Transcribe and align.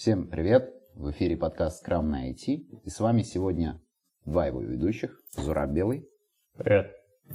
Всем 0.00 0.28
привет! 0.28 0.72
В 0.94 1.10
эфире 1.10 1.36
подкаст 1.36 1.86
Scrum 1.86 2.04
на 2.04 2.30
IT. 2.30 2.46
И 2.84 2.88
с 2.88 3.00
вами 3.00 3.20
сегодня 3.20 3.82
два 4.24 4.46
его 4.46 4.62
ведущих. 4.62 5.20
Зураб 5.32 5.72
Белый. 5.72 6.08
Привет. 6.56 6.90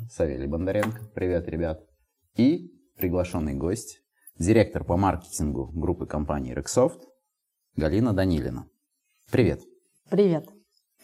Савелий 0.09 0.47
Бондаренко. 0.47 0.99
Привет, 1.13 1.47
ребят. 1.47 1.83
И 2.35 2.73
приглашенный 2.97 3.53
гость, 3.53 3.99
директор 4.39 4.83
по 4.83 4.97
маркетингу 4.97 5.67
группы 5.75 6.07
компании 6.07 6.57
Rexsoft 6.57 7.01
Галина 7.75 8.13
Данилина. 8.13 8.67
Привет. 9.31 9.61
Привет. 10.09 10.49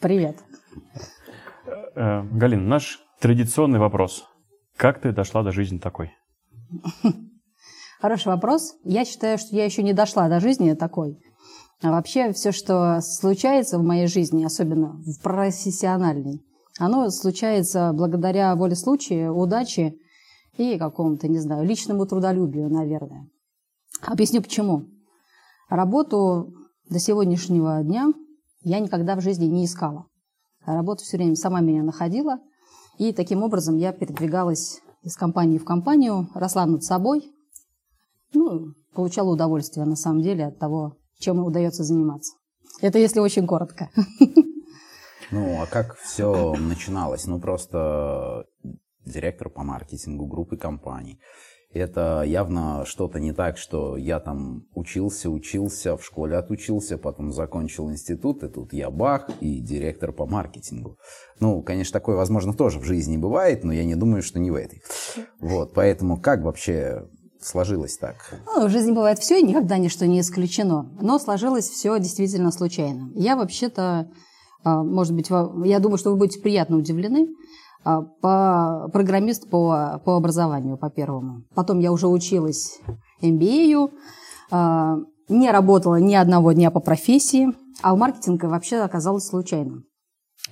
Привет. 0.00 0.38
Э, 1.94 2.24
Галина, 2.24 2.66
наш 2.66 2.98
традиционный 3.20 3.78
вопрос. 3.78 4.26
Как 4.76 5.00
ты 5.00 5.12
дошла 5.12 5.44
до 5.44 5.52
жизни 5.52 5.78
такой? 5.78 6.10
Хороший 8.00 8.32
вопрос. 8.32 8.74
Я 8.82 9.04
считаю, 9.04 9.38
что 9.38 9.54
я 9.54 9.64
еще 9.64 9.84
не 9.84 9.92
дошла 9.92 10.28
до 10.28 10.40
жизни 10.40 10.72
такой. 10.72 11.20
А 11.82 11.90
вообще 11.90 12.32
все, 12.32 12.52
что 12.52 13.00
случается 13.00 13.76
в 13.78 13.82
моей 13.82 14.06
жизни, 14.06 14.44
особенно 14.44 14.92
в 15.04 15.20
профессиональной, 15.20 16.40
оно 16.78 17.10
случается 17.10 17.92
благодаря 17.92 18.54
воле 18.54 18.76
случая, 18.76 19.30
удаче 19.30 19.96
и 20.56 20.78
какому-то, 20.78 21.26
не 21.26 21.40
знаю, 21.40 21.66
личному 21.66 22.06
трудолюбию, 22.06 22.70
наверное. 22.70 23.28
Объясню 24.00 24.42
почему. 24.42 24.84
Работу 25.68 26.54
до 26.88 27.00
сегодняшнего 27.00 27.82
дня 27.82 28.12
я 28.62 28.78
никогда 28.78 29.16
в 29.16 29.20
жизни 29.20 29.46
не 29.46 29.64
искала. 29.64 30.06
Работа 30.64 31.02
все 31.02 31.16
время 31.16 31.34
сама 31.34 31.60
меня 31.60 31.82
находила, 31.82 32.38
и 32.98 33.12
таким 33.12 33.42
образом 33.42 33.76
я 33.76 33.92
передвигалась 33.92 34.80
из 35.02 35.16
компании 35.16 35.58
в 35.58 35.64
компанию, 35.64 36.28
росла 36.34 36.64
над 36.64 36.84
собой, 36.84 37.32
ну, 38.32 38.68
получала 38.94 39.30
удовольствие 39.30 39.84
на 39.84 39.96
самом 39.96 40.22
деле 40.22 40.46
от 40.46 40.58
того, 40.60 40.96
чем 41.18 41.38
удается 41.44 41.84
заниматься. 41.84 42.34
Это 42.80 42.98
если 42.98 43.20
очень 43.20 43.46
коротко. 43.46 43.90
Ну, 45.30 45.62
а 45.62 45.66
как 45.66 45.96
все 45.96 46.54
начиналось? 46.54 47.26
Ну, 47.26 47.40
просто 47.40 48.44
директор 49.04 49.48
по 49.48 49.62
маркетингу 49.62 50.26
группы 50.26 50.56
компаний. 50.56 51.20
Это 51.72 52.22
явно 52.26 52.84
что-то 52.84 53.18
не 53.18 53.32
так, 53.32 53.56
что 53.56 53.96
я 53.96 54.20
там 54.20 54.66
учился, 54.74 55.30
учился, 55.30 55.96
в 55.96 56.04
школе 56.04 56.36
отучился, 56.36 56.98
потом 56.98 57.32
закончил 57.32 57.90
институт, 57.90 58.42
и 58.42 58.48
тут 58.48 58.74
я 58.74 58.90
бах, 58.90 59.30
и 59.40 59.58
директор 59.58 60.12
по 60.12 60.26
маркетингу. 60.26 60.98
Ну, 61.40 61.62
конечно, 61.62 61.94
такое, 61.94 62.16
возможно, 62.16 62.52
тоже 62.52 62.78
в 62.78 62.84
жизни 62.84 63.16
бывает, 63.16 63.64
но 63.64 63.72
я 63.72 63.84
не 63.84 63.94
думаю, 63.94 64.22
что 64.22 64.38
не 64.38 64.50
в 64.50 64.54
этой. 64.54 64.82
Вот, 65.40 65.72
поэтому 65.72 66.20
как 66.20 66.42
вообще 66.42 67.08
сложилось 67.44 67.96
так? 67.96 68.16
Ну, 68.46 68.66
в 68.66 68.70
жизни 68.70 68.92
бывает 68.92 69.18
все, 69.18 69.38
и 69.38 69.46
никогда 69.46 69.78
ничто 69.78 70.06
не 70.06 70.20
исключено. 70.20 70.90
Но 71.00 71.18
сложилось 71.18 71.68
все 71.68 71.98
действительно 71.98 72.50
случайно. 72.50 73.10
Я 73.14 73.36
вообще-то, 73.36 74.10
а, 74.64 74.82
может 74.82 75.14
быть, 75.14 75.30
я 75.64 75.78
думаю, 75.78 75.98
что 75.98 76.10
вы 76.10 76.16
будете 76.16 76.40
приятно 76.40 76.76
удивлены, 76.76 77.28
а, 77.84 78.02
по, 78.02 78.88
программист 78.92 79.50
по, 79.50 80.00
по 80.04 80.16
образованию, 80.16 80.76
по 80.76 80.90
первому. 80.90 81.44
Потом 81.54 81.80
я 81.80 81.92
уже 81.92 82.06
училась 82.06 82.80
MBA, 83.20 83.90
а, 84.50 84.96
не 85.28 85.50
работала 85.50 85.96
ни 85.96 86.14
одного 86.14 86.52
дня 86.52 86.70
по 86.70 86.80
профессии, 86.80 87.48
а 87.82 87.94
в 87.94 87.98
маркетинге 87.98 88.48
вообще 88.48 88.78
оказалось 88.78 89.26
случайным. 89.26 89.84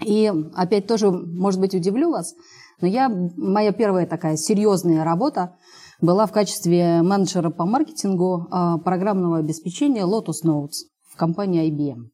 И 0.05 0.33
опять 0.55 0.87
тоже, 0.87 1.11
может 1.11 1.61
быть, 1.61 1.75
удивлю 1.75 2.11
вас, 2.11 2.35
но 2.81 2.87
я, 2.87 3.09
моя 3.09 3.73
первая 3.73 4.07
такая 4.07 4.37
серьезная 4.37 5.05
работа 5.05 5.57
была 6.01 6.27
в 6.27 6.33
качестве 6.33 7.03
менеджера 7.03 7.51
по 7.51 7.67
маркетингу 7.67 8.47
а, 8.51 8.79
программного 8.79 9.39
обеспечения 9.39 10.03
Lotus 10.03 10.45
Notes 10.45 10.87
в 11.09 11.17
компании 11.17 11.71
IBM. 11.71 12.09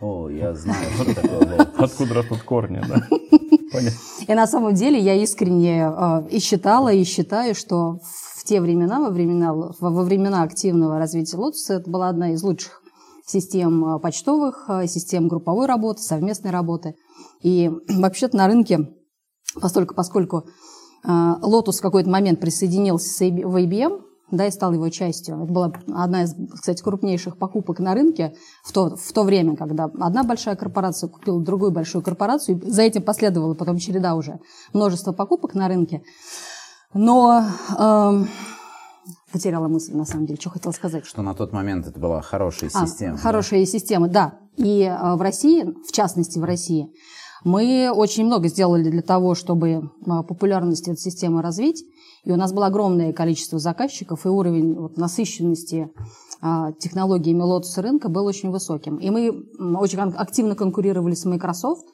О, 0.00 0.28
я 0.28 0.54
знаю, 0.54 0.84
что 0.94 1.14
такое 1.14 1.56
Откуда 1.78 2.14
растут 2.14 2.42
корни, 2.42 2.80
да? 2.86 3.06
Понятно. 3.72 3.98
И 4.26 4.34
на 4.34 4.46
самом 4.46 4.74
деле 4.74 4.98
я 4.98 5.14
искренне 5.14 5.88
э, 5.88 6.28
и 6.30 6.38
считала, 6.38 6.92
и 6.92 7.04
считаю, 7.04 7.54
что 7.54 7.98
в 8.36 8.44
те 8.44 8.60
времена, 8.60 9.00
во 9.00 9.10
времена, 9.10 9.52
во 9.54 10.02
времена 10.02 10.42
активного 10.42 10.98
развития 10.98 11.36
Lotus, 11.36 11.70
это 11.70 11.90
была 11.90 12.08
одна 12.08 12.32
из 12.32 12.42
лучших 12.42 12.82
систем 13.26 13.96
э, 13.96 13.98
почтовых, 13.98 14.68
систем 14.86 15.28
групповой 15.28 15.66
работы, 15.66 16.02
совместной 16.02 16.50
работы. 16.50 16.94
И 17.42 17.70
вообще-то 17.88 18.36
на 18.36 18.46
рынке, 18.46 18.90
поскольку, 19.60 19.94
поскольку 19.94 20.44
Lotus 21.06 21.78
в 21.78 21.82
какой-то 21.82 22.08
момент 22.08 22.40
присоединился 22.40 23.24
в 23.24 23.56
IBM, 23.56 24.02
да, 24.30 24.46
и 24.46 24.50
стал 24.50 24.72
его 24.72 24.88
частью. 24.88 25.42
Это 25.42 25.52
была 25.52 25.72
одна 25.94 26.24
из, 26.24 26.34
кстати, 26.52 26.82
крупнейших 26.82 27.36
покупок 27.36 27.78
на 27.78 27.94
рынке 27.94 28.34
в 28.62 28.72
то, 28.72 28.96
в 28.96 29.12
то 29.12 29.22
время, 29.22 29.56
когда 29.56 29.84
одна 29.84 30.24
большая 30.24 30.56
корпорация 30.56 31.08
купила 31.08 31.40
другую 31.40 31.70
большую 31.70 32.02
корпорацию, 32.02 32.60
и 32.60 32.70
за 32.70 32.82
этим 32.82 33.02
последовала 33.02 33.54
потом 33.54 33.78
череда 33.78 34.14
уже 34.14 34.40
множество 34.72 35.12
покупок 35.12 35.54
на 35.54 35.68
рынке. 35.68 36.02
Но 36.94 37.44
эм, 37.76 38.28
потеряла 39.32 39.68
мысль, 39.68 39.94
на 39.94 40.04
самом 40.04 40.26
деле, 40.26 40.40
что 40.40 40.50
хотела 40.50 40.72
сказать. 40.72 41.04
Что 41.04 41.22
на 41.22 41.34
тот 41.34 41.52
момент 41.52 41.86
это 41.86 41.98
была 41.98 42.22
хорошая 42.22 42.70
а, 42.72 42.86
система. 42.86 43.18
Хорошая 43.18 43.60
да? 43.60 43.66
система, 43.66 44.08
да. 44.08 44.38
И 44.56 44.82
э, 44.82 45.14
в 45.16 45.20
России, 45.20 45.64
в 45.64 45.92
частности 45.92 46.38
в 46.38 46.44
России, 46.44 46.92
мы 47.44 47.90
очень 47.94 48.24
много 48.24 48.48
сделали 48.48 48.90
для 48.90 49.02
того, 49.02 49.34
чтобы 49.34 49.68
э, 49.70 49.80
популярность 50.04 50.88
этой 50.88 50.98
системы 50.98 51.42
развить. 51.42 51.84
И 52.24 52.32
у 52.32 52.36
нас 52.36 52.52
было 52.52 52.66
огромное 52.66 53.12
количество 53.12 53.58
заказчиков, 53.58 54.24
и 54.24 54.28
уровень 54.28 54.74
вот, 54.74 54.96
насыщенности 54.96 55.90
а, 56.40 56.72
технологиями 56.72 57.42
лотоса 57.42 57.82
рынка 57.82 58.08
был 58.08 58.24
очень 58.24 58.50
высоким. 58.50 58.96
И 58.96 59.10
мы 59.10 59.30
очень 59.76 59.98
активно 60.00 60.54
конкурировали 60.54 61.14
с 61.14 61.26
Microsoft, 61.26 61.86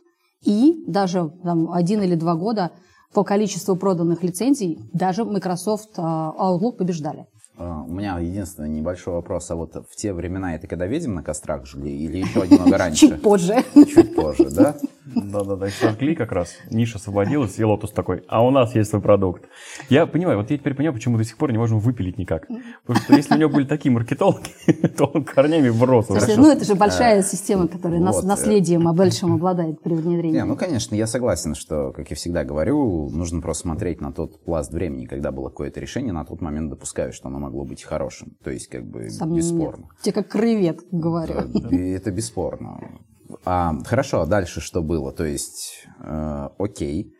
и 0.44 0.84
даже 0.86 1.32
там, 1.42 1.72
один 1.72 2.02
или 2.02 2.14
два 2.14 2.36
года 2.36 2.70
по 3.12 3.24
количеству 3.24 3.74
проданных 3.74 4.22
лицензий 4.22 4.78
даже 4.92 5.24
Microsoft 5.24 5.90
а, 5.96 6.32
Outlook 6.38 6.76
побеждали. 6.76 7.26
А, 7.56 7.82
у 7.82 7.92
меня 7.92 8.18
единственный 8.18 8.68
небольшой 8.68 9.14
вопрос. 9.14 9.50
А 9.50 9.56
вот 9.56 9.74
в 9.74 9.96
те 9.96 10.12
времена 10.12 10.54
это 10.54 10.66
когда 10.66 10.86
ведьм 10.86 11.14
на 11.14 11.22
кострах 11.22 11.66
жгли 11.66 11.94
или 11.94 12.18
еще 12.18 12.46
немного 12.48 12.78
раньше? 12.78 13.08
Чуть 13.08 13.22
позже. 13.22 13.64
Чуть 13.74 14.14
позже, 14.14 14.48
да? 14.50 14.76
Да-да-да, 15.14 15.68
сожгли 15.68 16.14
как 16.14 16.32
раз, 16.32 16.56
ниша 16.70 16.98
освободилась, 16.98 17.58
и 17.58 17.64
Lotus 17.64 17.90
такой, 17.90 18.22
а 18.28 18.44
у 18.44 18.50
нас 18.50 18.74
есть 18.74 18.90
свой 18.90 19.02
продукт. 19.02 19.44
Я 19.88 20.06
понимаю, 20.06 20.38
вот 20.38 20.50
я 20.50 20.58
теперь 20.58 20.74
понимаю, 20.74 20.94
почему 20.94 21.18
до 21.18 21.24
сих 21.24 21.36
пор 21.36 21.52
не 21.52 21.58
можем 21.58 21.78
выпилить 21.78 22.18
никак. 22.18 22.46
Потому 22.86 23.04
что 23.04 23.14
если 23.14 23.34
у 23.34 23.38
него 23.38 23.50
были 23.50 23.64
такие 23.64 23.92
маркетологи, 23.92 24.50
то 24.96 25.06
он 25.06 25.24
корнями 25.24 25.68
врос. 25.68 26.06
Слушай, 26.06 26.36
ну 26.36 26.50
это 26.50 26.64
же 26.64 26.74
большая 26.74 27.22
система, 27.22 27.68
которая 27.68 28.00
вот. 28.00 28.24
наследием 28.24 28.92
большим 28.94 29.34
обладает 29.34 29.82
при 29.82 29.94
внедрении. 29.94 30.38
Не, 30.38 30.44
ну 30.44 30.56
конечно, 30.56 30.94
я 30.94 31.06
согласен, 31.06 31.54
что, 31.54 31.92
как 31.92 32.10
я 32.10 32.16
всегда 32.16 32.44
говорю, 32.44 33.08
нужно 33.10 33.40
просто 33.40 33.62
смотреть 33.62 34.00
на 34.00 34.12
тот 34.12 34.42
пласт 34.44 34.72
времени, 34.72 35.06
когда 35.06 35.32
было 35.32 35.48
какое-то 35.48 35.80
решение, 35.80 36.12
на 36.12 36.24
тот 36.24 36.40
момент 36.40 36.70
допускаю, 36.70 37.12
что 37.12 37.28
оно 37.28 37.38
могло 37.38 37.64
быть 37.64 37.82
хорошим. 37.82 38.36
То 38.42 38.50
есть, 38.50 38.68
как 38.68 38.84
бы, 38.84 39.10
Сомнений 39.10 39.40
бесспорно. 39.40 39.82
Нет. 39.82 40.02
Тебе 40.02 40.12
как 40.12 40.28
кревет, 40.28 40.80
говорю. 40.90 41.34
Это 41.70 42.10
бесспорно. 42.10 43.00
А, 43.44 43.74
хорошо, 43.84 44.22
а 44.22 44.26
дальше 44.26 44.60
что 44.60 44.82
было? 44.82 45.12
То 45.12 45.24
есть, 45.24 45.86
э, 46.02 46.48
окей, 46.58 47.12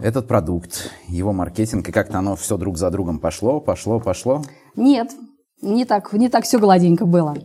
этот 0.00 0.26
продукт, 0.26 0.90
его 1.08 1.32
маркетинг, 1.32 1.88
и 1.88 1.92
как-то 1.92 2.18
оно 2.18 2.36
все 2.36 2.56
друг 2.56 2.78
за 2.78 2.90
другом 2.90 3.18
пошло, 3.18 3.60
пошло, 3.60 4.00
пошло? 4.00 4.42
Нет, 4.74 5.12
не 5.60 5.84
так, 5.84 6.12
не 6.12 6.28
так 6.28 6.44
все 6.44 6.58
гладенько 6.58 7.06
было. 7.06 7.36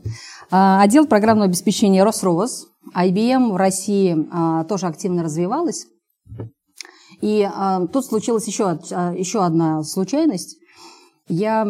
А, 0.49 0.81
отдел 0.81 1.07
программного 1.07 1.47
обеспечения 1.47 2.03
Росровоз, 2.03 2.67
IBM 2.95 3.51
в 3.51 3.55
России 3.57 4.27
а, 4.31 4.63
тоже 4.63 4.87
активно 4.87 5.23
развивалась. 5.23 5.87
И 7.21 7.47
а, 7.51 7.85
тут 7.87 8.05
случилась 8.05 8.47
еще, 8.47 8.79
а, 8.91 9.13
еще 9.13 9.43
одна 9.43 9.83
случайность. 9.83 10.57
Я 11.27 11.67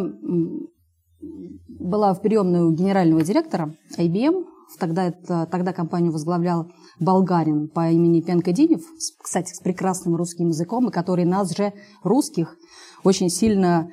была 1.20 2.14
в 2.14 2.22
приемной 2.22 2.62
у 2.62 2.72
генерального 2.72 3.24
директора 3.24 3.74
IBM 3.98 4.46
Тогда, 4.80 5.06
это, 5.06 5.48
тогда 5.50 5.74
компанию 5.74 6.12
возглавлял 6.12 6.72
болгарин 7.00 7.70
по 7.70 7.90
имени 7.90 8.22
Пенкадинев, 8.22 8.82
кстати, 9.22 9.54
с 9.54 9.60
прекрасным 9.60 10.16
русским 10.16 10.50
языком, 10.50 10.90
и 10.90 10.92
который 10.92 11.26
нас 11.26 11.56
же, 11.56 11.74
русских, 12.04 12.56
очень 13.04 13.30
сильно 13.30 13.90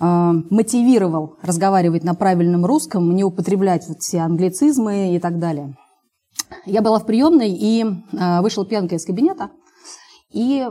э, 0.00 0.04
мотивировал 0.04 1.36
разговаривать 1.42 2.04
на 2.04 2.14
правильном 2.14 2.66
русском, 2.66 3.14
не 3.14 3.24
употреблять 3.24 3.88
вот 3.88 3.98
все 4.00 4.20
англицизмы 4.20 5.14
и 5.14 5.18
так 5.18 5.38
далее. 5.38 5.76
Я 6.66 6.82
была 6.82 6.98
в 6.98 7.06
приемной, 7.06 7.50
и 7.50 7.84
э, 7.84 8.40
вышел 8.42 8.64
Пенка 8.64 8.96
из 8.96 9.04
кабинета 9.04 9.50
и 10.30 10.66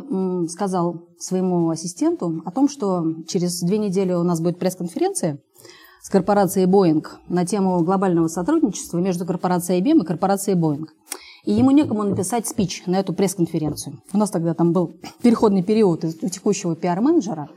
сказал 0.50 1.08
своему 1.18 1.70
ассистенту 1.70 2.44
о 2.46 2.52
том, 2.52 2.70
что 2.70 3.04
через 3.28 3.60
две 3.62 3.80
недели 3.80 4.14
у 4.14 4.24
нас 4.24 4.40
будет 4.40 4.60
пресс-конференция, 4.60 5.40
с 6.08 6.10
корпорацией 6.10 6.68
Boeing 6.68 7.06
на 7.28 7.46
тему 7.46 7.82
глобального 7.84 8.30
сотрудничества 8.30 8.98
между 8.98 9.26
корпорацией 9.26 9.82
IBM 9.82 10.04
и 10.04 10.06
корпорацией 10.06 10.58
Boeing. 10.58 10.86
И 11.44 11.52
ему 11.52 11.72
некому 11.72 12.04
написать 12.04 12.48
спич 12.48 12.84
на 12.86 12.96
эту 12.96 13.12
пресс-конференцию. 13.12 14.02
У 14.14 14.18
нас 14.18 14.30
тогда 14.30 14.54
там 14.54 14.72
был 14.72 14.94
переходный 15.22 15.64
период 15.64 16.06
из 16.06 16.16
текущего 16.32 16.78
пиар-менеджера. 16.78 17.50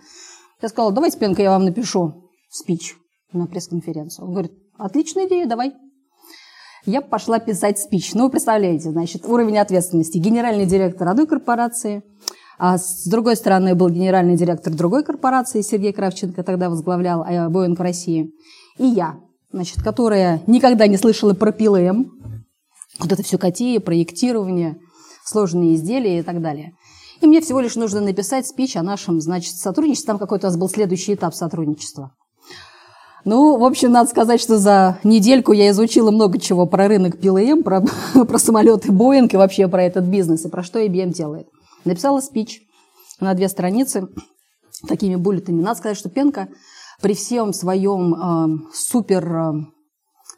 Я 0.61 0.69
сказала, 0.69 0.91
давайте, 0.91 1.17
Пенка, 1.20 1.43
я 1.43 1.50
вам 1.50 1.64
напишу 1.64 2.29
спич 2.49 2.97
на 3.32 3.47
пресс-конференцию. 3.47 4.26
Он 4.26 4.32
говорит, 4.32 4.52
отличная 4.76 5.29
идея, 5.29 5.47
давай. 5.47 5.73
Я 6.85 7.02
пошла 7.02 7.38
писать 7.38 7.79
спич. 7.79 8.14
Ну, 8.14 8.25
вы 8.25 8.31
представляете, 8.31 8.91
значит, 8.91 9.26
уровень 9.26 9.58
ответственности. 9.58 10.19
Генеральный 10.19 10.67
директор 10.67 11.06
одной 11.06 11.29
корпорации, 11.29 12.02
а 12.62 12.77
с 12.77 13.07
другой 13.07 13.37
стороны 13.37 13.75
был 13.75 13.89
генеральный 13.89 14.37
директор 14.37 14.71
другой 14.75 15.03
корпорации, 15.03 15.62
Сергей 15.62 15.95
Кравченко 15.95 16.43
тогда 16.43 16.69
возглавлял 16.69 17.25
Боинг 17.49 17.79
в 17.79 17.83
России. 17.83 18.35
И 18.77 18.85
я, 18.87 19.19
значит, 19.51 19.83
которая 19.83 20.43
никогда 20.47 20.87
не 20.87 20.99
слышала 20.99 21.33
про 21.33 21.53
PLM, 21.53 22.05
вот 22.99 23.12
это 23.12 23.23
все 23.23 23.39
катеи, 23.39 23.79
проектирование, 23.79 24.77
сложные 25.25 25.75
изделия 25.75 26.19
и 26.19 26.23
так 26.23 26.43
далее. 26.43 26.75
И 27.23 27.27
мне 27.27 27.41
всего 27.41 27.61
лишь 27.61 27.77
нужно 27.77 28.03
написать 28.03 28.47
спич 28.47 28.77
о 28.77 28.83
нашем, 28.83 29.23
значит, 29.23 29.55
сотрудничестве. 29.55 30.09
Там 30.09 30.19
какой-то 30.19 30.49
у 30.49 30.51
нас 30.51 30.59
был 30.59 30.69
следующий 30.69 31.15
этап 31.15 31.35
сотрудничества. 31.35 32.12
Ну, 33.25 33.57
в 33.57 33.65
общем, 33.65 33.91
надо 33.91 34.11
сказать, 34.11 34.39
что 34.39 34.59
за 34.59 34.99
недельку 35.03 35.53
я 35.53 35.71
изучила 35.71 36.11
много 36.11 36.39
чего 36.39 36.67
про 36.67 36.89
рынок 36.89 37.17
PLM, 37.17 37.62
про, 37.62 37.83
про 38.27 38.39
самолеты 38.39 38.91
Boeing 38.91 39.31
и 39.33 39.37
вообще 39.39 39.67
про 39.67 39.83
этот 39.83 40.05
бизнес, 40.05 40.45
и 40.45 40.51
про 40.51 40.62
что 40.62 40.79
IBM 40.79 41.15
делает. 41.15 41.49
Написала 41.85 42.21
спич 42.21 42.62
на 43.21 43.35
две 43.35 43.49
страницы 43.49 44.09
такими 44.87 45.17
буллетами. 45.17 45.62
Надо 45.62 45.79
сказать, 45.79 45.99
что 45.99 46.09
Пенка 46.09 46.49
при 47.00 47.15
всем 47.15 47.53
своем 47.53 48.15
э, 48.15 48.73
супер 48.73 49.37
э, 49.37 49.53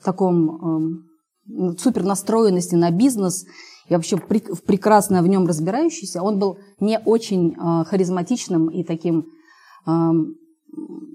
таком 0.03 1.01
э, 1.47 1.77
супер 1.79 2.05
настроенности 2.05 2.75
на 2.75 2.91
бизнес 2.91 3.45
и 3.89 3.95
вообще 3.95 4.17
при, 4.17 4.41
прекрасно 4.67 5.23
в 5.23 5.29
нем 5.29 5.47
разбирающийся, 5.47 6.23
он 6.23 6.39
был 6.39 6.59
не 6.81 6.99
очень 6.99 7.55
э, 7.55 7.85
харизматичным 7.85 8.69
и 8.69 8.85
таким 8.85 9.27
э, 9.87 9.91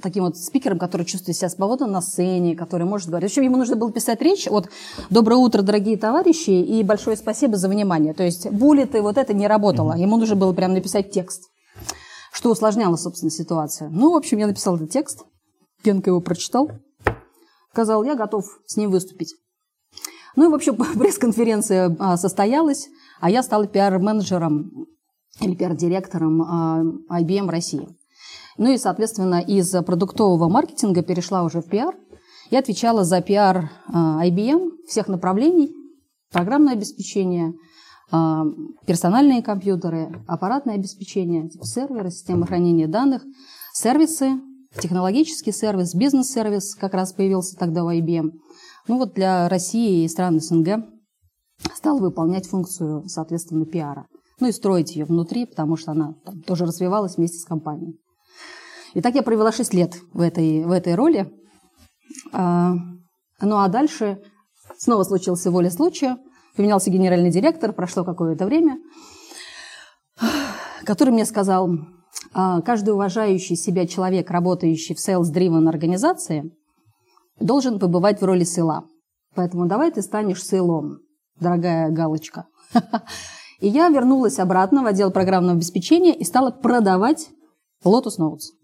таким 0.01 0.23
вот 0.23 0.37
спикером, 0.37 0.77
который 0.79 1.05
чувствует 1.05 1.37
себя 1.37 1.49
свободно 1.49 1.87
на 1.87 2.01
сцене, 2.01 2.55
который 2.55 2.85
может 2.85 3.09
говорить. 3.09 3.29
В 3.29 3.33
общем, 3.33 3.43
ему 3.43 3.57
нужно 3.57 3.75
было 3.75 3.91
писать 3.91 4.21
речь 4.21 4.47
от 4.47 4.69
«Доброе 5.09 5.37
утро, 5.37 5.61
дорогие 5.61 5.97
товарищи» 5.97 6.51
и 6.51 6.83
«Большое 6.83 7.17
спасибо 7.17 7.57
за 7.57 7.67
внимание». 7.67 8.13
То 8.13 8.23
есть 8.23 8.49
буллеты, 8.49 9.01
вот 9.01 9.17
это 9.17 9.33
не 9.33 9.47
работало. 9.47 9.93
Ему 9.93 10.17
нужно 10.17 10.35
было 10.35 10.53
прям 10.53 10.73
написать 10.73 11.11
текст, 11.11 11.49
что 12.31 12.51
усложняло, 12.51 12.95
собственно, 12.95 13.31
ситуацию. 13.31 13.89
Ну, 13.91 14.13
в 14.13 14.15
общем, 14.15 14.37
я 14.37 14.47
написал 14.47 14.75
этот 14.75 14.91
текст, 14.91 15.25
Генка 15.83 16.09
его 16.09 16.21
прочитал, 16.21 16.71
сказал, 17.71 18.03
я 18.03 18.15
готов 18.15 18.45
с 18.65 18.77
ним 18.77 18.91
выступить. 18.91 19.35
Ну 20.35 20.45
и, 20.45 20.51
в 20.51 20.55
общем, 20.55 20.75
пресс-конференция 20.99 21.95
а, 21.99 22.17
состоялась, 22.17 22.87
а 23.19 23.29
я 23.29 23.41
стала 23.41 23.67
пиар-менеджером 23.67 24.87
или 25.41 25.55
пиар-директором 25.55 26.41
а, 26.41 26.83
IBM 27.21 27.49
России. 27.49 27.87
Ну 28.57 28.71
и, 28.71 28.77
соответственно, 28.77 29.39
из 29.39 29.69
продуктового 29.83 30.49
маркетинга 30.49 31.03
перешла 31.03 31.43
уже 31.43 31.61
в 31.61 31.67
пиар. 31.67 31.95
Я 32.49 32.59
отвечала 32.59 33.03
за 33.03 33.21
пиар 33.21 33.71
а, 33.87 34.25
IBM 34.25 34.71
всех 34.87 35.07
направлений, 35.07 35.71
программное 36.31 36.73
обеспечение, 36.73 37.53
а, 38.09 38.45
персональные 38.85 39.43
компьютеры, 39.43 40.23
аппаратное 40.27 40.75
обеспечение, 40.75 41.49
типа 41.49 41.65
серверы, 41.65 42.09
системы 42.09 42.47
хранения 42.47 42.87
данных, 42.87 43.23
сервисы, 43.73 44.39
технологический 44.79 45.51
сервис, 45.51 45.93
бизнес-сервис 45.93 46.75
как 46.75 46.93
раз 46.93 47.13
появился 47.13 47.57
тогда 47.57 47.83
у 47.83 47.91
IBM. 47.91 48.31
Ну 48.87 48.97
вот 48.97 49.13
для 49.13 49.49
России 49.49 50.03
и 50.03 50.07
стран 50.07 50.39
СНГ 50.39 50.85
стал 51.75 51.99
выполнять 51.99 52.47
функцию, 52.47 53.03
соответственно, 53.07 53.65
пиара. 53.65 54.07
Ну 54.39 54.47
и 54.47 54.51
строить 54.51 54.95
ее 54.95 55.05
внутри, 55.05 55.45
потому 55.45 55.75
что 55.75 55.91
она 55.91 56.13
там, 56.23 56.41
тоже 56.41 56.65
развивалась 56.65 57.17
вместе 57.17 57.39
с 57.39 57.45
компанией. 57.45 57.99
И 58.97 59.01
так 59.01 59.13
я 59.13 59.21
провела 59.21 59.51
6 59.51 59.75
лет 59.75 59.93
в 60.11 60.21
этой, 60.21 60.63
в 60.63 60.71
этой 60.71 60.95
роли. 60.95 61.31
А, 62.33 62.73
ну 63.39 63.57
а 63.57 63.67
дальше 63.67 64.23
снова 64.75 65.03
случился 65.03 65.51
воля 65.51 65.69
случая. 65.69 66.17
Поменялся 66.55 66.89
генеральный 66.89 67.29
директор, 67.29 67.73
прошло 67.73 68.03
какое-то 68.03 68.47
время, 68.47 68.79
который 70.83 71.11
мне 71.11 71.25
сказал, 71.25 71.69
«А, 72.33 72.61
каждый 72.61 72.95
уважающий 72.95 73.55
себя 73.55 73.85
человек, 73.85 74.31
работающий 74.31 74.95
в 74.95 74.97
sales-driven 74.97 75.69
организации, 75.69 76.51
должен 77.39 77.77
побывать 77.77 78.19
в 78.19 78.25
роли 78.25 78.45
сейла. 78.45 78.85
Поэтому 79.35 79.67
давай 79.67 79.91
ты 79.91 80.01
станешь 80.01 80.43
сейлом, 80.43 81.01
дорогая 81.39 81.91
галочка. 81.91 82.47
И 83.59 83.67
я 83.67 83.89
вернулась 83.89 84.39
обратно 84.39 84.81
в 84.81 84.87
отдел 84.87 85.11
программного 85.11 85.57
обеспечения 85.57 86.15
и 86.15 86.23
стала 86.23 86.49
продавать 86.49 87.29
Lotus 87.85 88.17
Notes 88.19 88.56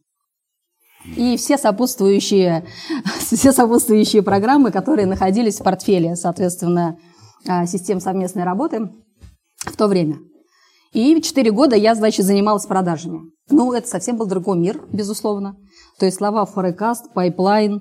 и 1.05 1.37
все 1.37 1.57
сопутствующие, 1.57 2.65
все 3.19 3.51
сопутствующие 3.51 4.21
программы, 4.21 4.71
которые 4.71 5.05
находились 5.07 5.59
в 5.59 5.63
портфеле, 5.63 6.15
соответственно, 6.15 6.97
а, 7.47 7.65
систем 7.65 7.99
совместной 7.99 8.43
работы 8.43 8.89
в 9.57 9.75
то 9.75 9.87
время. 9.87 10.17
И 10.93 11.19
четыре 11.21 11.51
года 11.51 11.75
я, 11.75 11.95
значит, 11.95 12.25
занималась 12.25 12.65
продажами. 12.65 13.21
Ну, 13.49 13.73
это 13.73 13.87
совсем 13.87 14.17
был 14.17 14.27
другой 14.27 14.57
мир, 14.57 14.79
безусловно. 14.91 15.55
То 15.99 16.05
есть 16.05 16.17
слова 16.17 16.45
forecast, 16.45 17.13
pipeline, 17.15 17.79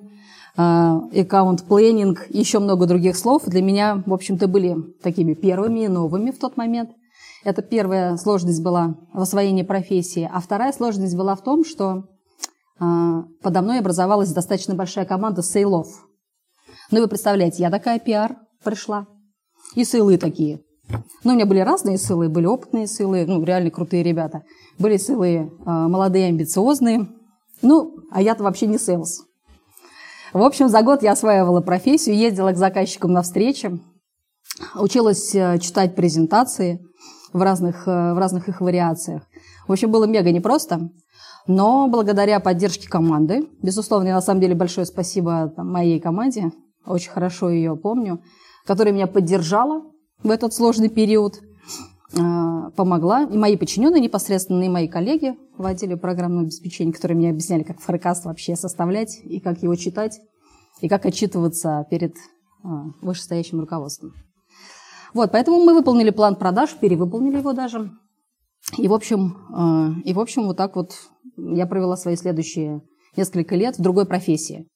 аккаунт 0.56 1.64
планинг, 1.64 2.26
еще 2.30 2.58
много 2.58 2.86
других 2.86 3.16
слов 3.16 3.44
для 3.46 3.62
меня, 3.62 4.02
в 4.06 4.12
общем-то, 4.12 4.48
были 4.48 4.76
такими 5.02 5.34
первыми 5.34 5.80
и 5.80 5.88
новыми 5.88 6.30
в 6.30 6.38
тот 6.38 6.56
момент. 6.56 6.90
Это 7.44 7.60
первая 7.60 8.16
сложность 8.16 8.62
была 8.62 8.96
в 9.12 9.20
освоении 9.20 9.62
профессии. 9.62 10.28
А 10.32 10.40
вторая 10.40 10.72
сложность 10.72 11.16
была 11.16 11.34
в 11.34 11.42
том, 11.42 11.64
что 11.64 12.04
подо 12.78 13.62
мной 13.62 13.78
образовалась 13.78 14.32
достаточно 14.32 14.74
большая 14.74 15.04
команда 15.04 15.42
сейлов. 15.42 15.88
Ну, 16.90 17.00
вы 17.00 17.08
представляете, 17.08 17.62
я 17.62 17.70
такая 17.70 17.98
пиар 17.98 18.36
пришла. 18.62 19.06
И 19.74 19.84
сейлы 19.84 20.18
такие. 20.18 20.60
Ну, 21.24 21.32
у 21.32 21.34
меня 21.34 21.46
были 21.46 21.60
разные 21.60 21.96
сылы, 21.96 22.28
были 22.28 22.46
опытные 22.46 22.86
сылы, 22.86 23.24
ну, 23.26 23.42
реально 23.44 23.70
крутые 23.70 24.02
ребята. 24.02 24.42
Были 24.78 24.96
sales 24.96 25.23
ы 25.23 25.28
э, 25.34 25.48
молодые, 25.64 26.28
амбициозные. 26.28 27.08
Ну, 27.62 27.96
а 28.10 28.20
я-то 28.20 28.42
вообще 28.42 28.66
не 28.66 28.78
sales. 28.78 29.22
В 30.32 30.42
общем, 30.42 30.68
за 30.68 30.82
год 30.82 31.02
я 31.02 31.12
осваивала 31.12 31.60
профессию, 31.60 32.16
ездила 32.16 32.52
к 32.52 32.56
заказчикам 32.56 33.12
на 33.12 33.22
встречи, 33.22 33.78
училась 34.74 35.34
э, 35.34 35.58
читать 35.60 35.94
презентации 35.94 36.80
в 37.32 37.40
разных, 37.40 37.86
э, 37.86 38.14
в 38.14 38.18
разных 38.18 38.48
их 38.48 38.60
вариациях. 38.60 39.22
В 39.68 39.72
общем, 39.72 39.90
было 39.90 40.04
мега 40.04 40.30
непросто. 40.30 40.90
Но 41.46 41.88
благодаря 41.88 42.40
поддержке 42.40 42.88
команды, 42.88 43.48
безусловно, 43.62 44.08
я 44.08 44.14
на 44.14 44.20
самом 44.20 44.40
деле 44.40 44.54
большое 44.54 44.86
спасибо 44.86 45.52
моей 45.56 45.98
команде, 46.00 46.52
очень 46.86 47.10
хорошо 47.10 47.50
ее 47.50 47.76
помню, 47.76 48.22
которая 48.64 48.94
меня 48.94 49.06
поддержала 49.06 49.82
в 50.22 50.30
этот 50.30 50.54
сложный 50.54 50.88
период, 50.88 51.40
а, 52.18 52.70
помогла. 52.70 53.24
И 53.24 53.36
мои 53.36 53.56
подчиненные 53.56 54.00
непосредственно, 54.00 54.62
и 54.62 54.68
мои 54.68 54.88
коллеги 54.88 55.36
в 55.56 55.66
отделе 55.66 55.96
программного 55.96 56.44
обеспечения, 56.44 56.92
которые 56.92 57.16
мне 57.16 57.30
объясняли, 57.30 57.62
как 57.62 57.80
форекаст 57.80 58.24
вообще 58.24 58.56
составлять, 58.56 59.20
и 59.24 59.40
как 59.40 59.62
его 59.62 59.74
читать, 59.76 60.20
и 60.80 60.88
как 60.88 61.06
отчитываться 61.06 61.86
перед 61.90 62.14
а, 62.62 62.86
вышестоящим 63.00 63.60
руководством. 63.60 64.12
Вот, 65.14 65.30
поэтому 65.32 65.62
мы 65.62 65.74
выполнили 65.74 66.10
план 66.10 66.36
продаж, 66.36 66.74
перевыполнили 66.80 67.38
его 67.38 67.52
даже. 67.52 67.90
И, 68.78 68.88
в 68.88 68.94
общем, 68.94 69.36
а, 69.52 69.90
и, 70.04 70.12
в 70.12 70.20
общем, 70.20 70.44
вот 70.44 70.56
так 70.56 70.76
вот 70.76 70.94
я 71.36 71.66
провела 71.66 71.96
свои 71.96 72.16
следующие 72.16 72.82
несколько 73.16 73.56
лет 73.56 73.78
в 73.78 73.82
другой 73.82 74.06
профессии. 74.06 74.66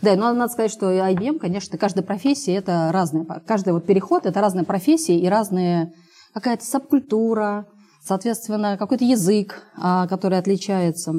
Да, 0.00 0.16
но 0.16 0.32
надо 0.32 0.52
сказать, 0.52 0.70
что 0.70 0.90
IBM, 0.90 1.38
конечно, 1.38 1.76
каждая 1.78 2.04
профессия– 2.04 2.54
это 2.56 2.90
разная. 2.92 3.24
Каждый 3.46 3.72
вот 3.72 3.86
переход– 3.86 4.26
это 4.26 4.40
разная 4.40 4.64
профессия 4.64 5.18
и 5.18 5.28
разная 5.28 5.92
какая-то 6.32 6.64
субкультура, 6.64 7.66
соответственно, 8.04 8.76
какой-то 8.78 9.04
язык, 9.04 9.62
а, 9.76 10.06
который 10.08 10.38
отличается 10.38 11.14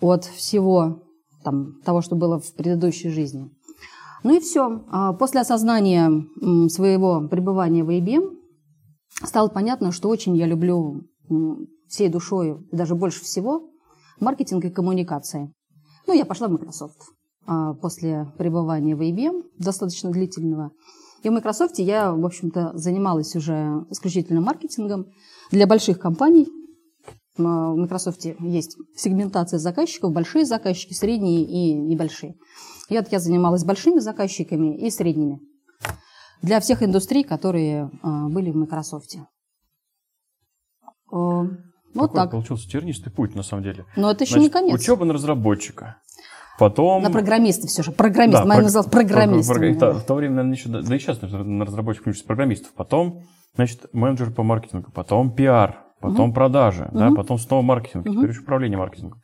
от 0.00 0.24
всего 0.24 1.02
там, 1.44 1.80
того, 1.84 2.02
что 2.02 2.16
было 2.16 2.40
в 2.40 2.54
предыдущей 2.54 3.10
жизни. 3.10 3.50
Ну 4.22 4.36
и 4.36 4.40
все. 4.40 4.84
А, 4.90 5.12
после 5.12 5.40
осознания 5.40 6.10
своего 6.68 7.26
пребывания 7.28 7.84
в 7.84 7.90
IBM 7.90 8.36
стало 9.24 9.48
понятно, 9.48 9.92
что 9.92 10.08
очень 10.08 10.36
я 10.36 10.46
люблю 10.46 11.02
всей 11.88 12.08
душой, 12.08 12.56
даже 12.72 12.94
больше 12.94 13.22
всего, 13.22 13.71
маркетинг 14.22 14.64
и 14.64 14.70
коммуникации. 14.70 15.52
Ну, 16.06 16.14
я 16.14 16.24
пошла 16.24 16.48
в 16.48 16.52
Microsoft 16.52 16.98
а, 17.46 17.74
после 17.74 18.32
пребывания 18.38 18.96
в 18.96 19.00
IBM, 19.00 19.42
достаточно 19.58 20.10
длительного. 20.10 20.70
И 21.22 21.28
в 21.28 21.32
Microsoft 21.32 21.78
я, 21.78 22.12
в 22.12 22.24
общем-то, 22.24 22.72
занималась 22.74 23.36
уже 23.36 23.84
исключительно 23.90 24.40
маркетингом 24.40 25.06
для 25.50 25.66
больших 25.66 25.98
компаний. 25.98 26.48
А, 27.38 27.72
в 27.72 27.76
Microsoft 27.76 28.24
есть 28.24 28.76
сегментация 28.96 29.58
заказчиков, 29.58 30.12
большие 30.12 30.44
заказчики, 30.44 30.94
средние 30.94 31.44
и 31.44 31.74
небольшие. 31.74 32.36
Вот 32.88 33.08
я 33.10 33.18
занималась 33.18 33.64
большими 33.64 33.98
заказчиками 33.98 34.76
и 34.76 34.90
средними 34.90 35.40
для 36.42 36.60
всех 36.60 36.82
индустрий, 36.82 37.24
которые 37.24 37.90
а, 38.02 38.28
были 38.28 38.50
в 38.50 38.56
Microsoft. 38.56 39.16
Вот 41.94 42.08
Такой 42.12 42.20
так. 42.22 42.30
получился 42.32 42.68
тернистый 42.68 43.12
путь, 43.12 43.34
на 43.34 43.42
самом 43.42 43.62
деле. 43.64 43.84
Но 43.96 44.10
это 44.10 44.24
еще 44.24 44.34
Значит, 44.34 44.54
не 44.54 44.60
конец. 44.60 44.80
Учеба 44.80 45.04
на 45.04 45.12
разработчика. 45.14 45.96
Потом... 46.58 47.02
На 47.02 47.10
программиста 47.10 47.66
все 47.66 47.82
же. 47.82 47.92
Программист. 47.92 48.38
Да, 48.38 48.44
Моя 48.44 48.58
про- 48.60 48.64
называлась 48.64 48.90
про- 48.90 48.98
программистом. 49.00 49.56
про- 49.56 49.74
про- 49.74 49.92
В 49.94 50.04
то 50.04 50.14
время, 50.14 50.34
наверное, 50.36 50.56
еще, 50.56 50.68
да 50.68 50.96
и 50.96 50.98
сейчас 50.98 51.20
на 51.22 51.64
разработчиков 51.64 52.08
учатся 52.08 52.26
программистов. 52.26 52.72
Потом, 52.74 53.22
значит, 53.56 53.86
менеджер 53.92 54.30
по 54.32 54.42
маркетингу, 54.42 54.90
потом 54.92 55.34
пиар, 55.34 55.82
потом 56.00 56.32
продажи, 56.32 56.88
да, 56.92 57.10
потом 57.12 57.38
снова 57.38 57.62
маркетинг, 57.62 58.04
теперь 58.08 58.30
еще 58.30 58.40
управление 58.40 58.78
маркетингом. 58.78 59.20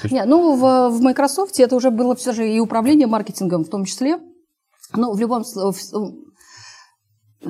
То 0.00 0.04
есть 0.08 0.12
Не, 0.14 0.24
ну, 0.24 0.56
в, 0.56 0.90
в 0.90 1.00
Microsoft 1.02 1.58
это 1.60 1.76
уже 1.76 1.90
было 1.90 2.14
все 2.16 2.32
же 2.32 2.48
и 2.50 2.58
управление 2.58 3.06
маркетингом 3.06 3.64
в 3.64 3.68
том 3.70 3.84
числе. 3.84 4.18
Ну, 4.94 5.14
в 5.14 5.18
любом 5.20 5.44
случае, 5.44 6.12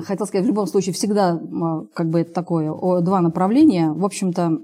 хотел 0.01 0.25
сказать, 0.25 0.45
в 0.45 0.49
любом 0.49 0.67
случае 0.67 0.93
всегда 0.93 1.31
м, 1.31 1.89
как 1.93 2.09
бы 2.09 2.21
это 2.21 2.33
такое, 2.33 2.73
два 3.01 3.21
направления. 3.21 3.91
В 3.91 4.05
общем-то, 4.05 4.59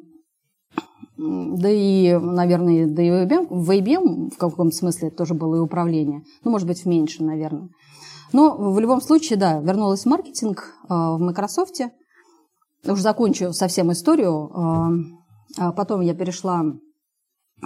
да 1.18 1.70
и, 1.70 2.18
наверное, 2.18 2.88
да 2.88 3.04
и 3.04 3.10
в 3.10 3.14
IBM, 3.14 3.48
в 3.50 3.70
IBM 3.72 4.30
в 4.32 4.38
каком-то 4.38 4.76
смысле 4.76 5.10
тоже 5.10 5.34
было 5.34 5.58
и 5.58 5.60
управление. 5.60 6.24
Ну, 6.44 6.52
может 6.52 6.68
быть, 6.68 6.84
в 6.84 6.86
меньшем, 6.86 7.28
наверное. 7.28 7.70
Но 8.32 8.56
в 8.56 8.80
любом 8.80 9.02
случае, 9.02 9.38
да, 9.38 9.60
вернулась 9.60 10.04
в 10.04 10.06
маркетинг 10.06 10.76
э, 10.84 10.94
в 10.94 11.18
Microsoft. 11.20 11.82
Уже 12.86 13.02
закончу 13.02 13.52
совсем 13.52 13.92
историю. 13.92 14.50
А 15.58 15.72
потом 15.74 16.02
я 16.02 16.14
перешла 16.14 16.64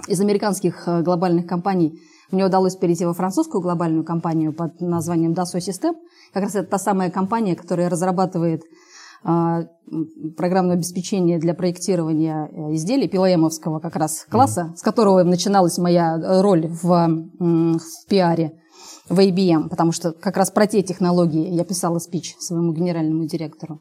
из 0.08 0.20
американских 0.20 0.88
глобальных 1.02 1.46
компаний 1.46 2.00
мне 2.34 2.44
удалось 2.44 2.76
перейти 2.76 3.04
во 3.04 3.14
французскую 3.14 3.62
глобальную 3.62 4.04
компанию 4.04 4.52
под 4.52 4.80
названием 4.80 5.32
Dassault 5.32 5.60
System. 5.60 5.94
Как 6.32 6.42
раз 6.42 6.54
это 6.54 6.68
та 6.68 6.78
самая 6.78 7.10
компания, 7.10 7.56
которая 7.56 7.88
разрабатывает 7.88 8.62
м, 9.24 9.68
программное 10.36 10.74
обеспечение 10.74 11.38
для 11.38 11.54
проектирования 11.54 12.48
э, 12.50 12.74
изделий 12.74 13.08
пилоемовского 13.08 13.78
как 13.80 13.96
раз 13.96 14.26
класса, 14.30 14.74
с 14.76 14.82
которого 14.82 15.22
начиналась 15.22 15.78
моя 15.78 16.16
э, 16.16 16.40
роль 16.42 16.66
в, 16.66 16.82
в 17.38 18.08
пиаре 18.08 18.58
в 19.08 19.18
IBM, 19.18 19.68
потому 19.68 19.92
что 19.92 20.12
как 20.12 20.36
раз 20.36 20.50
про 20.50 20.66
те 20.66 20.82
технологии 20.82 21.48
я 21.54 21.64
писала 21.64 21.98
спич 21.98 22.36
своему 22.38 22.72
генеральному 22.72 23.26
директору. 23.26 23.80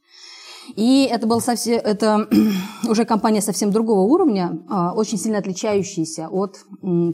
И 0.75 1.07
это 1.09 1.27
был 1.27 1.41
совсем, 1.41 1.79
это 1.83 2.27
уже 2.89 3.05
компания 3.05 3.41
совсем 3.41 3.71
другого 3.71 4.01
уровня, 4.01 4.63
а, 4.69 4.93
очень 4.93 5.17
сильно 5.17 5.37
отличающаяся 5.37 6.29
от 6.29 6.57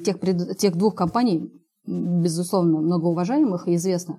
тех, 0.04 0.20
пред- 0.20 0.58
тех 0.58 0.76
двух 0.76 0.96
компаний, 0.96 1.52
безусловно, 1.86 2.80
многоуважаемых 2.80 3.68
и 3.68 3.76
известных. 3.76 4.18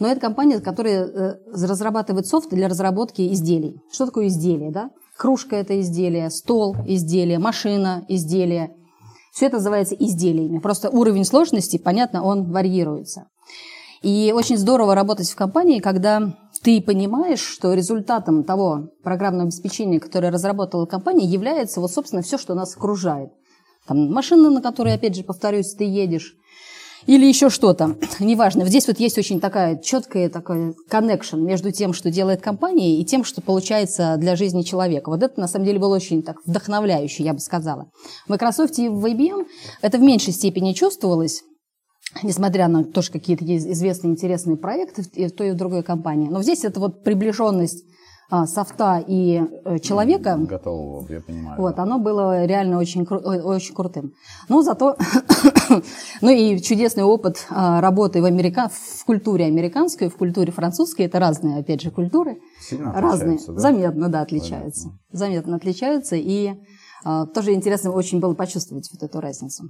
Но 0.00 0.08
это 0.08 0.20
компания, 0.20 0.58
которая 0.60 1.06
э, 1.06 1.34
разрабатывает 1.52 2.26
софт 2.26 2.50
для 2.50 2.68
разработки 2.68 3.32
изделий. 3.32 3.80
Что 3.92 4.06
такое 4.06 4.28
изделие? 4.28 4.72
Да? 4.72 4.90
Кружка– 5.16 5.56
это 5.56 5.80
изделие, 5.80 6.30
стол– 6.30 6.74
изделие, 6.86 7.38
машина– 7.38 8.04
изделие. 8.08 8.74
Все 9.32 9.46
это 9.46 9.56
называется 9.56 9.94
изделиями. 9.94 10.58
Просто 10.58 10.90
уровень 10.90 11.24
сложности, 11.24 11.78
понятно, 11.78 12.24
он 12.24 12.50
варьируется. 12.50 13.28
И 14.02 14.32
очень 14.34 14.58
здорово 14.58 14.94
работать 14.94 15.30
в 15.30 15.36
компании, 15.36 15.78
когда 15.78 16.34
ты 16.62 16.80
понимаешь, 16.80 17.40
что 17.40 17.74
результатом 17.74 18.44
того 18.44 18.90
программного 19.02 19.44
обеспечения, 19.44 20.00
которое 20.00 20.30
разработала 20.30 20.86
компания, 20.86 21.26
является 21.26 21.80
вот, 21.80 21.90
собственно, 21.90 22.22
все, 22.22 22.38
что 22.38 22.54
нас 22.54 22.76
окружает. 22.76 23.30
Там 23.86 24.12
машина, 24.12 24.48
на 24.50 24.62
которой, 24.62 24.94
опять 24.94 25.16
же, 25.16 25.24
повторюсь, 25.24 25.74
ты 25.74 25.84
едешь, 25.84 26.36
или 27.06 27.26
еще 27.26 27.50
что-то, 27.50 27.96
неважно. 28.20 28.64
Здесь 28.64 28.86
вот 28.86 29.00
есть 29.00 29.18
очень 29.18 29.40
такая 29.40 29.76
четкая 29.76 30.28
такой 30.28 30.74
connection 30.88 31.40
между 31.40 31.72
тем, 31.72 31.92
что 31.92 32.10
делает 32.10 32.40
компания, 32.40 33.00
и 33.00 33.04
тем, 33.04 33.24
что 33.24 33.42
получается 33.42 34.16
для 34.18 34.36
жизни 34.36 34.62
человека. 34.62 35.10
Вот 35.10 35.22
это, 35.22 35.40
на 35.40 35.48
самом 35.48 35.66
деле, 35.66 35.80
было 35.80 35.96
очень 35.96 36.22
так 36.22 36.36
вдохновляюще, 36.46 37.24
я 37.24 37.34
бы 37.34 37.40
сказала. 37.40 37.90
В 38.26 38.30
Microsoft 38.30 38.78
и 38.78 38.88
в 38.88 39.04
IBM 39.04 39.46
это 39.80 39.98
в 39.98 40.02
меньшей 40.02 40.32
степени 40.32 40.74
чувствовалось, 40.74 41.42
несмотря 42.22 42.68
на 42.68 42.84
тоже 42.84 43.10
какие-то 43.10 43.44
известные 43.44 44.12
интересные 44.12 44.56
проекты 44.56 45.02
в 45.02 45.30
той 45.32 45.48
и 45.48 45.52
в 45.52 45.56
другой 45.56 45.82
компании. 45.82 46.28
Но 46.28 46.42
здесь 46.42 46.64
это 46.64 46.80
вот 46.80 47.02
приближенность 47.04 47.84
а, 48.34 48.46
софта 48.46 49.04
и 49.06 49.42
э, 49.64 49.78
человека, 49.80 50.38
Готово, 50.38 51.06
я 51.12 51.20
понимаю. 51.20 51.60
вот, 51.60 51.78
оно 51.78 51.98
было 51.98 52.46
реально 52.46 52.78
очень, 52.78 53.02
очень 53.04 53.74
крутым. 53.74 54.14
Ну, 54.48 54.62
зато, 54.62 54.96
ну 56.22 56.30
и 56.30 56.58
чудесный 56.62 57.02
опыт 57.04 57.46
а, 57.50 57.82
работы 57.82 58.22
в, 58.22 58.24
Америка... 58.24 58.70
в 58.72 59.04
культуре 59.04 59.44
американской, 59.44 60.08
в 60.08 60.16
культуре 60.16 60.50
французской, 60.50 61.02
это 61.02 61.18
разные, 61.18 61.58
опять 61.58 61.82
же, 61.82 61.90
культуры. 61.90 62.38
Сильно 62.58 62.94
Разные, 62.94 63.38
да? 63.46 63.58
заметно, 63.58 64.08
да, 64.08 64.22
отличаются. 64.22 64.98
Заметно 65.10 65.56
отличаются, 65.56 66.16
и 66.16 66.54
а, 67.04 67.26
тоже 67.26 67.52
интересно 67.52 67.90
очень 67.90 68.18
было 68.18 68.32
почувствовать 68.32 68.88
вот 68.94 69.02
эту 69.02 69.20
разницу. 69.20 69.64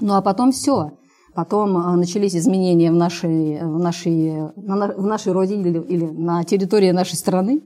Ну, 0.00 0.12
а 0.12 0.20
потом 0.20 0.52
все. 0.52 0.98
Потом 1.34 1.76
а, 1.76 1.96
начались 1.96 2.34
изменения 2.34 2.90
в 2.90 2.94
нашей, 2.94 3.60
в 3.62 3.78
нашей, 3.78 4.50
на 4.56 4.74
на- 4.76 4.94
в 4.94 5.06
нашей 5.06 5.32
родине 5.32 5.70
или, 5.70 6.04
на 6.04 6.42
территории 6.44 6.90
нашей 6.90 7.16
страны. 7.16 7.62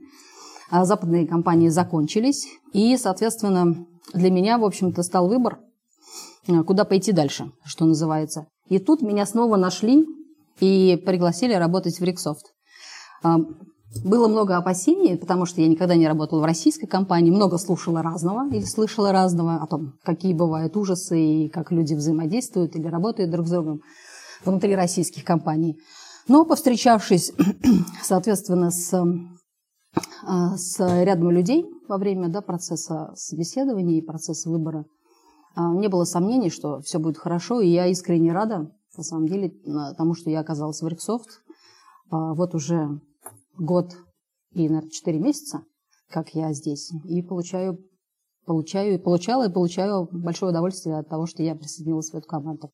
А 0.69 0.85
Западные 0.85 1.27
компании 1.27 1.69
закончились. 1.69 2.47
И, 2.73 2.97
соответственно, 2.97 3.85
для 4.13 4.29
меня, 4.31 4.57
в 4.57 4.65
общем-то, 4.65 5.01
стал 5.03 5.27
выбор, 5.27 5.59
а, 6.47 6.63
куда 6.63 6.85
пойти 6.85 7.11
дальше, 7.11 7.51
что 7.63 7.85
называется. 7.85 8.47
И 8.69 8.79
тут 8.79 9.01
меня 9.01 9.25
снова 9.25 9.57
нашли 9.57 10.05
и 10.59 11.01
пригласили 11.05 11.53
работать 11.53 11.99
в 11.99 12.03
Риксофт. 12.03 12.53
Было 14.03 14.27
много 14.27 14.57
опасений, 14.57 15.17
потому 15.17 15.45
что 15.45 15.61
я 15.61 15.67
никогда 15.67 15.95
не 15.95 16.07
работала 16.07 16.41
в 16.41 16.45
российской 16.45 16.87
компании, 16.87 17.31
много 17.31 17.57
слушала 17.57 18.01
разного 18.01 18.47
или 18.49 18.63
слышала 18.63 19.11
разного 19.11 19.55
о 19.55 19.67
том, 19.67 19.93
какие 20.03 20.33
бывают 20.33 20.75
ужасы 20.75 21.19
и 21.19 21.49
как 21.49 21.71
люди 21.71 21.93
взаимодействуют 21.93 22.75
или 22.75 22.87
работают 22.87 23.31
друг 23.31 23.47
с 23.47 23.51
другом 23.51 23.81
внутри 24.43 24.75
российских 24.75 25.23
компаний. 25.23 25.77
Но 26.27 26.45
повстречавшись, 26.45 27.31
соответственно, 28.03 28.71
с, 28.71 28.93
а, 30.25 30.57
с 30.57 31.03
рядом 31.03 31.31
людей 31.31 31.65
во 31.87 31.97
время 31.97 32.29
да, 32.29 32.41
процесса 32.41 33.11
собеседования 33.15 33.99
и 33.99 34.05
процесса 34.05 34.49
выбора, 34.49 34.85
а, 35.55 35.73
не 35.73 35.87
было 35.87 36.03
сомнений, 36.03 36.49
что 36.49 36.81
все 36.81 36.99
будет 36.99 37.17
хорошо, 37.17 37.61
и 37.61 37.69
я 37.69 37.87
искренне 37.87 38.33
рада, 38.33 38.71
на 38.97 39.03
самом 39.03 39.27
деле, 39.27 39.53
тому, 39.97 40.15
что 40.15 40.29
я 40.29 40.39
оказалась 40.39 40.81
в 40.81 40.87
Риксофт. 40.87 41.41
А, 42.09 42.33
Вот 42.33 42.55
уже 42.55 42.99
год 43.57 43.93
и, 44.53 44.67
наверное, 44.69 44.89
4 44.89 45.19
месяца, 45.19 45.61
как 46.09 46.29
я 46.35 46.53
здесь, 46.53 46.91
и 47.05 47.21
получаю, 47.21 47.79
получаю, 48.45 48.95
и 48.95 48.97
получала, 48.97 49.47
и 49.47 49.51
получаю 49.51 50.07
большое 50.11 50.51
удовольствие 50.51 50.97
от 50.97 51.09
того, 51.09 51.25
что 51.25 51.43
я 51.43 51.55
присоединилась 51.55 52.11
в 52.11 52.15
эту 52.15 52.27
команду. 52.27 52.71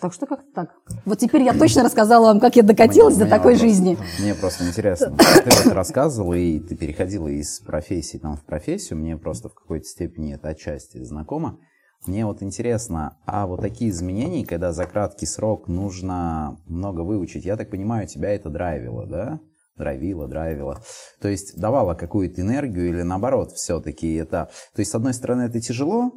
Так 0.00 0.14
что 0.14 0.26
как-то 0.26 0.46
так. 0.54 0.70
Вот 1.04 1.18
теперь 1.18 1.42
я 1.42 1.52
точно 1.52 1.82
рассказала 1.82 2.26
вам, 2.26 2.40
как 2.40 2.56
я 2.56 2.62
докатилась 2.62 3.16
Мне- 3.16 3.24
до 3.24 3.30
такой 3.30 3.52
вопрос. 3.52 3.60
жизни. 3.60 3.98
Мне 4.18 4.34
просто 4.34 4.66
интересно. 4.66 5.14
Ты 5.18 5.50
вот 5.64 5.74
рассказывала, 5.74 6.32
и 6.32 6.58
ты 6.58 6.74
переходила 6.74 7.28
из 7.28 7.60
профессии 7.60 8.16
там, 8.16 8.36
в 8.36 8.44
профессию. 8.44 8.98
Мне 8.98 9.18
просто 9.18 9.50
в 9.50 9.54
какой-то 9.54 9.84
степени 9.84 10.34
это 10.34 10.48
отчасти 10.48 11.04
знакомо. 11.04 11.58
Мне 12.06 12.24
вот 12.24 12.42
интересно, 12.42 13.18
а 13.26 13.46
вот 13.46 13.60
такие 13.60 13.90
изменения, 13.90 14.46
когда 14.46 14.72
за 14.72 14.86
краткий 14.86 15.26
срок 15.26 15.68
нужно 15.68 16.58
много 16.66 17.02
выучить, 17.02 17.44
я 17.44 17.58
так 17.58 17.68
понимаю, 17.70 18.06
тебя 18.08 18.30
это 18.30 18.48
драйвило, 18.48 19.06
да? 19.06 19.40
Драйвило, 19.80 20.28
драйвило. 20.28 20.82
То 21.20 21.28
есть 21.28 21.58
давало 21.58 21.94
какую-то 21.94 22.42
энергию 22.42 22.90
или 22.90 23.00
наоборот 23.00 23.52
все-таки 23.52 24.14
это... 24.14 24.50
То 24.74 24.80
есть 24.80 24.90
с 24.90 24.94
одной 24.94 25.14
стороны 25.14 25.42
это 25.44 25.58
тяжело, 25.58 26.12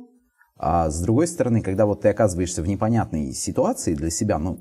а 0.57 0.89
с 0.89 1.01
другой 1.01 1.27
стороны, 1.27 1.61
когда 1.61 1.85
вот 1.85 2.01
ты 2.01 2.09
оказываешься 2.09 2.61
в 2.61 2.67
непонятной 2.67 3.31
ситуации 3.31 3.95
для 3.95 4.09
себя, 4.09 4.37
ну, 4.37 4.59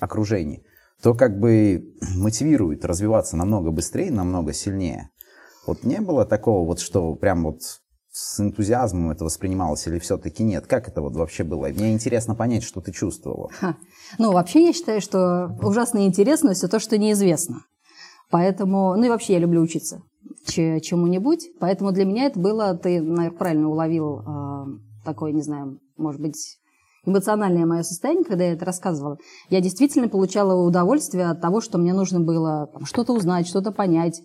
окружении, 0.00 0.64
то 1.02 1.12
как 1.12 1.38
бы 1.38 1.94
мотивирует 2.16 2.86
развиваться 2.86 3.36
намного 3.36 3.70
быстрее, 3.70 4.10
намного 4.10 4.54
сильнее. 4.54 5.10
Вот 5.66 5.84
не 5.84 6.00
было 6.00 6.24
такого 6.24 6.66
вот, 6.66 6.80
что 6.80 7.14
прям 7.16 7.44
вот 7.44 7.60
с 8.10 8.40
энтузиазмом 8.40 9.10
это 9.10 9.24
воспринималось 9.24 9.86
или 9.86 9.98
все-таки 9.98 10.42
нет? 10.42 10.66
Как 10.66 10.88
это 10.88 11.02
вот 11.02 11.14
вообще 11.14 11.44
было? 11.44 11.66
Мне 11.66 11.92
интересно 11.92 12.34
понять, 12.34 12.64
что 12.64 12.80
ты 12.80 12.92
чувствовала. 12.92 13.50
Ха. 13.50 13.76
Ну, 14.18 14.32
вообще 14.32 14.66
я 14.66 14.72
считаю, 14.72 15.00
что 15.00 15.54
ужасно 15.62 16.06
интересно 16.06 16.54
все 16.54 16.68
то, 16.68 16.80
что 16.80 16.96
неизвестно. 16.96 17.64
Поэтому, 18.30 18.94
ну 18.96 19.04
и 19.04 19.08
вообще 19.08 19.34
я 19.34 19.38
люблю 19.38 19.62
учиться 19.62 20.02
че- 20.46 20.80
чему-нибудь. 20.80 21.48
Поэтому 21.60 21.92
для 21.92 22.04
меня 22.04 22.24
это 22.26 22.38
было, 22.38 22.74
ты, 22.74 23.00
наверное, 23.00 23.30
правильно 23.30 23.68
уловил 23.68 24.20
э, 24.20 24.64
такое, 25.04 25.32
не 25.32 25.42
знаю, 25.42 25.78
может 25.96 26.20
быть, 26.20 26.58
эмоциональное 27.04 27.66
мое 27.66 27.82
состояние, 27.82 28.24
когда 28.24 28.44
я 28.44 28.52
это 28.52 28.64
рассказывала. 28.64 29.18
Я 29.50 29.60
действительно 29.60 30.08
получала 30.08 30.54
удовольствие 30.62 31.26
от 31.30 31.40
того, 31.40 31.60
что 31.60 31.78
мне 31.78 31.94
нужно 31.94 32.20
было 32.20 32.68
там, 32.72 32.84
что-то 32.84 33.12
узнать, 33.12 33.48
что-то 33.48 33.72
понять, 33.72 34.20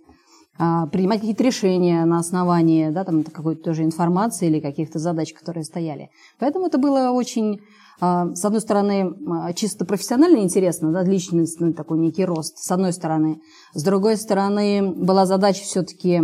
а, 0.59 0.87
принимать 0.87 1.19
какие-то 1.21 1.43
решения 1.43 2.05
на 2.05 2.19
основании 2.19 2.89
да, 2.89 3.03
там, 3.03 3.23
какой-то 3.23 3.63
тоже 3.63 3.83
информации 3.83 4.47
или 4.47 4.59
каких-то 4.59 4.99
задач, 4.99 5.33
которые 5.33 5.63
стояли. 5.63 6.09
Поэтому 6.39 6.67
это 6.67 6.77
было 6.77 7.11
очень, 7.11 7.61
с 7.99 8.45
одной 8.45 8.61
стороны, 8.61 9.13
а, 9.29 9.53
чисто 9.53 9.85
профессионально 9.85 10.39
интересно, 10.39 10.91
да, 10.91 11.03
личностный 11.03 11.73
такой 11.73 11.99
некий 11.99 12.25
рост, 12.25 12.57
с 12.57 12.71
одной 12.71 12.91
стороны. 12.91 13.39
С 13.73 13.83
другой 13.83 14.17
стороны, 14.17 14.91
была 14.91 15.25
задача 15.25 15.63
все-таки 15.63 16.21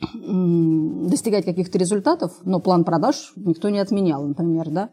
достигать 0.00 1.44
каких-то 1.44 1.78
результатов, 1.78 2.32
но 2.44 2.60
план 2.60 2.84
продаж 2.84 3.32
никто 3.36 3.68
не 3.68 3.78
отменял, 3.78 4.26
например, 4.26 4.70
да, 4.70 4.90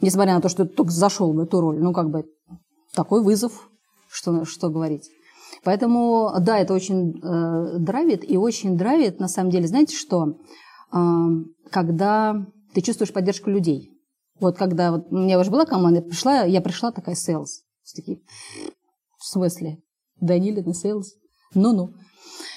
несмотря 0.00 0.34
на 0.34 0.40
то, 0.40 0.48
что 0.48 0.64
только 0.64 0.90
зашел 0.90 1.32
в 1.32 1.38
эту 1.38 1.60
роль, 1.60 1.78
ну, 1.80 1.92
как 1.92 2.10
бы 2.10 2.24
такой 2.94 3.22
вызов, 3.22 3.70
что, 4.10 4.44
что 4.44 4.68
говорить. 4.68 5.08
Поэтому, 5.62 6.32
да, 6.40 6.58
это 6.58 6.74
очень 6.74 7.20
э, 7.22 7.78
драйвит, 7.78 8.28
и 8.28 8.36
очень 8.36 8.76
драйвит, 8.76 9.20
на 9.20 9.28
самом 9.28 9.50
деле, 9.50 9.68
знаете 9.68 9.96
что, 9.96 10.38
э, 10.92 10.98
когда 11.70 12.46
ты 12.74 12.80
чувствуешь 12.80 13.12
поддержку 13.12 13.50
людей. 13.50 13.92
Вот 14.40 14.56
когда 14.56 14.92
вот, 14.92 15.06
у 15.10 15.16
меня 15.16 15.38
уже 15.38 15.50
была 15.50 15.66
команда, 15.66 16.02
пришла, 16.02 16.42
я 16.42 16.60
пришла 16.60 16.92
такая 16.92 17.14
sales. 17.14 17.62
Такие, 17.94 18.20
в 19.18 19.26
смысле? 19.26 19.78
Данилина 20.20 20.70
sales? 20.70 21.06
Ну-ну. 21.54 21.92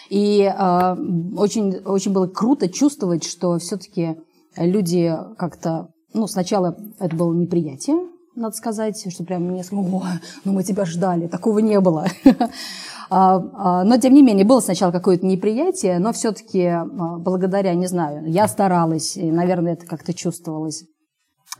И 0.09 0.41
э, 0.43 0.95
очень, 1.35 1.77
очень 1.77 2.13
было 2.13 2.27
круто 2.27 2.69
чувствовать, 2.69 3.23
что 3.23 3.57
все-таки 3.57 4.17
люди 4.55 5.13
как-то... 5.37 5.89
Ну, 6.13 6.27
сначала 6.27 6.77
это 6.99 7.15
было 7.15 7.33
неприятие, 7.33 7.97
надо 8.35 8.55
сказать, 8.55 9.11
что 9.11 9.23
прям 9.23 9.43
мне 9.43 9.63
сказали, 9.63 9.89
ну 10.43 10.53
мы 10.53 10.63
тебя 10.63 10.85
ждали, 10.85 11.27
такого 11.27 11.59
не 11.59 11.79
было. 11.79 12.07
А, 13.09 13.35
а, 13.53 13.83
но, 13.83 13.97
тем 13.97 14.13
не 14.13 14.23
менее, 14.23 14.43
было 14.43 14.59
сначала 14.59 14.91
какое-то 14.91 15.23
неприятие, 15.23 15.99
но 15.99 16.13
все-таки 16.13 16.71
благодаря, 17.19 17.75
не 17.75 17.85
знаю, 17.85 18.25
я 18.25 18.47
старалась, 18.47 19.17
и, 19.17 19.29
наверное, 19.29 19.73
это 19.73 19.85
как-то 19.85 20.15
чувствовалось 20.15 20.85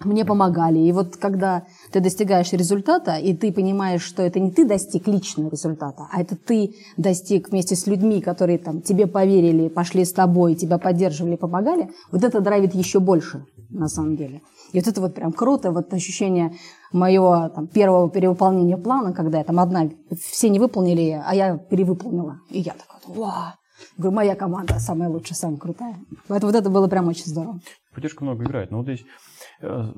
мне 0.06 0.26
помогали. 0.26 0.80
И 0.80 0.92
вот 0.92 1.18
когда 1.18 1.64
ты 1.92 2.00
достигаешь 2.00 2.52
результата, 2.52 3.16
и 3.16 3.36
ты 3.36 3.52
понимаешь, 3.52 4.02
что 4.02 4.24
это 4.24 4.40
не 4.40 4.52
ты 4.52 4.66
достиг 4.66 5.08
личного 5.08 5.50
результата, 5.50 6.08
а 6.12 6.22
это 6.22 6.36
ты 6.36 6.76
достиг 6.98 7.50
вместе 7.50 7.76
с 7.76 7.88
людьми, 7.88 8.22
которые 8.22 8.58
там 8.58 8.82
тебе 8.82 9.08
поверили, 9.08 9.70
пошли 9.70 10.06
с 10.06 10.14
тобой, 10.14 10.56
тебя 10.56 10.78
поддерживали, 10.78 11.36
помогали, 11.36 11.92
вот 12.12 12.24
это 12.24 12.42
драйвит 12.42 12.74
еще 12.74 13.00
больше 13.00 13.46
на 13.70 13.88
самом 13.88 14.16
деле. 14.16 14.42
И 14.72 14.80
вот 14.80 14.88
это 14.88 15.02
вот 15.02 15.16
прям 15.16 15.32
круто, 15.32 15.72
вот 15.72 15.94
ощущение 15.94 16.54
моего 16.92 17.50
там, 17.50 17.68
первого 17.68 18.10
перевыполнения 18.10 18.78
плана, 18.78 19.14
когда 19.14 19.40
я 19.40 19.44
там 19.44 19.60
одна, 19.60 19.90
все 20.20 20.50
не 20.50 20.60
выполнили, 20.60 21.22
а 21.24 21.36
я 21.36 21.58
перевыполнила. 21.58 22.40
И 22.50 22.60
я 22.60 22.74
такая, 22.74 23.16
вау, 23.16 23.54
говорю, 23.98 24.16
моя 24.16 24.36
команда 24.36 24.80
самая 24.80 25.10
лучшая, 25.10 25.36
самая 25.36 25.58
крутая. 25.58 25.98
Поэтому 26.28 26.52
вот 26.52 26.60
это 26.60 26.70
было 26.70 26.88
прям 26.88 27.08
очень 27.08 27.26
здорово. 27.26 27.60
Поддержка 27.94 28.24
много 28.24 28.44
играет. 28.44 28.72
Но 28.72 28.78
вот 28.78 28.88
здесь 28.88 29.06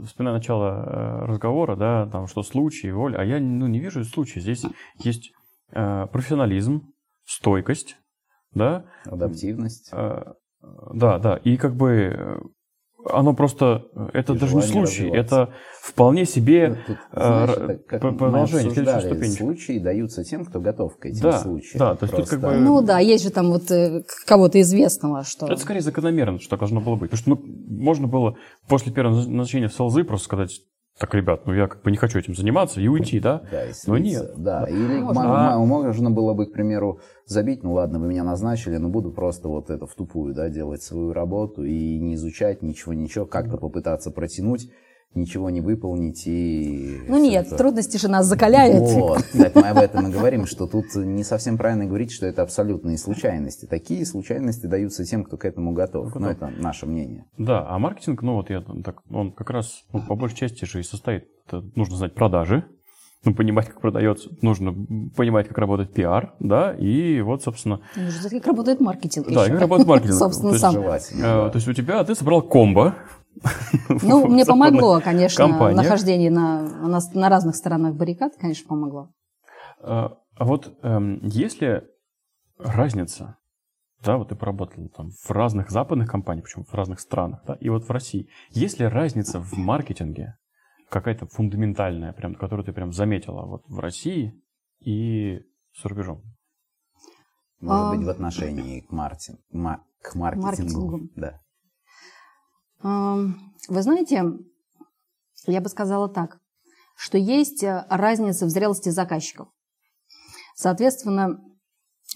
вспоминаю 0.04 0.38
начало 0.38 0.68
э, 0.68 1.26
разговора, 1.26 1.76
да, 1.76 2.08
там, 2.08 2.28
что 2.28 2.44
случаи, 2.44 2.92
воля, 2.92 3.18
а 3.18 3.24
я 3.24 3.40
ну, 3.40 3.68
не 3.68 3.80
вижу 3.80 4.04
случаев. 4.04 4.44
Здесь 4.44 4.66
есть 5.00 5.32
э, 5.72 6.08
профессионализм, 6.12 6.94
стойкость, 7.26 7.98
да. 8.54 8.86
Адаптивность. 9.06 9.90
Э, 9.92 10.34
да, 10.94 11.20
да. 11.20 11.38
И 11.38 11.58
как 11.58 11.76
бы 11.76 11.92
э, 11.92 12.40
оно 13.10 13.34
просто, 13.34 13.86
это 14.14 14.34
и 14.34 14.38
даже 14.38 14.56
не 14.56 14.62
случай, 14.62 15.08
это 15.10 15.54
вполне 15.82 16.26
себе 16.26 16.70
ну, 16.70 16.76
Тут, 16.88 16.98
знаешь, 17.14 17.50
э, 17.58 17.78
как 17.88 18.02
продолжение, 18.18 18.72
следующая 18.72 19.32
Случаи 19.32 19.80
даются 19.80 20.24
тем, 20.24 20.46
кто 20.46 20.60
готов 20.60 20.98
к 20.98 21.06
этим 21.06 21.22
да, 21.22 21.40
случаям. 21.40 21.80
Да, 21.80 21.96
то 21.96 22.06
есть 22.06 22.16
тут 22.16 22.30
как 22.30 22.42
бы... 22.42 22.56
Ну 22.56 22.82
да, 22.82 23.00
есть 23.00 23.24
же 23.24 23.30
там 23.30 23.52
вот 23.52 23.70
э, 23.72 24.04
кого-то 24.26 24.60
известного, 24.62 25.24
что... 25.24 25.46
Это 25.48 25.58
скорее 25.58 25.82
закономерно, 25.82 26.40
что 26.40 26.52
так 26.52 26.60
должно 26.60 26.82
было 26.82 26.96
быть. 26.96 27.12
Потому 27.12 27.38
что 27.38 27.46
ну, 27.46 27.82
можно 27.82 28.08
было 28.08 28.38
после 28.68 28.92
первого 28.92 29.16
назначения 29.16 29.68
в 29.68 29.74
СЛЗ 29.74 30.06
просто 30.06 30.26
сказать, 30.26 30.62
так, 30.98 31.14
ребят, 31.14 31.46
ну 31.46 31.54
я 31.54 31.68
как 31.68 31.82
бы 31.82 31.92
не 31.92 31.98
хочу 31.98 32.20
этим 32.20 32.36
заниматься 32.36 32.80
и 32.80 32.88
уйти, 32.88 33.20
да? 33.20 33.42
Да, 33.52 33.66
и 33.66 33.74
Но 33.86 33.98
нет. 33.98 34.32
Да, 34.38 34.64
или 34.64 35.02
можно. 35.02 35.54
А... 35.54 35.58
можно 35.60 36.10
было 36.10 36.34
бы, 36.34 36.46
к 36.46 36.54
примеру, 36.54 37.02
забить, 37.26 37.64
ну 37.64 37.74
ладно, 37.74 38.00
вы 38.00 38.08
меня 38.08 38.24
назначили, 38.24 38.78
но 38.78 38.88
буду 38.88 39.12
просто 39.12 39.50
вот 39.50 39.70
это 39.70 39.88
в 39.88 39.94
тупую, 39.94 40.34
да, 40.34 40.48
делать 40.48 40.84
свою 40.84 41.12
работу 41.12 41.66
и 41.66 42.00
не 42.00 42.16
изучать 42.16 42.62
ничего, 42.62 42.94
ничего, 42.94 43.26
как-то 43.26 43.58
попытаться 43.58 44.10
протянуть 44.10 44.70
ничего 45.14 45.50
не 45.50 45.62
выполнить 45.62 46.24
и... 46.28 47.02
Ну 47.08 47.18
нет, 47.22 47.48
это... 47.48 47.58
трудности 47.58 47.98
же 47.98 48.08
нас 48.08 48.26
закаляют. 48.26 48.82
Вот, 48.82 49.26
так 49.32 49.56
мы 49.56 49.70
об 49.70 49.78
этом 49.78 50.08
и 50.08 50.12
говорим, 50.12 50.46
что 50.46 50.68
тут 50.68 50.96
не 50.96 51.24
совсем 51.24 51.58
правильно 51.58 51.86
говорить, 51.86 52.12
что 52.12 52.26
это 52.26 52.42
абсолютные 52.42 52.98
случайности. 52.98 53.66
Такие 53.66 54.06
случайности 54.06 54.66
даются 54.66 55.06
тем, 55.06 55.24
кто 55.24 55.38
к 55.38 55.46
этому 55.46 55.72
готов. 55.74 56.14
Ну, 56.16 56.28
это 56.28 56.48
наше 56.58 56.86
мнение. 56.86 57.26
Да, 57.38 57.66
а 57.68 57.80
маркетинг, 57.80 58.22
ну 58.22 58.36
вот 58.36 58.50
я 58.50 58.62
так, 58.62 59.02
он 59.10 59.32
как 59.32 59.50
раз 59.50 59.84
ну, 59.94 60.02
по 60.02 60.16
большей 60.16 60.38
части 60.38 60.66
же 60.66 60.82
и 60.82 60.84
состоит, 60.84 61.26
это 61.48 61.64
нужно 61.76 61.96
знать 61.96 62.14
продажи, 62.14 62.66
ну, 63.26 63.34
понимать, 63.34 63.68
как 63.68 63.82
продается, 63.82 64.30
нужно 64.42 64.74
понимать, 65.16 65.48
как 65.48 65.58
работает 65.58 65.94
пиар, 65.94 66.34
да, 66.40 66.74
и 66.74 67.22
вот, 67.22 67.42
собственно... 67.42 67.82
Нужно 67.96 68.22
знать, 68.22 68.34
как 68.34 68.48
работает 68.48 68.80
маркетинг. 68.80 69.28
Да, 69.28 69.44
еще. 69.44 69.54
как 69.54 69.62
работает 69.62 69.88
маркетинг. 69.88 70.14
Собственно, 70.20 70.54
сам. 70.54 70.78
Э, 70.78 71.02
то 71.50 71.52
есть 71.56 71.68
у 71.68 71.74
тебя, 71.74 72.04
ты 72.04 72.14
собрал 72.14 72.44
комбо, 72.44 72.96
ну, 74.02 74.28
мне 74.28 74.46
помогло, 74.46 75.02
конечно, 75.02 75.48
нахождение 75.74 76.32
на, 76.32 76.62
на, 76.62 77.00
на 77.14 77.30
разных 77.30 77.56
сторонах 77.56 77.96
баррикад, 77.96 78.34
конечно, 78.38 78.68
помогло. 78.68 79.12
А, 79.82 80.18
а 80.36 80.46
вот 80.46 80.78
эм, 80.84 81.20
если 81.24 81.84
разница, 82.58 83.38
да, 84.04 84.18
вот 84.18 84.30
ты 84.30 84.36
поработал 84.36 84.88
там 84.90 85.12
в 85.12 85.32
разных 85.32 85.70
западных 85.70 86.10
компаниях, 86.10 86.46
причем 86.46 86.64
в 86.64 86.74
разных 86.74 87.00
странах, 87.00 87.42
да, 87.46 87.56
и 87.56 87.70
вот 87.70 87.88
в 87.88 87.92
России, 87.92 88.30
есть 88.52 88.80
ли 88.80 88.86
разница 88.86 89.40
в 89.40 89.54
маркетинге 89.54 90.38
какая-то 90.90 91.28
фундаментальная, 91.28 92.14
прям, 92.14 92.36
которую 92.36 92.66
ты 92.66 92.74
прям 92.74 92.92
заметила 92.92 93.46
вот 93.46 93.64
в 93.68 93.80
России 93.80 94.40
и 94.80 95.42
за 95.82 95.90
рубежом? 95.90 96.24
Может 97.60 97.86
а... 97.86 97.96
быть, 97.96 98.06
в 98.06 98.10
отношении 98.10 98.82
к, 98.82 98.92
марти... 98.92 99.34
к 100.02 100.16
маркетингу. 100.16 100.42
маркетингу. 100.42 101.10
Да. 101.16 101.42
Вы 102.82 103.82
знаете, 103.82 104.24
я 105.48 105.62
бы 105.62 105.70
сказала 105.70 106.10
так, 106.10 106.38
что 106.96 107.18
есть 107.18 107.64
э, 107.64 107.86
разница 107.90 108.46
в 108.46 108.50
зрелости 108.50 108.90
заказчиков. 108.90 109.48
Соответственно, 110.56 111.42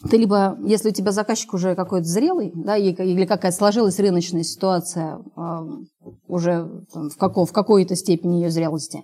ты 0.10 0.18
либо, 0.18 0.58
если 0.64 0.90
у 0.90 0.94
тебя 0.94 1.12
заказчик 1.12 1.54
уже 1.54 1.76
какой-то 1.76 2.08
зрелый, 2.08 2.52
да, 2.56 2.78
или 2.78 3.26
какая-то 3.26 3.58
сложилась 3.58 4.00
рыночная 4.00 4.44
ситуация 4.44 5.20
уже 6.28 6.86
в, 6.94 7.18
каком, 7.18 7.46
в 7.46 7.52
какой-то 7.52 7.96
степени 7.96 8.38
ее 8.38 8.50
зрелости, 8.50 9.04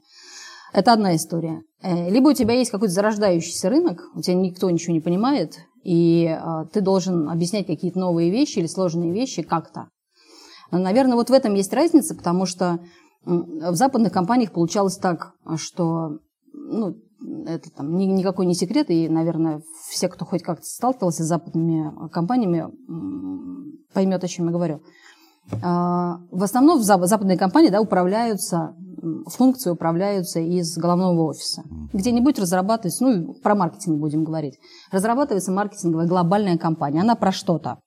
это 0.71 0.93
одна 0.93 1.15
история. 1.15 1.61
Э, 1.81 2.09
либо 2.09 2.29
у 2.29 2.33
тебя 2.33 2.53
есть 2.53 2.71
какой-то 2.71 2.93
зарождающийся 2.93 3.69
рынок, 3.69 4.01
у 4.15 4.21
тебя 4.21 4.35
никто 4.35 4.69
ничего 4.69 4.93
не 4.93 5.01
понимает, 5.01 5.57
и 5.83 6.25
а, 6.27 6.65
ты 6.65 6.81
должен 6.81 7.29
объяснять 7.29 7.67
какие-то 7.67 7.99
новые 7.99 8.31
вещи 8.31 8.57
или 8.57 8.65
сложные 8.65 9.13
вещи 9.13 9.43
как-то. 9.43 9.89
Наверное, 10.71 11.15
вот 11.15 11.29
в 11.29 11.33
этом 11.33 11.53
есть 11.53 11.73
разница, 11.73 12.15
потому 12.15 12.45
что 12.45 12.79
в 13.23 13.75
западных 13.75 14.11
компаниях 14.11 14.51
получалось 14.51 14.97
так, 14.97 15.33
что 15.57 16.19
ну, 16.53 16.95
это 17.47 17.69
там 17.71 17.95
никакой 17.95 18.45
не 18.45 18.53
секрет, 18.53 18.89
и, 18.89 19.09
наверное, 19.09 19.61
все, 19.89 20.07
кто 20.07 20.25
хоть 20.25 20.43
как-то 20.43 20.65
сталкивался 20.65 21.23
с 21.23 21.27
западными 21.27 22.09
компаниями, 22.09 22.65
поймет, 23.93 24.23
о 24.23 24.27
чем 24.27 24.47
я 24.47 24.51
говорю. 24.51 24.81
А, 25.61 26.17
в 26.31 26.43
основном 26.43 26.81
западные 26.81 27.37
компании 27.37 27.69
да, 27.69 27.81
управляются, 27.81 28.75
функции 29.27 29.69
управляются 29.69 30.39
из 30.39 30.75
головного 30.77 31.29
офиса. 31.29 31.63
Где-нибудь 31.93 32.39
разрабатывается, 32.39 33.03
ну, 33.03 33.33
про 33.35 33.55
маркетинг 33.55 33.99
будем 33.99 34.23
говорить, 34.23 34.57
разрабатывается 34.91 35.51
маркетинговая 35.51 36.07
глобальная 36.07 36.57
компания. 36.57 37.01
Она 37.01 37.15
про 37.15 37.31
что-то. 37.31 37.79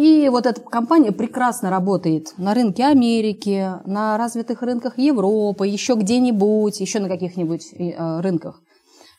И 0.00 0.30
вот 0.30 0.46
эта 0.46 0.62
компания 0.62 1.12
прекрасно 1.12 1.68
работает 1.68 2.32
на 2.38 2.54
рынке 2.54 2.86
Америки, 2.86 3.70
на 3.84 4.16
развитых 4.16 4.62
рынках 4.62 4.96
Европы, 4.96 5.66
еще 5.66 5.92
где-нибудь, 5.92 6.80
еще 6.80 7.00
на 7.00 7.08
каких-нибудь 7.10 7.74
э, 7.74 8.20
рынках. 8.22 8.62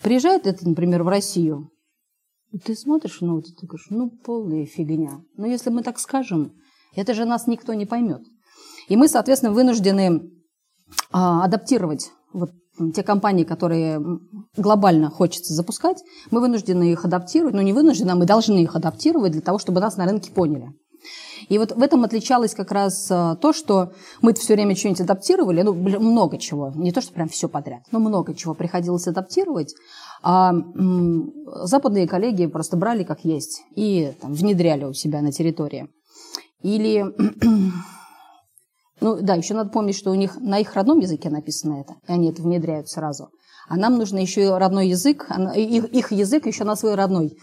Приезжает 0.01 0.47
это, 0.47 0.67
например, 0.67 1.03
в 1.03 1.07
Россию, 1.07 1.69
и 2.51 2.57
ты 2.57 2.75
смотришь, 2.75 3.19
ну, 3.21 3.35
вот 3.35 3.45
ты 3.45 3.67
говоришь, 3.67 3.85
ну, 3.91 4.09
полная 4.09 4.65
фигня. 4.65 5.21
Но 5.37 5.45
если 5.45 5.69
мы 5.69 5.83
так 5.83 5.99
скажем, 5.99 6.53
это 6.95 7.13
же 7.13 7.25
нас 7.25 7.45
никто 7.45 7.75
не 7.75 7.85
поймет. 7.85 8.23
И 8.87 8.95
мы, 8.95 9.07
соответственно, 9.07 9.53
вынуждены 9.53 10.31
а, 11.11 11.45
адаптировать 11.45 12.09
вот 12.33 12.49
те 12.93 13.03
компании, 13.03 13.43
которые 13.43 14.01
глобально 14.55 15.09
хочется 15.09 15.53
запускать, 15.53 16.03
мы 16.29 16.39
вынуждены 16.39 16.91
их 16.91 17.05
адаптировать, 17.05 17.53
ну 17.53 17.61
не 17.61 17.73
вынуждены, 17.73 18.11
а 18.11 18.15
мы 18.15 18.25
должны 18.25 18.63
их 18.63 18.75
адаптировать 18.75 19.33
для 19.33 19.41
того, 19.41 19.59
чтобы 19.59 19.81
нас 19.81 19.97
на 19.97 20.05
рынке 20.05 20.31
поняли. 20.31 20.73
И 21.49 21.57
вот 21.57 21.71
в 21.71 21.81
этом 21.81 22.03
отличалось 22.03 22.53
как 22.53 22.71
раз 22.71 23.09
э, 23.09 23.35
то, 23.41 23.53
что 23.53 23.91
мы 24.21 24.33
все 24.33 24.53
время 24.53 24.75
что-нибудь 24.75 25.01
адаптировали, 25.01 25.61
ну, 25.63 25.73
много 25.73 26.37
чего, 26.37 26.71
не 26.75 26.91
то, 26.91 27.01
что 27.01 27.13
прям 27.13 27.27
все 27.27 27.49
подряд, 27.49 27.81
но 27.91 27.99
много 27.99 28.33
чего 28.35 28.53
приходилось 28.53 29.07
адаптировать, 29.07 29.73
а 30.23 30.53
западные 31.63 32.07
коллеги 32.07 32.45
просто 32.45 32.77
брали 32.77 33.03
как 33.03 33.25
есть 33.25 33.63
и 33.75 34.13
там, 34.21 34.33
внедряли 34.33 34.85
у 34.85 34.93
себя 34.93 35.21
на 35.21 35.31
территории. 35.31 35.89
Или 36.61 37.03
ну 39.01 39.19
да, 39.19 39.35
еще 39.35 39.55
надо 39.55 39.71
помнить, 39.71 39.97
что 39.97 40.11
у 40.11 40.15
них 40.15 40.39
на 40.39 40.59
их 40.59 40.73
родном 40.75 40.99
языке 40.99 41.29
написано 41.29 41.81
это, 41.81 41.95
и 42.07 42.13
они 42.13 42.29
это 42.29 42.41
внедряют 42.41 42.87
сразу. 42.87 43.29
А 43.67 43.75
нам 43.75 43.97
нужно 43.97 44.19
еще 44.19 44.43
и 44.43 44.47
родной 44.47 44.89
язык, 44.89 45.27
их, 45.55 45.85
их 45.85 46.11
язык 46.11 46.45
еще 46.45 46.63
на 46.63 46.75
свой 46.75 46.95
родной 46.95 47.37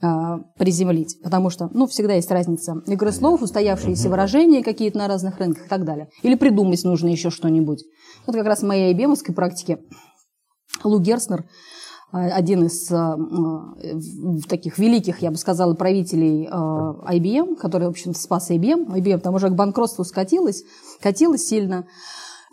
а, 0.00 0.38
приземлить, 0.58 1.20
потому 1.22 1.50
что, 1.50 1.68
ну, 1.72 1.86
всегда 1.86 2.14
есть 2.14 2.30
разница 2.30 2.82
игры 2.86 3.12
слов, 3.12 3.42
устоявшиеся 3.42 4.08
выражения 4.08 4.62
какие-то 4.62 4.98
на 4.98 5.08
разных 5.08 5.38
рынках 5.38 5.66
и 5.66 5.68
так 5.68 5.84
далее. 5.84 6.08
Или 6.22 6.34
придумать 6.34 6.84
нужно 6.84 7.08
еще 7.08 7.30
что-нибудь. 7.30 7.84
Вот 8.26 8.34
как 8.34 8.46
раз 8.46 8.60
в 8.60 8.66
моей 8.66 8.94
IBM 8.94 9.32
практике 9.34 9.78
Лу 10.82 11.00
Герснер, 11.00 11.44
один 12.14 12.64
из 12.64 12.90
а, 12.92 13.18
таких 14.48 14.78
великих, 14.78 15.20
я 15.20 15.30
бы 15.30 15.36
сказала, 15.36 15.74
правителей 15.74 16.46
IBM, 16.46 17.56
который, 17.56 17.88
в 17.88 17.90
общем 17.90 18.14
спас 18.14 18.50
IBM. 18.50 18.86
IBM 18.86 19.18
там 19.18 19.34
уже 19.34 19.48
к 19.48 19.54
банкротству 19.54 20.04
скатилась, 20.04 20.62
катилась 21.00 21.46
сильно. 21.46 21.86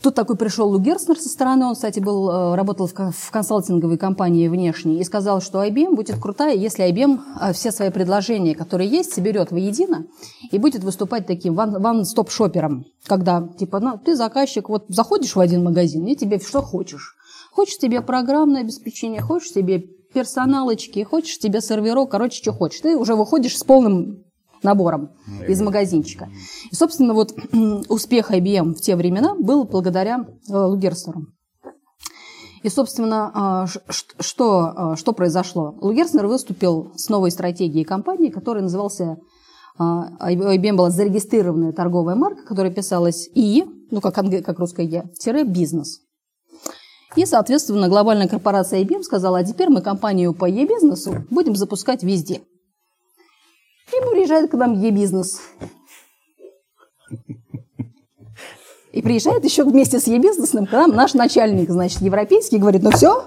Тут 0.02 0.16
такой 0.16 0.36
пришел 0.36 0.68
Лу 0.68 0.80
Герснер 0.80 1.20
со 1.20 1.30
стороны, 1.30 1.66
он, 1.66 1.76
кстати, 1.76 2.00
был, 2.00 2.28
э, 2.28 2.56
работал 2.56 2.88
в 2.88 3.32
консалтинговой 3.32 4.00
компании 4.00 4.48
внешней, 4.48 5.00
и 5.00 5.04
сказал, 5.04 5.42
что 5.42 5.64
IBM 5.64 5.94
будет 5.94 6.20
крутая, 6.20 6.56
если 6.56 6.90
IBM 6.90 7.20
э, 7.40 7.54
все 7.54 7.72
свои 7.72 7.92
предложения, 7.92 8.56
которые 8.56 8.90
есть, 8.90 9.14
соберет 9.14 9.52
воедино 9.52 10.08
и 10.50 10.58
будет 10.58 10.84
выступать 10.84 11.28
таким 11.28 11.54
ван-стоп-шопером, 11.54 12.86
когда, 13.06 13.48
типа, 13.60 13.80
ну, 13.80 14.00
ты 14.04 14.16
заказчик, 14.16 14.70
вот 14.70 14.86
заходишь 14.88 15.36
в 15.36 15.40
один 15.40 15.64
магазин, 15.64 16.08
и 16.08 16.16
тебе 16.16 16.40
что 16.40 16.64
хочешь. 16.64 17.16
Хочешь 17.52 17.78
тебе 17.78 18.02
программное 18.02 18.62
обеспечение, 18.62 19.22
хочешь 19.22 19.54
тебе 19.54 19.80
персоналочки, 20.14 21.04
хочешь 21.04 21.38
тебе 21.38 21.62
серверок, 21.62 22.10
короче, 22.10 22.42
что 22.42 22.54
хочешь. 22.54 22.82
Ты 22.82 22.98
уже 22.98 23.16
выходишь 23.16 23.58
с 23.58 23.64
полным 23.64 24.24
набором 24.64 25.12
из 25.48 25.62
магазинчика. 25.62 26.30
И, 26.72 26.76
собственно, 26.76 27.14
вот 27.14 27.34
успех 27.90 28.32
IBM 28.32 28.76
в 28.76 28.82
те 28.82 28.96
времена 28.96 29.36
был 29.36 29.66
благодаря 29.66 30.26
э, 30.50 30.54
Лугерстеру. 30.56 31.28
И, 32.64 32.70
собственно, 32.70 33.32
а, 33.34 33.66
что, 34.20 34.74
а, 34.76 34.96
что 34.96 35.14
произошло? 35.14 35.76
Лугерснер 35.82 36.28
выступил 36.28 36.92
с 36.96 37.10
новой 37.10 37.32
стратегией 37.32 37.84
компании, 37.84 38.30
которая 38.30 38.64
назывался 38.64 39.18
а, 39.80 40.12
IBM 40.32 40.76
была 40.76 40.92
зарегистрированная 40.92 41.72
торговая 41.72 42.16
марка, 42.16 42.44
которая 42.44 42.72
писалась 42.72 43.28
И, 43.34 43.66
ну 43.90 44.00
как, 44.00 44.14
как 44.14 44.60
русское 44.60 44.86
Я, 44.86 45.06
тире 45.20 45.44
бизнес. 45.44 46.02
И, 47.16 47.26
соответственно, 47.26 47.90
глобальная 47.90 48.28
корпорация 48.28 48.84
IBM 48.84 49.02
сказала, 49.02 49.40
а 49.40 49.44
теперь 49.44 49.70
мы 49.70 49.82
компанию 49.82 50.34
по 50.34 50.48
e-бизнесу 50.48 51.26
будем 51.30 51.56
запускать 51.56 52.04
везде. 52.04 52.42
И 54.02 54.12
приезжает 54.12 54.50
к 54.50 54.54
нам 54.56 54.74
Е-бизнес. 54.74 55.42
И 58.92 59.02
приезжает 59.02 59.46
еще 59.46 59.64
вместе 59.64 60.00
с 60.00 60.08
Е-бизнесом 60.08 60.66
к 60.66 60.72
нам 60.72 60.92
наш 60.92 61.14
начальник, 61.14 61.70
значит, 61.70 62.02
европейский, 62.02 62.58
говорит, 62.58 62.84
ну 62.84 62.92
все, 62.92 63.24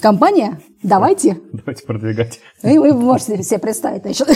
компания, 0.00 0.60
давайте. 0.82 1.40
Давайте 1.52 1.84
продвигать. 1.84 2.40
И 2.62 2.78
вы 2.78 2.92
можете 2.92 3.42
себе 3.42 3.58
представить, 3.58 4.02
значит, 4.02 4.28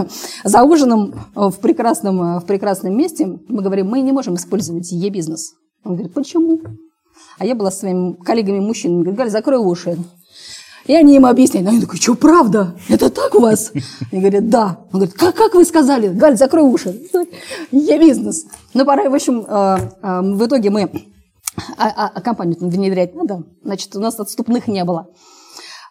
за 0.44 0.62
ужином 0.62 1.14
в 1.34 1.58
прекрасном, 1.60 2.40
в 2.40 2.46
прекрасном 2.46 2.96
месте 2.96 3.26
мы 3.26 3.62
говорим, 3.62 3.88
мы 3.88 4.00
не 4.00 4.12
можем 4.12 4.36
использовать 4.36 4.90
Е-бизнес. 4.90 5.54
Он 5.84 5.94
говорит, 5.94 6.14
почему? 6.14 6.62
А 7.38 7.44
я 7.44 7.54
была 7.54 7.70
с 7.70 7.80
своими 7.80 8.14
коллегами-мужчинами, 8.14 9.02
говорит, 9.02 9.18
Галя, 9.18 9.30
закрой 9.30 9.58
уши. 9.58 9.98
И 10.86 10.94
они 10.94 11.16
им 11.16 11.26
объясняют. 11.26 11.68
Они 11.68 11.80
такой, 11.80 11.98
что, 11.98 12.14
правда? 12.14 12.76
Это 12.88 13.10
так 13.10 13.34
у 13.34 13.40
вас? 13.40 13.72
И 14.12 14.18
говорят, 14.18 14.48
да. 14.48 14.78
Он 14.92 15.00
говорит, 15.00 15.14
как, 15.14 15.34
как 15.34 15.54
вы 15.54 15.64
сказали? 15.64 16.08
Галь, 16.08 16.36
закрой 16.36 16.62
уши. 16.62 17.00
Я 17.72 17.98
бизнес. 17.98 18.46
Ну, 18.72 18.84
пора, 18.84 19.10
в 19.10 19.14
общем, 19.14 19.44
э, 19.46 19.78
э, 20.02 20.20
в 20.22 20.46
итоге 20.46 20.70
мы... 20.70 20.90
А, 21.78 22.10
а, 22.14 22.20
компанию 22.20 22.56
внедрять 22.60 23.14
надо. 23.14 23.44
Значит, 23.64 23.96
у 23.96 24.00
нас 24.00 24.20
отступных 24.20 24.68
не 24.68 24.84
было. 24.84 25.08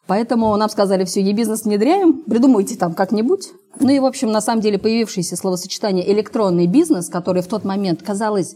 Поэтому 0.08 0.56
нам 0.56 0.70
сказали, 0.70 1.04
все, 1.06 1.22
e-бизнес 1.22 1.64
внедряем, 1.64 2.22
придумайте 2.22 2.78
там 2.78 2.94
как-нибудь. 2.94 3.50
Ну 3.80 3.90
и, 3.90 4.00
в 4.00 4.06
общем, 4.06 4.32
на 4.32 4.42
самом 4.42 4.62
деле 4.62 4.78
появившееся 4.78 5.36
словосочетание 5.36 6.10
«электронный 6.14 6.68
бизнес», 6.68 7.10
которое 7.10 7.42
в 7.42 7.48
тот 7.48 7.66
момент 7.66 8.04
казалось 8.04 8.56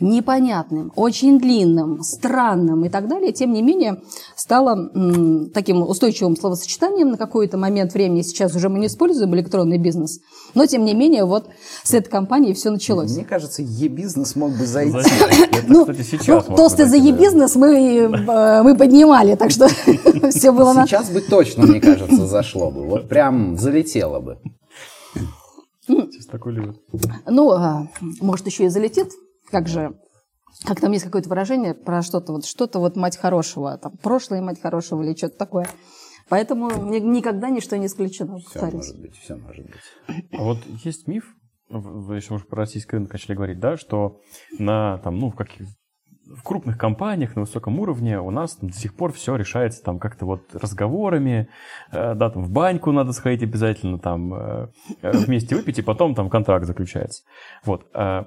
непонятным, 0.00 0.92
очень 0.94 1.38
длинным, 1.38 2.02
странным 2.02 2.84
и 2.84 2.88
так 2.88 3.08
далее, 3.08 3.32
тем 3.32 3.52
не 3.52 3.62
менее 3.62 4.02
стало 4.34 4.90
м, 4.94 5.50
таким 5.50 5.82
устойчивым 5.82 6.36
словосочетанием 6.36 7.10
на 7.10 7.16
какой-то 7.16 7.56
момент 7.56 7.94
времени. 7.94 8.22
Сейчас 8.22 8.54
уже 8.54 8.68
мы 8.68 8.78
не 8.78 8.88
используем 8.88 9.34
электронный 9.34 9.78
бизнес, 9.78 10.20
но 10.54 10.66
тем 10.66 10.84
не 10.84 10.94
менее 10.94 11.24
вот 11.24 11.48
с 11.82 11.94
этой 11.94 12.10
компанией 12.10 12.54
все 12.54 12.70
началось. 12.70 13.14
Мне 13.14 13.24
кажется, 13.24 13.62
e-бизнес 13.62 14.36
мог 14.36 14.52
бы 14.52 14.66
зайти. 14.66 14.96
Ну, 15.68 15.84
ну 16.28 16.42
тосты 16.56 16.86
за 16.86 16.96
e-бизнес 16.96 17.56
мы, 17.56 17.74
э, 17.74 18.62
мы 18.62 18.76
поднимали, 18.76 19.34
так 19.34 19.50
что 19.50 19.68
все 20.30 20.52
было 20.52 20.72
на... 20.72 20.86
Сейчас 20.86 21.10
бы 21.10 21.20
точно, 21.20 21.66
мне 21.66 21.80
кажется, 21.80 22.26
зашло 22.26 22.70
бы. 22.70 22.84
Вот 22.84 23.08
прям 23.08 23.58
залетело 23.58 24.20
бы. 24.20 24.38
Сейчас 25.86 26.26
такой 26.26 26.52
любят. 26.52 26.76
Ну, 27.26 27.50
а, 27.50 27.88
может, 28.20 28.46
еще 28.46 28.66
и 28.66 28.68
залетит 28.68 29.10
как 29.50 29.68
же, 29.68 29.98
как 30.64 30.80
там 30.80 30.92
есть 30.92 31.04
какое-то 31.04 31.28
выражение 31.28 31.74
про 31.74 32.02
что-то 32.02 32.32
вот, 32.32 32.44
что-то 32.44 32.78
вот 32.78 32.96
мать 32.96 33.16
хорошего, 33.16 33.78
там, 33.78 33.96
прошлое 33.96 34.42
мать 34.42 34.60
хорошего 34.60 35.02
или 35.02 35.14
что-то 35.14 35.36
такое. 35.36 35.66
Поэтому 36.28 36.70
никогда 36.90 37.50
ничто 37.50 37.76
не 37.76 37.86
исключено. 37.86 38.38
Все 38.38 38.48
повторюсь. 38.52 38.74
может 38.74 39.00
быть, 39.00 39.16
все 39.16 39.36
может 39.36 39.66
быть. 39.66 40.28
А 40.32 40.42
вот 40.42 40.58
есть 40.84 41.06
миф, 41.06 41.24
мы 41.68 42.16
уже 42.16 42.44
про 42.44 42.58
российский 42.58 42.92
рынок 42.92 43.12
начали 43.12 43.34
говорить, 43.34 43.60
да, 43.60 43.76
что 43.76 44.20
на 44.58 44.98
там, 44.98 45.18
ну, 45.18 45.30
в 45.30 45.36
каких 45.36 45.68
в 46.26 46.42
крупных 46.42 46.76
компаниях 46.76 47.36
на 47.36 47.42
высоком 47.42 47.78
уровне 47.78 48.20
у 48.20 48.30
нас 48.30 48.56
там, 48.56 48.70
до 48.70 48.76
сих 48.76 48.94
пор 48.94 49.12
все 49.12 49.36
решается 49.36 49.82
там 49.82 49.98
как-то 49.98 50.26
вот 50.26 50.54
разговорами, 50.54 51.48
э, 51.92 52.14
да, 52.14 52.30
там 52.30 52.42
в 52.42 52.50
баньку 52.50 52.92
надо 52.92 53.12
сходить 53.12 53.42
обязательно, 53.42 53.98
там 53.98 54.34
э, 54.34 54.68
э 55.02 55.10
вместе 55.12 55.54
выпить, 55.54 55.78
и 55.78 55.82
потом 55.82 56.14
там 56.14 56.28
контракт 56.28 56.66
заключается. 56.66 57.22
Вот. 57.64 57.86
Э, 57.94 58.24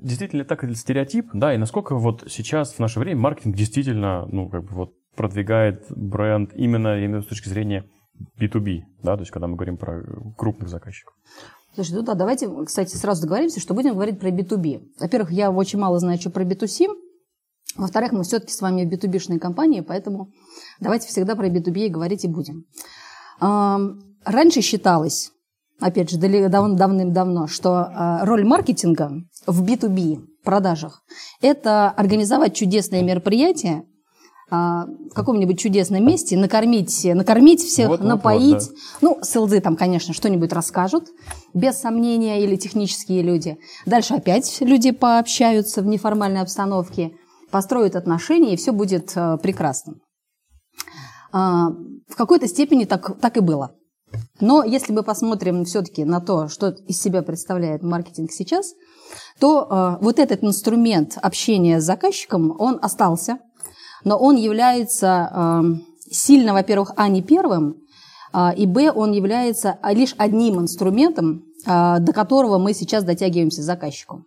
действительно 0.00 0.44
так 0.44 0.64
это 0.64 0.74
стереотип, 0.74 1.30
да, 1.32 1.54
и 1.54 1.58
насколько 1.58 1.96
вот 1.96 2.24
сейчас 2.28 2.74
в 2.74 2.78
наше 2.78 3.00
время 3.00 3.20
маркетинг 3.20 3.56
действительно, 3.56 4.26
ну, 4.26 4.48
как 4.48 4.64
бы 4.64 4.74
вот 4.74 4.92
продвигает 5.16 5.84
бренд 5.90 6.52
именно, 6.54 7.02
именно 7.02 7.22
с 7.22 7.26
точки 7.26 7.48
зрения 7.48 7.84
B2B, 8.40 8.82
да, 9.02 9.16
то 9.16 9.22
есть 9.22 9.32
когда 9.32 9.46
мы 9.46 9.56
говорим 9.56 9.76
про 9.76 10.02
крупных 10.36 10.68
заказчиков. 10.68 11.14
Слушай, 11.74 11.94
ну 11.94 12.02
да, 12.02 12.14
давайте, 12.14 12.50
кстати, 12.64 12.94
сразу 12.96 13.22
договоримся, 13.22 13.60
что 13.60 13.72
будем 13.72 13.94
говорить 13.94 14.20
про 14.20 14.30
B2B. 14.30 14.90
Во-первых, 15.00 15.30
я 15.30 15.50
очень 15.50 15.78
мало 15.78 15.98
знаю, 15.98 16.20
что 16.20 16.30
про 16.30 16.44
B2C. 16.44 16.86
Во-вторых, 17.76 18.12
мы 18.12 18.24
все-таки 18.24 18.52
с 18.52 18.60
вами 18.60 18.82
B2B-шные 18.82 19.38
компании, 19.38 19.80
поэтому 19.80 20.30
давайте 20.80 21.08
всегда 21.08 21.34
про 21.34 21.48
B2B 21.48 21.88
говорить 21.88 22.24
и 22.24 22.28
будем. 22.28 22.66
Раньше 23.40 24.60
считалось, 24.60 25.32
опять 25.80 26.10
же, 26.10 26.18
давным-давно, 26.18 27.46
что 27.46 27.70
а, 27.74 28.24
роль 28.24 28.44
маркетинга 28.44 29.24
в 29.46 29.64
B2B 29.64 30.26
продажах– 30.44 31.02
это 31.40 31.90
организовать 31.90 32.54
чудесные 32.54 33.02
мероприятия, 33.02 33.84
а, 34.54 34.84
в 34.84 35.14
каком-нибудь 35.14 35.58
чудесном 35.58 36.04
месте, 36.04 36.36
накормить, 36.36 37.06
накормить 37.06 37.62
всех, 37.62 37.88
вот, 37.88 38.00
напоить. 38.02 38.52
Вот, 38.52 38.68
вот, 38.68 38.70
да. 38.70 38.98
Ну, 39.00 39.18
селзы 39.22 39.60
там, 39.60 39.76
конечно, 39.76 40.12
что-нибудь 40.12 40.52
расскажут, 40.52 41.08
без 41.54 41.78
сомнения, 41.78 42.44
или 42.44 42.56
технические 42.56 43.22
люди. 43.22 43.56
Дальше 43.86 44.12
опять 44.12 44.58
люди 44.60 44.90
пообщаются 44.90 45.80
в 45.80 45.86
неформальной 45.86 46.42
обстановке, 46.42 47.12
построят 47.50 47.96
отношения, 47.96 48.52
и 48.52 48.56
все 48.58 48.72
будет 48.72 49.12
э, 49.16 49.38
прекрасно. 49.42 49.94
А, 51.32 51.70
в 52.06 52.14
какой-то 52.14 52.46
степени 52.46 52.84
так, 52.84 53.18
так 53.22 53.38
и 53.38 53.40
было. 53.40 53.74
Но 54.38 54.62
если 54.64 54.92
мы 54.92 55.02
посмотрим 55.02 55.64
все-таки 55.64 56.04
на 56.04 56.20
то, 56.20 56.48
что 56.48 56.68
из 56.86 57.00
себя 57.00 57.22
представляет 57.22 57.82
маркетинг 57.82 58.30
сейчас, 58.30 58.74
то 59.40 59.66
э, 59.98 60.04
вот 60.04 60.18
этот 60.18 60.44
инструмент 60.44 61.16
общения 61.22 61.80
с 61.80 61.84
заказчиком, 61.84 62.54
он 62.58 62.78
остался– 62.82 63.38
но 64.04 64.16
он 64.16 64.36
является 64.36 65.30
эм, 65.32 65.86
сильно, 66.10 66.52
во-первых, 66.52 66.92
а 66.96 67.08
не 67.08 67.22
первым, 67.22 67.76
а, 68.32 68.52
и 68.56 68.66
б, 68.66 68.90
он 68.90 69.12
является 69.12 69.78
лишь 69.84 70.14
одним 70.18 70.60
инструментом, 70.60 71.44
а, 71.66 71.98
до 71.98 72.12
которого 72.12 72.58
мы 72.58 72.72
сейчас 72.74 73.04
дотягиваемся 73.04 73.62
заказчику. 73.62 74.24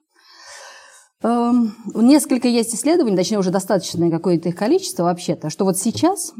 Эм, 1.23 1.75
несколько 1.95 2.47
есть 2.47 2.75
исследований, 2.75 3.17
точнее 3.17 3.39
уже 3.39 3.49
достаточное 3.49 4.11
какое-то 4.11 4.49
их 4.49 4.55
количество 4.55 5.03
вообще-то, 5.03 5.49
что 5.49 5.65
вот 5.65 5.77
сейчас 5.77 6.33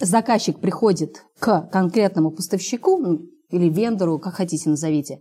заказчик 0.00 0.60
приходит 0.60 1.24
к 1.40 1.68
конкретному 1.72 2.30
поставщику 2.30 2.96
ну, 2.98 3.20
или 3.50 3.68
вендору, 3.68 4.18
как 4.18 4.34
хотите 4.34 4.70
назовите, 4.70 5.18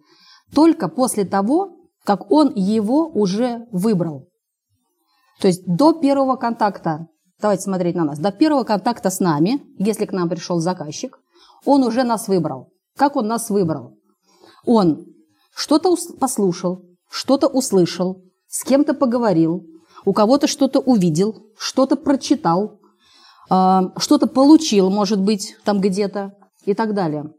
только 0.54 0.90
после 0.90 1.26
того, 1.26 1.76
как 2.04 2.32
он 2.32 2.54
его 2.54 3.08
уже 3.08 3.66
выбрал. 3.72 4.28
То 5.42 5.48
есть 5.48 5.66
до 5.66 5.94
первого 5.94 6.36
контакта 6.36 7.08
давайте 7.42 7.64
смотреть 7.64 7.96
на 7.96 8.06
нас, 8.06 8.20
до 8.20 8.32
первого 8.32 8.64
контакта 8.64 9.10
с 9.10 9.20
нами, 9.20 9.62
если 9.78 10.06
к 10.06 10.12
нам 10.12 10.30
пришел 10.30 10.60
заказчик, 10.60 11.20
он 11.66 11.84
уже 11.84 12.04
нас 12.04 12.28
выбрал. 12.28 12.72
Как 12.98 13.16
он 13.16 13.28
нас 13.28 13.50
выбрал? 13.50 13.98
Он 14.66 15.06
что-то 15.56 15.96
послушал, 16.20 16.84
что-то 17.10 17.48
услышал, 17.48 18.24
с 18.48 18.64
кем-то 18.64 18.94
поговорил, 18.94 19.66
у 20.06 20.14
кого-то 20.14 20.48
что-то 20.48 20.80
увидел, 20.80 21.36
что-то 21.58 21.96
прочитал, 21.96 22.80
а, 23.50 23.92
что-то 23.98 24.28
получил, 24.28 24.90
может 24.90 25.22
быть, 25.22 25.56
там 25.64 25.82
где-то 25.82 26.34
и 26.66 26.74
так 26.74 26.94
далее. 26.94 27.34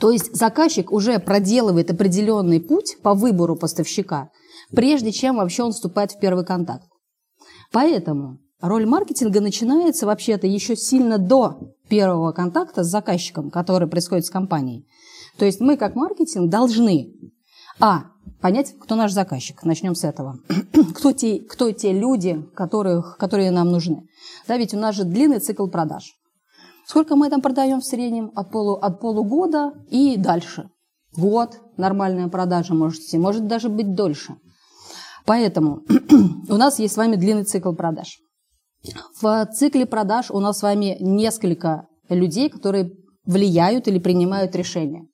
То 0.00 0.10
есть 0.10 0.34
заказчик 0.34 0.92
уже 0.92 1.18
проделывает 1.18 1.90
определенный 1.90 2.60
путь 2.60 2.96
по 3.02 3.14
выбору 3.14 3.56
поставщика, 3.56 4.30
прежде 4.70 5.12
чем 5.12 5.36
вообще 5.36 5.62
он 5.62 5.72
вступает 5.72 6.12
в 6.12 6.18
первый 6.18 6.44
контакт. 6.44 6.86
Поэтому 7.70 8.38
роль 8.60 8.86
маркетинга 8.86 9.40
начинается 9.40 10.06
вообще-то 10.06 10.46
еще 10.46 10.76
сильно 10.76 11.18
до 11.18 11.74
первого 11.88 12.32
контакта 12.32 12.82
с 12.84 12.88
заказчиком, 12.88 13.50
который 13.50 13.88
происходит 13.88 14.26
с 14.26 14.30
компанией. 14.30 14.86
То 15.38 15.44
есть 15.44 15.60
мы 15.60 15.76
как 15.76 15.94
маркетинг 15.94 16.50
должны 16.50 17.12
а. 17.80 18.04
Понять, 18.40 18.74
кто 18.78 18.94
наш 18.94 19.12
заказчик. 19.12 19.62
Начнем 19.64 19.94
с 19.94 20.04
этого. 20.04 20.38
кто, 20.94 21.12
те, 21.12 21.40
кто 21.40 21.70
те 21.72 21.92
люди, 21.92 22.42
которых, 22.54 23.16
которые 23.18 23.50
нам 23.50 23.70
нужны. 23.70 24.06
Да, 24.46 24.56
ведь 24.56 24.74
у 24.74 24.78
нас 24.78 24.94
же 24.94 25.04
длинный 25.04 25.40
цикл 25.40 25.66
продаж. 25.68 26.12
Сколько 26.86 27.16
мы 27.16 27.30
там 27.30 27.40
продаем 27.40 27.80
в 27.80 27.84
среднем? 27.84 28.30
От, 28.34 28.50
полу, 28.50 28.74
от 28.74 29.00
полугода 29.00 29.72
и 29.88 30.16
дальше. 30.16 30.68
Год, 31.16 31.58
нормальная 31.76 32.28
продажа 32.28 32.74
может 32.74 33.00
идти, 33.00 33.18
может 33.18 33.46
даже 33.46 33.68
быть 33.68 33.94
дольше. 33.94 34.36
Поэтому 35.24 35.80
у 36.48 36.54
нас 36.54 36.78
есть 36.78 36.94
с 36.94 36.96
вами 36.98 37.16
длинный 37.16 37.44
цикл 37.44 37.72
продаж. 37.72 38.18
В 39.20 39.46
цикле 39.54 39.86
продаж 39.86 40.30
у 40.30 40.40
нас 40.40 40.58
с 40.58 40.62
вами 40.62 40.96
несколько 41.00 41.86
людей, 42.08 42.50
которые 42.50 42.92
влияют 43.24 43.88
или 43.88 43.98
принимают 43.98 44.54
решения. 44.54 45.06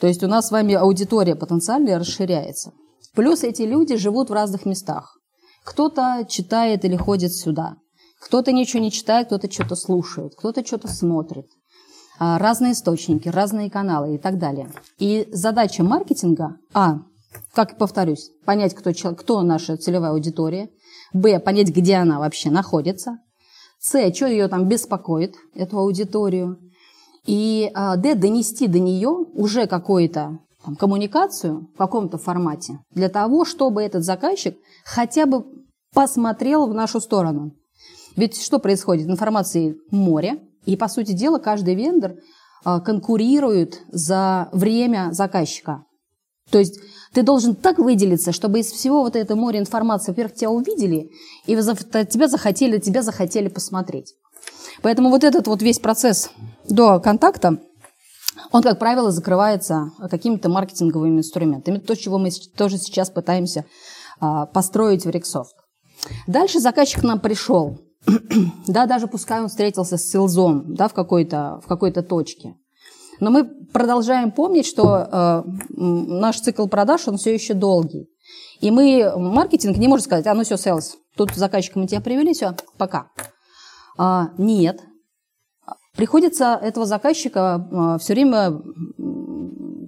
То 0.00 0.06
есть 0.06 0.22
у 0.22 0.28
нас 0.28 0.48
с 0.48 0.50
вами 0.50 0.74
аудитория 0.74 1.36
потенциальная 1.36 1.98
расширяется. 1.98 2.72
Плюс 3.14 3.42
эти 3.42 3.62
люди 3.62 3.96
живут 3.96 4.28
в 4.28 4.32
разных 4.32 4.66
местах. 4.66 5.18
Кто-то 5.64 6.26
читает 6.28 6.84
или 6.84 6.96
ходит 6.96 7.32
сюда, 7.32 7.76
кто-то 8.20 8.52
ничего 8.52 8.82
не 8.82 8.90
читает, 8.90 9.28
кто-то 9.28 9.50
что-то 9.50 9.76
слушает, 9.76 10.34
кто-то 10.36 10.64
что-то 10.64 10.88
смотрит. 10.88 11.46
А, 12.18 12.38
разные 12.38 12.72
источники, 12.72 13.28
разные 13.28 13.70
каналы 13.70 14.16
и 14.16 14.18
так 14.18 14.38
далее. 14.38 14.70
И 14.98 15.28
задача 15.32 15.82
маркетинга, 15.82 16.56
а, 16.72 16.98
как 17.54 17.78
повторюсь, 17.78 18.30
понять, 18.44 18.74
кто, 18.74 18.92
кто 19.14 19.42
наша 19.42 19.76
целевая 19.76 20.12
аудитория, 20.12 20.70
б, 21.14 21.38
понять, 21.40 21.70
где 21.70 21.94
она 21.94 22.18
вообще 22.18 22.50
находится, 22.50 23.18
с, 23.78 24.14
что 24.14 24.26
ее 24.26 24.48
там 24.48 24.68
беспокоит, 24.68 25.36
эту 25.54 25.78
аудиторию, 25.78 26.58
и 27.26 27.70
а, 27.72 27.96
Д, 27.96 28.14
донести 28.14 28.66
до 28.66 28.78
нее 28.78 29.08
уже 29.08 29.66
какую-то 29.66 30.40
коммуникацию 30.78 31.68
в 31.74 31.78
каком-то 31.78 32.18
формате 32.18 32.80
для 32.90 33.08
того, 33.08 33.44
чтобы 33.44 33.82
этот 33.82 34.04
заказчик 34.04 34.56
хотя 34.84 35.26
бы 35.26 35.44
посмотрел 35.94 36.66
в 36.66 36.74
нашу 36.74 37.00
сторону. 37.00 37.52
Ведь 38.16 38.42
что 38.42 38.58
происходит? 38.58 39.08
Информации 39.08 39.76
море, 39.90 40.40
и, 40.66 40.76
по 40.76 40.88
сути 40.88 41.12
дела, 41.12 41.38
каждый 41.38 41.74
вендор 41.74 42.16
а, 42.64 42.80
конкурирует 42.80 43.82
за 43.88 44.48
время 44.52 45.10
заказчика. 45.12 45.84
То 46.54 46.60
есть 46.60 46.78
ты 47.12 47.24
должен 47.24 47.56
так 47.56 47.78
выделиться, 47.78 48.30
чтобы 48.30 48.60
из 48.60 48.70
всего 48.70 49.02
вот 49.02 49.16
этого 49.16 49.36
моря 49.36 49.58
информации, 49.58 50.12
во-первых, 50.12 50.36
тебя 50.36 50.50
увидели, 50.50 51.10
и 51.46 51.56
тебя 51.56 52.28
захотели, 52.28 52.78
тебя 52.78 53.02
захотели 53.02 53.48
посмотреть. 53.48 54.14
Поэтому 54.80 55.10
вот 55.10 55.24
этот 55.24 55.48
вот 55.48 55.62
весь 55.62 55.80
процесс 55.80 56.30
до 56.68 57.00
контакта, 57.00 57.58
он, 58.52 58.62
как 58.62 58.78
правило, 58.78 59.10
закрывается 59.10 59.90
какими-то 60.08 60.48
маркетинговыми 60.48 61.18
инструментами. 61.18 61.78
То, 61.78 61.96
чего 61.96 62.18
мы 62.18 62.30
тоже 62.56 62.78
сейчас 62.78 63.10
пытаемся 63.10 63.64
а, 64.20 64.46
построить 64.46 65.04
в 65.04 65.10
Рексофт. 65.10 65.56
Дальше 66.28 66.60
заказчик 66.60 67.00
к 67.00 67.04
нам 67.04 67.18
пришел. 67.18 67.80
да, 68.68 68.86
даже 68.86 69.08
пускай 69.08 69.40
он 69.40 69.48
встретился 69.48 69.96
с 69.96 70.08
селзом 70.08 70.72
да, 70.76 70.86
в 70.86 70.94
какой-то 70.94 71.60
в 71.64 71.66
какой 71.66 71.90
точке. 71.90 72.54
Но 73.20 73.30
мы 73.30 73.44
продолжаем 73.44 74.30
помнить, 74.30 74.66
что 74.66 74.96
э, 74.96 75.42
наш 75.76 76.40
цикл 76.40 76.66
продаж, 76.66 77.08
он 77.08 77.16
все 77.16 77.34
еще 77.34 77.54
долгий. 77.54 78.08
И 78.60 78.70
мы, 78.70 79.12
маркетинг 79.16 79.76
не 79.76 79.88
может 79.88 80.06
сказать, 80.06 80.26
а 80.26 80.34
ну 80.34 80.42
все, 80.42 80.56
селс, 80.56 80.96
тут 81.16 81.34
заказчика 81.34 81.78
мы 81.78 81.86
тебя 81.86 82.00
привели, 82.00 82.32
все, 82.32 82.54
пока. 82.78 83.08
А, 83.98 84.30
нет. 84.38 84.80
Приходится 85.96 86.58
этого 86.60 86.86
заказчика 86.86 87.54
а, 87.54 87.98
все 87.98 88.14
время 88.14 88.60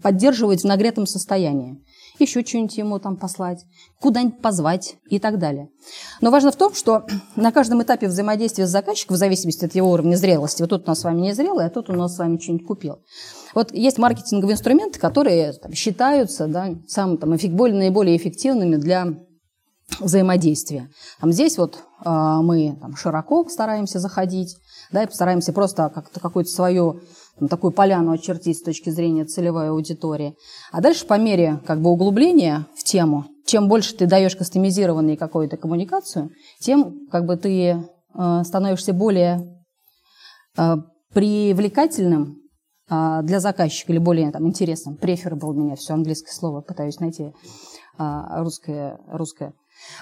поддерживать 0.03 0.63
в 0.63 0.67
нагретом 0.67 1.07
состоянии. 1.07 1.83
Еще 2.19 2.45
что-нибудь 2.45 2.77
ему 2.79 2.99
там 2.99 3.17
послать, 3.17 3.65
куда-нибудь 4.01 4.41
позвать 4.41 4.97
и 5.11 5.19
так 5.19 5.39
далее. 5.39 5.69
Но 6.21 6.31
важно 6.31 6.51
в 6.51 6.57
том, 6.57 6.75
что 6.75 7.05
на 7.37 7.53
каждом 7.53 7.83
этапе 7.83 8.09
взаимодействия 8.09 8.67
с 8.67 8.71
заказчиком, 8.71 9.17
в 9.17 9.19
зависимости 9.19 9.65
от 9.65 9.75
его 9.75 9.91
уровня 9.91 10.17
зрелости, 10.17 10.63
вот 10.63 10.71
тут 10.71 10.85
у 10.85 10.89
нас 10.89 11.01
с 11.01 11.05
вами 11.05 11.21
не 11.21 11.35
зрелый, 11.35 11.67
а 11.67 11.71
тут 11.71 11.91
у 11.91 11.93
нас 11.93 12.15
с 12.15 12.19
вами 12.19 12.39
что-нибудь 12.39 12.67
купил. 12.67 12.99
Вот 13.55 13.73
есть 13.73 13.99
маркетинговые 13.99 14.55
инструменты, 14.55 14.99
которые 14.99 15.53
там, 15.55 15.73
считаются 15.73 16.47
да, 16.47 16.75
самыми 16.87 17.17
там, 17.17 17.57
более, 17.57 17.77
наиболее 17.77 18.17
эффективными 18.17 18.77
для 18.77 19.15
взаимодействия. 20.01 20.91
Там 21.21 21.33
здесь 21.33 21.59
вот 21.59 21.79
э, 22.05 22.11
мы 22.11 22.77
там, 22.81 22.97
широко 22.97 23.49
стараемся 23.49 23.99
заходить, 23.99 24.57
да, 24.91 25.03
и 25.03 25.07
постараемся 25.07 25.53
просто 25.53 25.91
как-то 25.95 26.21
какую-то 26.21 26.51
свою 26.51 27.01
там, 27.39 27.49
такую 27.49 27.73
поляну 27.73 28.13
очертить 28.13 28.59
с 28.59 28.63
точки 28.63 28.91
зрения 28.91 29.25
целевой 29.25 29.71
аудитории. 29.71 30.37
А 30.73 30.81
дальше 30.81 31.07
по 31.07 31.19
мере 31.19 31.61
как 31.67 31.81
бы 31.81 31.91
углубления 31.91 32.67
в 32.77 32.85
тему, 32.85 33.27
чем 33.45 33.69
больше 33.69 33.95
ты 33.95 34.07
даешь 34.07 34.37
кастомизированную 34.37 35.17
какую-то 35.17 35.57
коммуникацию, 35.57 36.31
тем 36.61 37.07
как 37.11 37.27
бы 37.27 37.37
ты 37.37 37.51
э, 37.63 38.43
становишься 38.45 38.93
более 38.93 39.65
э, 40.57 40.77
привлекательным 41.13 42.39
э, 42.91 43.21
для 43.23 43.41
заказчика 43.41 43.93
или 43.93 43.99
более 43.99 44.31
там, 44.33 44.47
интересным. 44.47 44.99
Preferable 45.01 45.51
у 45.51 45.55
меня 45.55 45.77
все 45.77 45.95
английское 45.95 46.33
слово, 46.33 46.63
пытаюсь 46.63 47.01
найти 47.01 47.33
э, 47.99 48.23
русское, 48.39 48.99
русское 49.09 49.53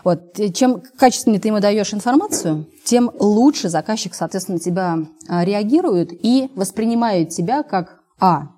вот. 0.03 0.39
Чем 0.55 0.83
качественнее 0.99 1.41
ты 1.41 1.49
ему 1.49 1.61
даешь 1.61 1.95
информацию, 1.95 2.67
тем 2.85 3.11
лучше 3.19 3.69
заказчик, 3.69 4.15
соответственно, 4.15 4.59
тебя 4.59 4.99
а, 5.29 5.45
реагирует 5.45 6.11
и 6.13 6.51
воспринимает 6.55 7.31
тебя 7.31 7.63
как 7.63 8.01
А. 8.21 8.49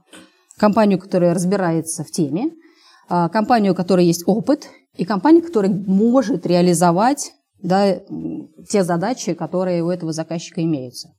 Компанию, 0.58 0.98
которая 0.98 1.34
разбирается 1.34 2.02
в 2.02 2.10
теме, 2.10 2.50
а, 3.08 3.28
компанию, 3.28 3.72
у 3.72 3.76
которой 3.76 4.06
есть 4.06 4.24
опыт, 4.26 4.68
и 4.96 5.04
компанию, 5.04 5.42
которая 5.42 5.70
может 5.70 6.46
реализовать 6.46 7.32
да, 7.62 8.00
те 8.68 8.84
задачи, 8.84 9.34
которые 9.34 9.82
у 9.82 9.90
этого 9.90 10.12
заказчика 10.12 10.62
имеются. 10.62 11.10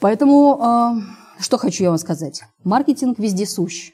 Поэтому, 0.00 0.58
а, 0.60 0.94
что 1.38 1.58
хочу 1.58 1.84
я 1.84 1.90
вам 1.90 1.98
сказать. 1.98 2.42
Маркетинг 2.64 3.18
везде 3.18 3.46
сущ. 3.46 3.92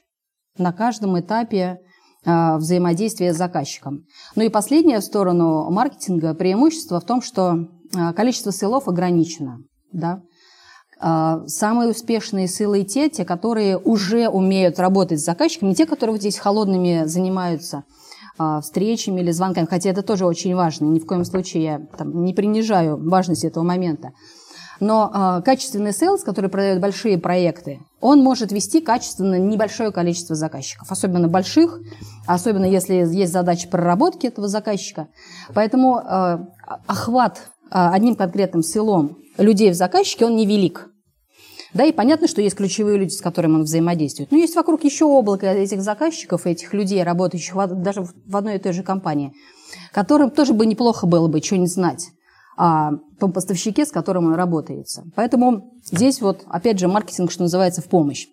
На 0.57 0.73
каждом 0.73 1.19
этапе 1.19 1.81
взаимодействия 2.25 3.33
с 3.33 3.37
заказчиком. 3.37 4.05
Ну 4.35 4.43
и 4.43 4.49
последнее 4.49 5.01
в 5.01 5.05
сторону 5.05 5.71
маркетинга 5.71 6.35
преимущество 6.35 7.01
в 7.01 7.05
том, 7.05 7.23
что 7.23 7.69
а, 7.97 8.13
количество 8.13 8.53
sales 8.53 8.78
ов 8.78 8.89
ограничено. 8.89 9.59
Да? 9.93 10.21
А, 11.01 11.47
самые 11.47 11.91
успешные 11.91 12.49
sales 12.49 12.77
ы 12.77 12.83
те, 12.85 13.09
те, 13.09 13.25
которые 13.25 13.79
уже 13.79 14.29
умеют 14.29 14.79
работать 14.79 15.21
с 15.21 15.25
заказчиком, 15.25 15.69
не 15.69 15.75
те, 15.75 15.87
которые 15.87 16.15
вот 16.15 16.21
здесь 16.21 16.39
холодными 16.39 17.05
занимаются 17.07 17.85
встречами 18.63 19.21
или 19.21 19.33
звонками, 19.33 19.67
хотя 19.67 19.91
это 19.91 20.03
тоже 20.03 20.25
очень 20.25 20.55
важно, 20.55 20.85
ни 20.85 21.01
в 21.01 21.07
коем 21.07 21.25
случае 21.25 21.65
я 21.65 21.81
там, 21.99 22.23
не 22.23 22.33
принижаю 22.33 22.97
важность 22.97 23.43
этого 23.45 23.65
момента. 23.65 24.13
Но 24.81 25.11
э, 25.13 25.43
качественный 25.43 25.93
sales, 25.93 26.23
который 26.23 26.51
продает 26.51 26.81
большие 26.81 27.19
проекты, 27.19 27.81
он 28.01 28.23
может 28.23 28.53
вести 28.53 28.81
качественно 28.81 29.37
небольшое 29.39 29.91
количество 29.91 30.37
заказчиков, 30.37 30.91
особенно 30.91 31.29
больших, 31.29 31.81
особенно 32.27 32.65
если 32.65 32.95
есть 32.95 33.33
задача 33.33 33.69
проработки 33.69 34.27
этого 34.27 34.47
заказчика. 34.47 35.09
Поэтому 35.53 35.99
э, 35.99 36.39
охват 36.87 37.39
э, 37.39 37.41
одним 37.71 38.15
конкретным 38.15 38.63
селом 38.63 39.19
людей 39.37 39.71
в 39.71 39.75
заказчике, 39.75 40.27
он 40.27 40.37
невелик. 40.37 40.89
Да, 41.75 41.85
и 41.85 41.93
понятно, 41.93 42.29
что 42.29 42.41
есть 42.41 42.57
ключевые 42.57 42.99
люди, 42.99 43.13
с 43.13 43.21
которыми 43.21 43.57
он 43.57 43.63
взаимодействует. 43.65 44.31
Но 44.31 44.39
есть 44.39 44.57
вокруг 44.57 44.85
еще 44.85 45.05
облако 45.05 45.47
этих 45.47 45.83
заказчиков, 45.83 46.47
этих 46.47 46.73
людей, 46.73 47.03
работающих 47.03 47.55
даже 47.83 48.03
в 48.03 48.37
одной 48.37 48.57
и 48.57 48.59
той 48.59 48.73
же 48.73 48.83
компании, 48.83 49.35
которым 49.93 50.31
тоже 50.31 50.55
бы 50.55 50.65
неплохо 50.65 51.07
было 51.07 51.29
бы 51.29 51.43
что-нибудь 51.43 51.73
знать 51.73 52.09
о 52.59 52.91
том 53.21 53.33
поставщике, 53.33 53.87
с 53.87 53.93
которым 53.93 54.27
он 54.27 54.35
работается. 54.35 55.05
Поэтому 55.15 55.73
здесь 55.85 56.21
вот, 56.21 56.43
опять 56.49 56.79
же, 56.81 56.89
маркетинг, 56.89 57.31
что 57.31 57.43
называется, 57.43 57.81
в 57.81 57.89
помощь. 57.89 58.27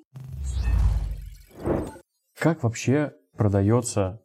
Как 2.38 2.64
вообще 2.64 3.14
продается, 3.38 4.22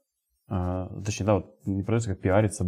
э, 0.51 0.87
точнее, 1.05 1.27
да, 1.27 1.35
вот 1.35 1.47
не 1.67 1.83
продается, 1.83 2.11
как 2.11 2.21
пиарится 2.21 2.67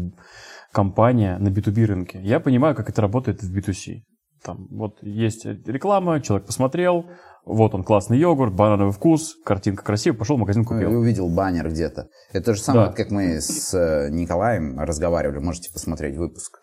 компания 0.73 1.38
на 1.38 1.49
B2B 1.49 1.85
рынке? 1.87 2.21
Я 2.23 2.38
понимаю, 2.38 2.75
как 2.75 2.90
это 2.90 3.01
работает 3.01 3.42
в 3.42 3.57
B2C. 3.57 4.03
Там 4.45 4.66
вот 4.71 5.03
есть 5.03 5.47
реклама, 5.47 6.21
человек 6.21 6.47
посмотрел, 6.47 7.07
вот 7.47 7.75
он 7.75 7.83
классный 7.83 8.18
йогурт, 8.18 8.53
банановый 8.53 8.92
вкус, 8.92 9.37
картинка 9.45 9.85
красивая, 9.85 10.18
пошел 10.18 10.37
в 10.37 10.40
магазин 10.40 10.64
купил. 10.64 10.90
И 10.90 10.95
увидел 10.95 11.29
баннер 11.29 11.71
где-то. 11.71 12.09
Это 12.33 12.45
то 12.45 12.55
же 12.55 12.61
самое, 12.61 12.88
да. 12.88 12.92
как 12.92 13.11
мы 13.11 13.40
с 13.40 13.73
э, 13.73 14.11
Николаем 14.11 14.79
разговаривали, 14.79 15.38
можете 15.38 15.73
посмотреть 15.73 16.16
выпуск. 16.16 16.61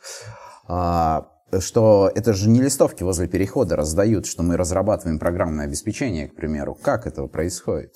А, 0.72 1.28
что 1.60 2.12
это 2.14 2.34
же 2.34 2.48
не 2.48 2.62
листовки 2.62 3.02
возле 3.02 3.28
перехода 3.28 3.76
раздают, 3.76 4.28
что 4.28 4.44
мы 4.44 4.56
разрабатываем 4.56 5.18
программное 5.18 5.66
обеспечение, 5.66 6.28
к 6.28 6.36
примеру. 6.36 6.78
Как 6.80 7.08
это 7.08 7.26
происходит? 7.26 7.96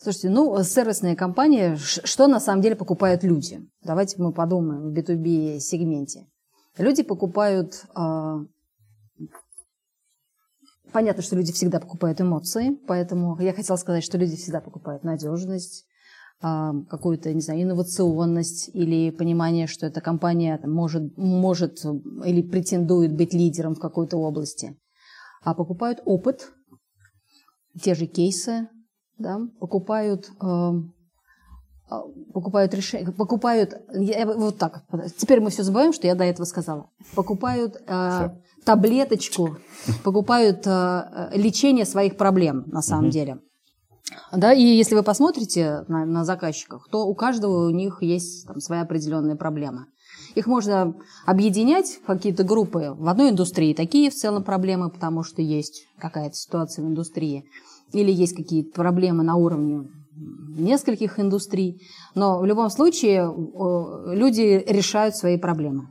Слушайте, 0.00 0.30
ну, 0.30 0.62
сервисные 0.64 1.14
компании, 1.14 1.76
что 1.76 2.26
на 2.26 2.40
самом 2.40 2.62
деле 2.62 2.74
покупают 2.74 3.22
люди? 3.22 3.60
Давайте 3.82 4.20
мы 4.20 4.32
подумаем 4.32 4.90
в 4.90 4.92
B2B 4.92 5.60
сегменте. 5.60 6.26
Люди 6.76 7.04
покупают... 7.04 7.84
Э, 7.96 8.38
понятно, 10.92 11.22
что 11.22 11.36
люди 11.36 11.52
всегда 11.52 11.78
покупают 11.78 12.20
эмоции, 12.20 12.76
поэтому 12.88 13.38
я 13.40 13.52
хотела 13.52 13.76
сказать, 13.76 14.04
что 14.04 14.18
люди 14.18 14.36
всегда 14.36 14.60
покупают 14.60 15.04
надежность, 15.04 15.87
какую-то, 16.40 17.34
не 17.34 17.40
знаю, 17.40 17.62
инновационность 17.62 18.70
или 18.72 19.10
понимание, 19.10 19.66
что 19.66 19.86
эта 19.86 20.00
компания 20.00 20.56
там, 20.58 20.72
может, 20.72 21.16
может 21.16 21.84
или 22.24 22.42
претендует 22.42 23.16
быть 23.16 23.34
лидером 23.34 23.74
в 23.74 23.80
какой-то 23.80 24.18
области. 24.18 24.76
А 25.42 25.54
покупают 25.54 26.00
опыт, 26.04 26.52
те 27.82 27.94
же 27.94 28.06
кейсы, 28.06 28.68
да, 29.18 29.40
покупают, 29.58 30.30
э, 30.40 30.72
покупают 32.32 32.74
решение, 32.74 33.12
покупают, 33.12 33.74
я, 33.92 34.26
вот 34.26 34.58
так, 34.58 34.84
теперь 35.16 35.40
мы 35.40 35.50
все 35.50 35.62
забываем, 35.62 35.92
что 35.92 36.06
я 36.06 36.14
до 36.14 36.24
этого 36.24 36.46
сказала, 36.46 36.90
покупают 37.14 37.76
э, 37.86 38.30
таблеточку, 38.64 39.58
покупают 40.04 40.66
э, 40.66 41.30
лечение 41.34 41.84
своих 41.84 42.16
проблем 42.16 42.64
на 42.66 42.82
самом 42.82 43.06
угу. 43.06 43.12
деле. 43.12 43.38
Да, 44.32 44.52
и 44.52 44.62
если 44.62 44.94
вы 44.94 45.02
посмотрите 45.02 45.84
на, 45.88 46.04
на 46.04 46.24
заказчиках, 46.24 46.88
то 46.90 47.06
у 47.06 47.14
каждого 47.14 47.66
у 47.66 47.70
них 47.70 48.02
есть 48.02 48.46
там, 48.46 48.60
своя 48.60 48.82
определенная 48.82 49.36
проблема. 49.36 49.86
Их 50.34 50.46
можно 50.46 50.94
объединять 51.26 51.98
в 52.02 52.06
какие-то 52.06 52.44
группы 52.44 52.94
в 52.96 53.08
одной 53.08 53.30
индустрии. 53.30 53.74
Такие 53.74 54.10
в 54.10 54.14
целом 54.14 54.44
проблемы, 54.44 54.90
потому 54.90 55.22
что 55.22 55.42
есть 55.42 55.86
какая-то 55.98 56.34
ситуация 56.34 56.84
в 56.84 56.88
индустрии 56.88 57.44
или 57.92 58.12
есть 58.12 58.34
какие-то 58.34 58.72
проблемы 58.72 59.24
на 59.24 59.36
уровне 59.36 59.88
нескольких 60.56 61.20
индустрий, 61.20 61.80
но 62.14 62.40
в 62.40 62.44
любом 62.44 62.70
случае 62.70 63.32
люди 64.14 64.64
решают 64.66 65.14
свои 65.14 65.38
проблемы. 65.38 65.88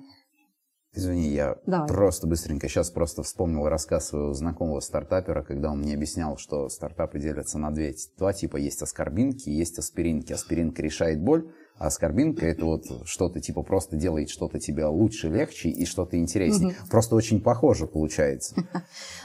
Извини, 0.97 1.29
я 1.29 1.57
Давай. 1.67 1.87
просто 1.87 2.25
быстренько 2.25 2.67
сейчас 2.67 2.89
просто 2.89 3.21
вспомнил 3.21 3.67
рассказ 3.67 4.07
своего 4.07 4.33
знакомого 4.33 4.79
стартапера, 4.79 5.43
когда 5.43 5.71
он 5.71 5.81
мне 5.81 5.93
объяснял, 5.93 6.37
что 6.37 6.69
стартапы 6.69 7.19
делятся 7.19 7.59
на 7.59 7.69
две, 7.69 7.93
два 8.17 8.33
типа. 8.33 8.57
Есть 8.57 8.81
аскорбинки, 8.81 9.47
есть 9.49 9.77
аспиринки. 9.77 10.33
Аспиринка 10.33 10.81
решает 10.81 11.21
боль, 11.21 11.51
а 11.77 11.87
аскорбинка 11.87 12.47
это 12.47 12.65
вот 12.65 12.85
что-то 13.05 13.39
типа 13.39 13.61
просто 13.61 13.95
делает 13.95 14.29
что-то 14.29 14.59
тебе 14.59 14.85
лучше, 14.85 15.29
легче 15.29 15.69
и 15.69 15.85
что-то 15.85 16.17
интереснее. 16.17 16.71
Угу. 16.71 16.89
Просто 16.89 17.15
очень 17.15 17.41
похоже 17.41 17.85
получается. 17.85 18.55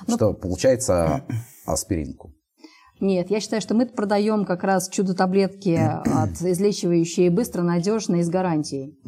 Ну, 0.06 0.16
что 0.16 0.34
получается 0.34 1.24
аспиринку. 1.64 2.34
Нет, 3.00 3.30
я 3.30 3.40
считаю, 3.40 3.62
что 3.62 3.74
мы 3.74 3.86
продаем 3.86 4.44
как 4.44 4.62
раз 4.62 4.88
чудо-таблетки 4.90 5.76
от 6.04 6.32
излечивающие 6.42 7.30
быстро, 7.30 7.62
надежно 7.62 8.16
и 8.16 8.22
с 8.22 8.28
гарантией. 8.28 8.98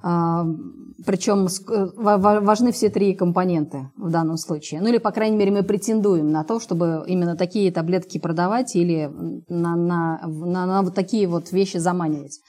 Причем 0.00 1.46
э, 1.46 1.90
важны 1.96 2.72
все 2.72 2.88
три 2.88 3.14
компонента 3.14 3.90
в 3.96 4.10
данном 4.10 4.36
случае. 4.36 4.80
Ну 4.80 4.88
или, 4.88 4.98
по 4.98 5.10
крайней 5.10 5.36
мере, 5.36 5.50
мы 5.50 5.62
претендуем 5.62 6.30
на 6.30 6.44
то, 6.44 6.60
чтобы 6.60 7.04
именно 7.06 7.36
такие 7.36 7.72
таблетки 7.72 8.18
продавать 8.18 8.76
или 8.76 9.10
на, 9.48 9.76
на, 9.76 10.20
на, 10.26 10.66
на 10.66 10.82
вот 10.82 10.94
такие 10.94 11.26
вот 11.26 11.52
вещи 11.52 11.78
заманивать. 11.78 12.40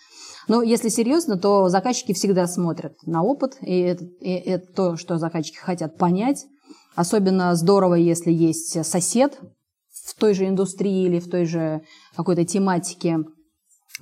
Но 0.48 0.64
если 0.64 0.90
серьезно, 0.90 1.38
то 1.38 1.70
заказчики 1.70 2.14
всегда 2.14 2.48
смотрят 2.48 2.94
на 3.06 3.24
опыт, 3.24 3.58
и 3.62 3.80
это, 3.80 4.06
и 4.20 4.32
это 4.32 4.74
то, 4.74 4.98
что 4.98 5.18
заказчики 5.20 5.58
хотят 5.58 5.98
понять. 5.98 6.46
Особенно 6.96 7.54
здорово, 7.56 7.96
если 7.96 8.32
есть 8.32 8.84
сосед, 8.84 9.40
в 10.06 10.20
той 10.20 10.34
же 10.34 10.48
индустрии 10.48 11.06
или 11.06 11.20
в 11.20 11.30
той 11.30 11.46
же 11.46 11.82
какой-то 12.16 12.44
тематике, 12.46 13.20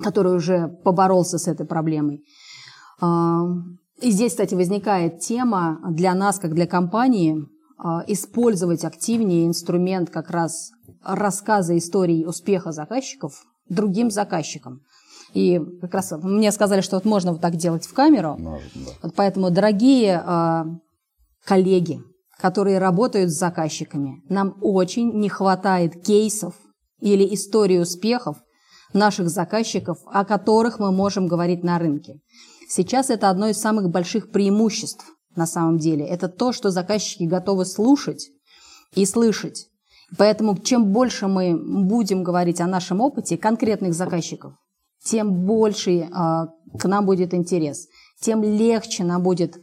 который 0.01 0.35
уже 0.35 0.69
поборолся 0.83 1.37
с 1.37 1.47
этой 1.47 1.65
проблемой. 1.65 2.23
И 3.01 4.11
здесь, 4.11 4.31
кстати, 4.31 4.53
возникает 4.53 5.19
тема 5.19 5.79
для 5.89 6.13
нас, 6.13 6.39
как 6.39 6.53
для 6.53 6.67
компании, 6.67 7.47
а, 7.79 8.03
использовать 8.07 8.83
активнее 8.83 9.45
инструмент 9.45 10.09
как 10.09 10.29
раз 10.29 10.71
рассказа 11.03 11.77
историй 11.77 12.25
успеха 12.25 12.71
заказчиков 12.71 13.43
другим 13.69 14.11
заказчикам. 14.11 14.81
И 15.33 15.59
как 15.81 15.93
раз 15.93 16.11
мне 16.23 16.51
сказали, 16.51 16.81
что 16.81 16.95
вот 16.95 17.05
можно 17.05 17.33
вот 17.33 17.41
так 17.41 17.55
делать 17.55 17.85
в 17.85 17.93
камеру. 17.93 18.35
Можно, 18.37 18.69
да. 18.75 18.91
Вот 19.03 19.13
поэтому, 19.15 19.51
дорогие 19.51 20.23
э, 20.25 20.63
коллеги, 21.45 22.01
которые 22.39 22.79
работают 22.79 23.31
с 23.31 23.37
заказчиками. 23.37 24.21
Нам 24.29 24.55
очень 24.61 25.11
не 25.19 25.29
хватает 25.29 26.03
кейсов 26.03 26.55
или 26.99 27.33
истории 27.33 27.77
успехов 27.77 28.37
наших 28.93 29.29
заказчиков, 29.29 29.97
о 30.05 30.23
которых 30.23 30.79
мы 30.79 30.91
можем 30.91 31.27
говорить 31.27 31.63
на 31.63 31.77
рынке. 31.77 32.19
Сейчас 32.67 33.09
это 33.09 33.29
одно 33.29 33.47
из 33.47 33.57
самых 33.57 33.89
больших 33.89 34.31
преимуществ 34.31 35.05
на 35.35 35.45
самом 35.45 35.77
деле. 35.77 36.05
Это 36.05 36.27
то, 36.27 36.51
что 36.51 36.69
заказчики 36.69 37.23
готовы 37.23 37.65
слушать 37.65 38.29
и 38.93 39.05
слышать. 39.05 39.67
Поэтому 40.17 40.57
чем 40.57 40.91
больше 40.91 41.27
мы 41.27 41.57
будем 41.57 42.23
говорить 42.23 42.61
о 42.61 42.67
нашем 42.67 43.01
опыте 43.01 43.37
конкретных 43.37 43.93
заказчиков, 43.93 44.53
тем 45.03 45.45
больше 45.45 45.91
э, 45.91 46.07
к 46.09 46.85
нам 46.85 47.05
будет 47.05 47.33
интерес, 47.33 47.87
тем 48.21 48.43
легче 48.43 49.03
нам 49.03 49.21
будет 49.21 49.57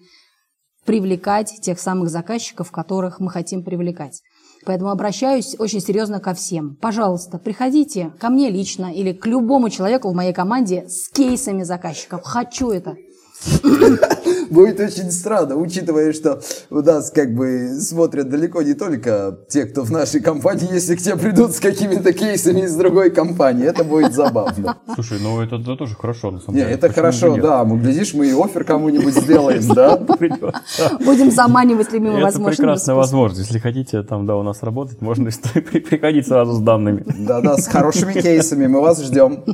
привлекать 0.85 1.53
тех 1.63 1.81
самых 1.81 2.11
заказчиков, 2.11 2.71
которых 2.71 3.21
мы 3.21 3.31
хотим 3.31 3.65
привлекать. 3.65 4.23
Поэтому 4.65 4.91
обращаюсь 4.91 5.57
очень 5.59 5.81
серьезно 5.81 6.21
ко 6.21 6.35
всем. 6.35 6.77
Пожалуйста, 6.81 7.39
приходите 7.39 8.13
ко 8.19 8.29
мне 8.31 8.51
лично 8.51 8.93
или 8.93 9.13
к 9.13 9.27
любому 9.27 9.71
человеку 9.71 10.11
в 10.11 10.15
моей 10.15 10.33
команде 10.33 10.89
с 10.89 11.09
кейсами 11.09 11.63
заказчиков. 11.63 12.23
Хочу 12.25 12.71
это. 12.71 12.97
Будет 14.51 14.81
очень 14.81 15.11
странно, 15.11 15.57
учитывая, 15.57 16.13
что 16.13 16.41
у 16.71 16.81
нас 16.81 17.11
как 17.11 17.35
бы 17.35 17.79
смотрят 17.81 18.29
далеко 18.29 18.63
не 18.63 18.75
только 18.75 19.39
те, 19.49 19.65
кто 19.67 19.83
в 19.83 19.91
нашей 19.91 20.21
компании, 20.21 20.69
если 20.73 20.95
к 20.95 21.01
тебе 21.01 21.17
придут 21.17 21.53
с 21.53 21.61
какими-то 21.61 22.13
кейсами 22.13 22.61
из 22.61 22.75
другой 22.77 23.11
компании. 23.11 23.67
Это 23.67 23.85
будет 23.85 24.15
забавно. 24.15 24.77
Слушай, 24.95 25.19
ну 25.21 25.41
это, 25.41 25.57
это 25.57 25.77
тоже 25.77 25.97
хорошо, 25.97 26.31
на 26.31 26.41
самом 26.41 26.55
деле. 26.57 26.71
Нет, 26.71 26.85
это 26.85 26.93
хорошо, 26.93 27.37
да. 27.37 27.65
Мы, 27.65 27.79
глядишь, 27.79 28.15
мы 28.15 28.29
и 28.29 28.33
офер 28.33 28.65
кому-нибудь 28.65 29.15
сделаем, 29.15 29.67
да? 29.75 29.97
Будем 31.05 31.31
заманивать 31.31 31.93
любимые 31.93 32.23
возможности. 32.23 32.61
Это 32.61 32.63
прекрасная 32.63 32.95
возможность. 32.95 33.41
Если 33.47 33.59
хотите 33.59 34.03
там, 34.03 34.27
да, 34.27 34.37
у 34.37 34.43
нас 34.43 34.63
работать, 34.63 35.01
можно 35.01 35.31
приходить 35.55 36.29
сразу 36.29 36.53
с 36.53 36.61
данными. 36.61 37.05
Да-да, 37.19 37.57
с 37.57 37.67
хорошими 37.67 38.13
кейсами. 38.13 38.67
Мы 38.67 38.81
вас 38.81 39.03
ждем. 39.03 39.45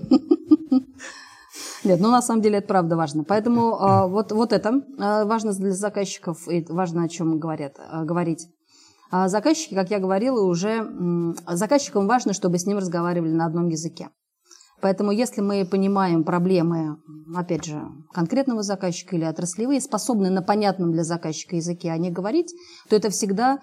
Нет, 1.82 2.00
ну 2.00 2.10
на 2.10 2.20
самом 2.20 2.42
деле 2.42 2.58
это 2.58 2.68
правда 2.68 2.96
важно. 2.96 3.24
Поэтому 3.24 3.74
э, 3.74 4.06
вот, 4.08 4.32
вот 4.32 4.52
это 4.52 4.70
э, 4.70 5.24
важно 5.24 5.52
для 5.52 5.72
заказчиков, 5.72 6.46
и 6.48 6.64
важно 6.68 7.04
о 7.04 7.08
чем 7.08 7.38
говорят, 7.38 7.78
э, 7.78 8.04
говорить. 8.04 8.48
А 9.10 9.28
заказчики, 9.28 9.74
как 9.74 9.90
я 9.90 9.98
говорила, 9.98 10.40
уже 10.42 10.88
заказчикам 11.48 12.06
важно, 12.06 12.32
чтобы 12.32 12.58
с 12.58 12.66
ним 12.66 12.78
разговаривали 12.78 13.32
на 13.32 13.46
одном 13.46 13.66
языке. 13.68 14.10
Поэтому 14.80 15.10
если 15.10 15.40
мы 15.40 15.66
понимаем 15.66 16.22
проблемы, 16.22 16.98
опять 17.34 17.64
же, 17.64 17.82
конкретного 18.12 18.62
заказчика 18.62 19.16
или 19.16 19.24
отраслевые, 19.24 19.80
способны 19.80 20.30
на 20.30 20.42
понятном 20.42 20.92
для 20.92 21.02
заказчика 21.02 21.56
языке 21.56 21.90
о 21.90 21.98
них 21.98 22.12
говорить, 22.12 22.54
то 22.88 22.94
это 22.94 23.10
всегда 23.10 23.58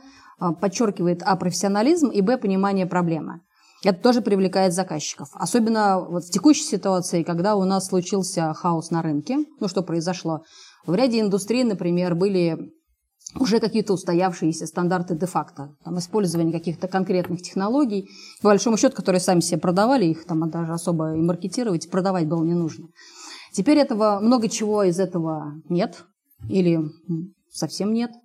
подчеркивает 0.59 1.23
а. 1.23 1.35
профессионализм 1.37 2.09
и 2.09 2.21
б. 2.21 2.37
понимание 2.37 2.85
проблемы. 2.85 3.39
Это 3.83 4.01
тоже 4.01 4.21
привлекает 4.21 4.73
заказчиков. 4.73 5.29
Особенно 5.33 5.99
вот 5.99 6.23
в 6.23 6.31
текущей 6.31 6.63
ситуации, 6.63 7.23
когда 7.23 7.55
у 7.55 7.63
нас 7.63 7.87
случился 7.87 8.53
хаос 8.53 8.89
на 8.91 9.01
рынке, 9.01 9.37
ну 9.59 9.67
что 9.67 9.83
произошло. 9.83 10.41
В 10.85 10.95
ряде 10.95 11.19
индустрий, 11.19 11.63
например, 11.63 12.15
были 12.15 12.73
уже 13.35 13.59
какие-то 13.59 13.93
устоявшиеся 13.93 14.65
стандарты 14.65 15.15
де-факто, 15.15 15.75
там, 15.83 15.99
использование 15.99 16.53
каких-то 16.53 16.87
конкретных 16.87 17.41
технологий, 17.41 18.09
по 18.41 18.49
большому 18.49 18.77
счету, 18.77 18.95
которые 18.95 19.19
сами 19.19 19.41
себе 19.41 19.59
продавали, 19.59 20.05
их 20.05 20.25
там 20.25 20.49
даже 20.49 20.71
особо 20.71 21.15
и 21.15 21.21
маркетировать, 21.21 21.91
продавать 21.91 22.27
было 22.27 22.43
не 22.43 22.53
нужно. 22.53 22.87
Теперь 23.53 23.77
этого, 23.77 24.19
много 24.21 24.49
чего 24.49 24.83
из 24.83 24.99
этого 24.99 25.53
нет, 25.69 26.05
или 26.49 26.79
совсем 27.51 27.93
нет– 27.93 28.11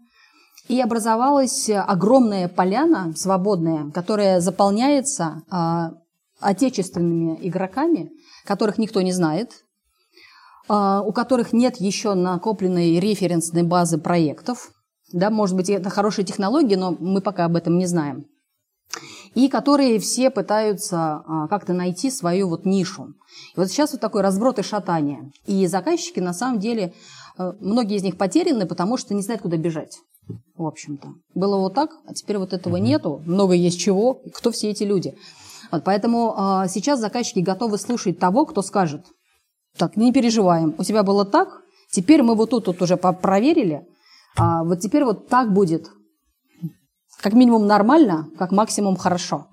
и 0.68 0.80
образовалась 0.80 1.68
огромная 1.70 2.48
поляна 2.48 3.12
свободная, 3.16 3.90
которая 3.90 4.40
заполняется 4.40 5.42
а, 5.50 5.92
отечественными 6.40 7.38
игроками, 7.42 8.10
которых 8.44 8.78
никто 8.78 9.02
не 9.02 9.12
знает, 9.12 9.64
а, 10.68 11.02
у 11.02 11.12
которых 11.12 11.52
нет 11.52 11.76
еще 11.80 12.14
накопленной 12.14 13.00
референсной 13.00 13.64
базы 13.64 13.98
проектов. 13.98 14.70
Да, 15.12 15.30
может 15.30 15.56
быть, 15.56 15.68
это 15.68 15.90
хорошая 15.90 16.24
технология, 16.24 16.76
но 16.76 16.96
мы 16.98 17.20
пока 17.20 17.44
об 17.44 17.56
этом 17.56 17.78
не 17.78 17.86
знаем. 17.86 18.26
и 19.34 19.48
которые 19.48 19.98
все 19.98 20.28
пытаются 20.30 21.22
а, 21.26 21.48
как-то 21.48 21.72
найти 21.72 22.10
свою 22.10 22.48
вот 22.48 22.66
нишу. 22.66 23.14
И 23.54 23.58
вот 23.58 23.68
сейчас 23.68 23.92
вот 23.92 24.00
такой 24.00 24.20
разброд 24.20 24.58
и 24.58 24.62
шатание. 24.62 25.32
И 25.46 25.66
заказчики, 25.66 26.20
на 26.20 26.34
самом 26.34 26.60
деле, 26.60 26.92
многие 27.38 27.96
из 27.96 28.02
них 28.02 28.18
потеряны, 28.18 28.66
потому 28.66 28.98
что 28.98 29.14
не 29.14 29.22
знают, 29.22 29.40
куда 29.40 29.56
бежать. 29.56 29.98
В 30.56 30.66
общем-то. 30.66 31.14
Было 31.34 31.56
вот 31.58 31.74
так, 31.74 31.90
а 32.06 32.14
теперь 32.14 32.38
вот 32.38 32.52
этого 32.52 32.76
нету. 32.76 33.22
Много 33.26 33.54
есть 33.54 33.80
чего. 33.80 34.20
Кто 34.32 34.50
все 34.50 34.70
эти 34.70 34.84
люди? 34.84 35.14
Вот, 35.70 35.84
поэтому 35.84 36.34
а, 36.36 36.68
сейчас 36.68 37.00
заказчики 37.00 37.40
готовы 37.40 37.78
слушать 37.78 38.18
того, 38.18 38.46
кто 38.46 38.62
скажет, 38.62 39.06
так, 39.76 39.96
не 39.96 40.12
переживаем, 40.12 40.74
у 40.76 40.84
тебя 40.84 41.02
было 41.02 41.24
так, 41.24 41.62
теперь 41.90 42.22
мы 42.22 42.34
вот 42.34 42.50
тут 42.50 42.66
вот 42.66 42.82
уже 42.82 42.96
проверили, 42.96 43.86
а 44.36 44.64
вот 44.64 44.80
теперь 44.80 45.04
вот 45.04 45.28
так 45.28 45.52
будет 45.52 45.88
как 47.22 47.32
минимум 47.34 47.66
нормально, 47.66 48.28
как 48.36 48.50
максимум 48.50 48.96
хорошо. 48.96 49.46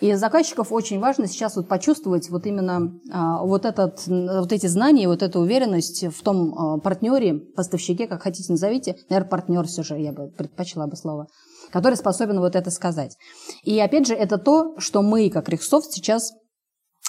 И 0.00 0.12
заказчиков 0.14 0.72
очень 0.72 0.98
важно 0.98 1.26
сейчас 1.26 1.56
вот 1.56 1.68
почувствовать 1.68 2.28
вот 2.28 2.46
именно 2.46 2.92
а, 3.12 3.42
вот, 3.42 3.64
этот, 3.64 4.02
вот 4.06 4.52
эти 4.52 4.66
знания, 4.66 5.08
вот 5.08 5.22
эту 5.22 5.40
уверенность 5.40 6.04
в 6.04 6.22
том 6.22 6.54
а, 6.54 6.78
партнере, 6.78 7.34
поставщике, 7.34 8.06
как 8.08 8.22
хотите 8.22 8.52
назовите, 8.52 8.96
наверное, 9.08 9.30
партнер 9.30 9.66
все 9.66 9.82
же, 9.82 9.98
я 9.98 10.12
бы 10.12 10.28
предпочла 10.28 10.86
бы 10.86 10.96
слово, 10.96 11.28
который 11.70 11.94
способен 11.94 12.40
вот 12.40 12.56
это 12.56 12.70
сказать. 12.70 13.16
И 13.62 13.78
опять 13.78 14.06
же, 14.06 14.14
это 14.14 14.36
то, 14.36 14.78
что 14.78 15.00
мы, 15.00 15.30
как 15.30 15.48
Рексофт, 15.48 15.92
сейчас 15.92 16.32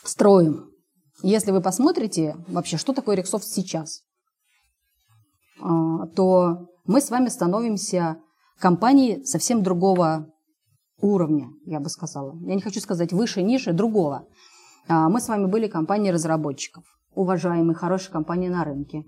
строим. 0.04 0.70
Если 1.24 1.52
вы 1.52 1.62
посмотрите 1.62 2.36
вообще, 2.48 2.78
что 2.78 2.94
такое 2.94 3.16
Рексофт 3.16 3.48
сейчас, 3.48 4.02
а, 5.60 6.06
то 6.16 6.68
мы 6.86 7.02
с 7.02 7.10
вами 7.10 7.30
становимся 7.30 8.18
компании 8.60 9.24
совсем 9.24 9.64
другого 9.64 10.28
уровня, 11.02 11.50
я 11.66 11.80
бы 11.80 11.90
сказала. 11.90 12.36
Я 12.42 12.56
не 12.56 12.62
хочу 12.62 12.80
сказать 12.80 13.14
выше, 13.14 13.42
ниже, 13.42 13.74
другого. 13.74 14.28
А, 14.88 15.10
мы 15.10 15.20
с 15.20 15.28
вами 15.28 15.46
были 15.46 15.68
компанией 15.68 16.12
разработчиков, 16.12 16.84
уважаемой, 17.14 17.76
хорошей 17.76 18.12
компанией 18.12 18.50
на 18.50 18.64
рынке, 18.64 19.04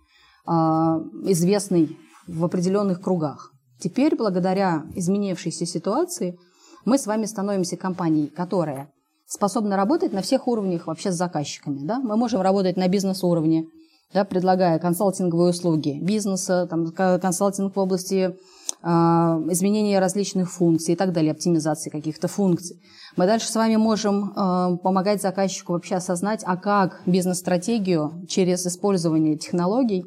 а, 0.46 1.00
известной 1.24 1.98
в 2.28 2.44
определенных 2.44 3.02
кругах. 3.02 3.54
Теперь, 3.80 4.16
благодаря 4.16 4.86
изменившейся 4.96 5.66
ситуации, 5.66 6.38
мы 6.86 6.98
с 6.98 7.06
вами 7.06 7.26
становимся 7.26 7.78
компанией, 7.78 8.28
которая 8.28 8.92
способна 9.28 9.76
работать 9.76 10.14
на 10.14 10.22
всех 10.22 10.48
уровнях 10.48 10.88
вообще 10.88 11.12
с 11.12 11.16
заказчиками. 11.16 11.86
Да? 11.86 12.00
Мы 12.00 12.16
можем 12.16 12.42
работать 12.42 12.78
на 12.78 12.88
бизнес-уровне, 12.88 13.66
да, 14.14 14.24
предлагая 14.24 14.80
консалтинговые 14.80 15.50
услуги 15.50 16.00
бизнеса, 16.02 16.66
там, 16.70 16.88
консалтинг 16.92 17.76
в 17.76 17.80
области 17.80 18.38
изменения 18.84 20.00
различных 20.00 20.52
функций 20.52 20.94
и 20.94 20.98
так 20.98 21.12
далее, 21.12 21.32
оптимизации 21.32 21.90
каких-то 21.90 22.28
функций. 22.28 22.80
Мы 23.16 23.26
дальше 23.26 23.48
с 23.48 23.56
вами 23.56 23.76
можем 23.76 24.34
а, 24.36 24.78
помогать 24.78 25.22
заказчику 25.22 25.74
вообще 25.74 25.96
осознать, 25.96 26.44
а 26.46 26.56
как 26.56 27.02
бизнес-стратегию 27.08 28.26
через 28.30 28.66
использование 28.68 29.38
технологий 29.38 30.06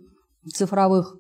цифровых 0.55 1.17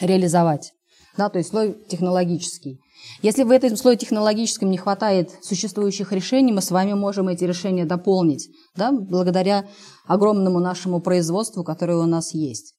реализовать. 0.00 0.72
Да, 1.16 1.30
то 1.30 1.38
есть 1.38 1.50
слой 1.50 1.76
технологический. 1.88 2.78
Если 3.22 3.44
в 3.44 3.50
этом 3.50 3.76
слое 3.76 3.96
технологическом 3.96 4.70
не 4.70 4.76
хватает 4.76 5.30
существующих 5.42 6.12
решений, 6.12 6.52
мы 6.52 6.60
с 6.60 6.70
вами 6.70 6.92
можем 6.92 7.28
эти 7.28 7.44
решения 7.44 7.86
дополнить, 7.86 8.48
да, 8.74 8.92
благодаря 8.92 9.66
огромному 10.06 10.60
нашему 10.60 11.00
производству, 11.00 11.64
которое 11.64 11.96
у 11.98 12.06
нас 12.06 12.34
есть. 12.34 12.74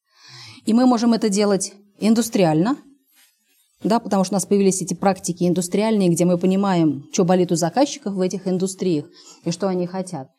И 0.66 0.74
мы 0.74 0.86
можем 0.86 1.14
это 1.14 1.30
делать 1.30 1.74
индустриально, 2.00 2.78
да, 3.84 4.00
потому 4.00 4.24
что 4.24 4.34
у 4.34 4.38
нас 4.38 4.46
появились 4.46 4.82
эти 4.82 4.96
практики 4.96 5.48
индустриальные, 5.48 6.10
где 6.10 6.26
мы 6.26 6.38
понимаем, 6.38 7.06
что 7.12 7.26
болит 7.26 7.52
у 7.52 7.56
заказчиков 7.56 8.14
в 8.14 8.22
этих 8.22 8.48
индустриях 8.48 9.06
и 9.44 9.52
что 9.52 9.68
они 9.68 9.86
хотят. 9.86 10.30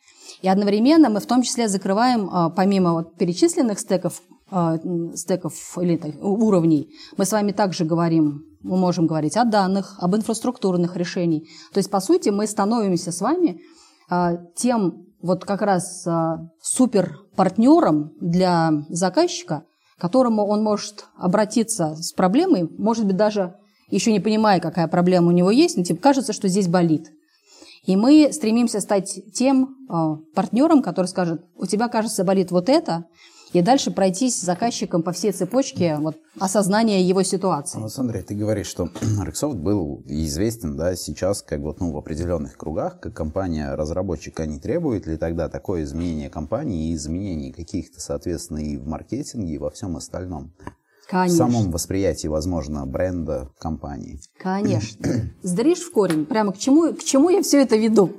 И 0.42 0.48
одновременно 0.48 1.08
мы 1.08 1.20
в 1.20 1.26
том 1.26 1.42
числе 1.42 1.68
закрываем, 1.68 2.28
а, 2.32 2.50
помимо 2.50 2.92
вот 2.92 3.16
перечисленных 3.16 3.78
стеков, 3.78 4.22
а, 4.50 4.78
стеков 5.14 5.54
или 5.80 5.96
так, 5.96 6.14
уровней, 6.20 6.90
мы 7.16 7.24
с 7.24 7.32
вами 7.32 7.52
также 7.52 7.84
говорим, 7.84 8.44
мы 8.62 8.76
можем 8.76 9.06
говорить 9.06 9.36
о 9.36 9.44
данных, 9.44 9.96
об 9.98 10.16
инфраструктурных 10.16 10.96
решениях. 10.96 11.44
То 11.72 11.78
есть, 11.78 11.90
по 11.90 12.00
сути, 12.00 12.30
мы 12.30 12.46
становимся 12.46 13.12
с 13.12 13.20
вами 13.20 13.60
а, 14.10 14.36
тем 14.56 15.06
вот 15.20 15.44
как 15.44 15.62
раз 15.62 16.06
суперпартнером 16.62 18.12
для 18.20 18.84
заказчика, 18.88 19.64
к 19.98 20.00
которому 20.00 20.46
он 20.46 20.62
может 20.62 21.06
обратиться 21.16 21.96
с 21.96 22.12
проблемой, 22.12 22.70
может 22.78 23.04
быть, 23.04 23.16
даже 23.16 23.56
еще 23.90 24.12
не 24.12 24.20
понимая, 24.20 24.60
какая 24.60 24.86
проблема 24.86 25.28
у 25.28 25.32
него 25.32 25.50
есть, 25.50 25.76
но 25.76 25.82
типа 25.82 26.00
кажется, 26.00 26.32
что 26.32 26.46
здесь 26.46 26.68
болит. 26.68 27.10
И 27.84 27.96
мы 27.96 28.32
стремимся 28.32 28.80
стать 28.80 29.18
тем 29.32 29.76
э, 29.88 30.16
партнером, 30.34 30.82
который 30.82 31.06
скажет, 31.06 31.44
у 31.56 31.66
тебя, 31.66 31.88
кажется, 31.88 32.22
болит 32.22 32.50
вот 32.50 32.68
это, 32.68 33.06
и 33.52 33.62
дальше 33.62 33.90
пройтись 33.90 34.38
с 34.38 34.44
заказчиком 34.44 35.02
по 35.02 35.12
всей 35.12 35.32
цепочке 35.32 35.96
вот, 35.98 36.16
осознания 36.38 37.02
его 37.02 37.22
ситуации. 37.22 37.78
Ну, 37.78 37.88
Андрей, 37.96 38.22
ты 38.22 38.34
говоришь, 38.34 38.66
что 38.66 38.84
Rexoft 39.24 39.54
был 39.54 40.02
известен 40.06 40.76
да, 40.76 40.94
сейчас 40.96 41.42
как 41.42 41.60
вот, 41.60 41.80
ну, 41.80 41.92
в 41.92 41.96
определенных 41.96 42.56
кругах, 42.56 43.00
как 43.00 43.14
компания-разработчика 43.14 44.46
не 44.46 44.58
требует 44.58 45.06
ли 45.06 45.16
тогда 45.16 45.48
такое 45.48 45.84
изменение 45.84 46.30
компании 46.30 46.90
и 46.90 46.94
изменений 46.94 47.52
каких-то, 47.52 48.00
соответственно, 48.00 48.58
и 48.58 48.76
в 48.76 48.86
маркетинге, 48.86 49.54
и 49.54 49.58
во 49.58 49.70
всем 49.70 49.96
остальном? 49.96 50.52
Конечно. 51.08 51.46
В 51.46 51.50
самом 51.50 51.70
восприятии, 51.70 52.28
возможно, 52.28 52.84
бренда 52.84 53.50
компании. 53.58 54.20
Конечно. 54.38 55.30
Сдришь 55.42 55.80
в 55.80 55.90
корень. 55.90 56.26
Прямо 56.26 56.52
к 56.52 56.58
чему, 56.58 56.92
к 56.92 57.02
чему 57.02 57.30
я 57.30 57.42
все 57.42 57.62
это 57.62 57.76
веду? 57.76 58.12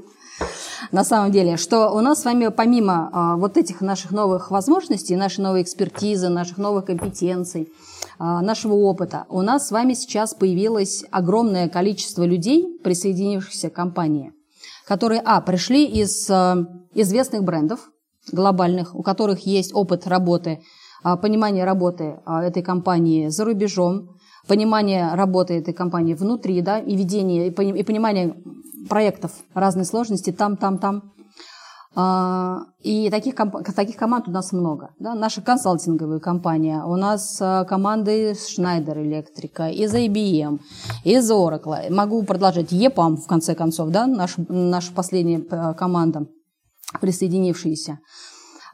На 0.92 1.04
самом 1.04 1.32
деле, 1.32 1.58
что 1.58 1.90
у 1.90 2.00
нас 2.00 2.22
с 2.22 2.26
вами 2.26 2.48
помимо 2.50 3.10
а, 3.12 3.36
вот 3.38 3.58
этих 3.58 3.82
наших 3.82 4.12
новых 4.12 4.52
возможностей, 4.52 5.16
нашей 5.16 5.42
новой 5.42 5.62
экспертизы, 5.62 6.30
наших 6.30 6.58
новых 6.58 6.86
компетенций, 6.86 7.70
а, 8.18 8.42
нашего 8.42 8.74
опыта, 8.74 9.26
у 9.30 9.42
нас 9.42 9.68
с 9.68 9.72
вами 9.72 9.94
сейчас 9.94 10.34
появилось 10.34 11.04
огромное 11.12 11.70
количество 11.70 12.24
людей, 12.24 12.80
присоединившихся 12.84 13.70
к 13.70 13.74
компании, 13.74 14.34
которые, 14.88 15.22
а, 15.24 15.42
пришли 15.42 15.86
из 15.86 16.30
а, 16.30 16.66
известных 16.94 17.44
брендов 17.44 17.90
глобальных, 18.32 18.96
у 18.96 19.02
которых 19.02 19.46
есть 19.46 19.74
опыт 19.74 20.08
работы, 20.08 20.62
а, 21.04 21.18
понимание 21.18 21.66
работы 21.66 22.20
а, 22.26 22.44
этой 22.44 22.64
компании 22.64 23.30
за 23.30 23.46
рубежом, 23.46 24.19
понимание 24.50 25.14
работы 25.14 25.54
этой 25.54 25.74
компании 25.74 26.16
внутри, 26.16 26.62
да, 26.62 26.80
и 26.80 26.96
ведение, 26.96 27.48
и 27.48 27.84
понимание 27.84 28.36
проектов 28.90 29.32
разной 29.54 29.86
сложности 29.86 30.32
там, 30.32 30.58
там, 30.58 30.80
там. 30.80 31.14
А, 31.96 32.60
и 32.82 33.10
таких, 33.10 33.36
таких 33.76 33.96
команд 33.96 34.28
у 34.28 34.32
нас 34.32 34.52
много. 34.52 34.90
Да? 35.00 35.16
Наша 35.16 35.42
консалтинговая 35.42 36.20
компания, 36.20 36.84
у 36.84 36.96
нас 36.96 37.38
а, 37.42 37.64
команды 37.66 38.32
Schneider 38.32 38.98
Electric, 38.98 39.72
из 39.74 39.94
IBM, 39.94 40.60
из 41.04 41.32
Oracle. 41.32 41.92
Могу 41.92 42.24
продолжать. 42.24 42.72
EPAM, 42.72 43.18
в 43.18 43.28
конце 43.28 43.56
концов, 43.56 43.90
да? 43.90 44.08
наша, 44.08 44.44
наша 44.50 44.92
последняя 44.94 45.42
команда, 45.74 46.28
присоединившаяся. 47.02 48.00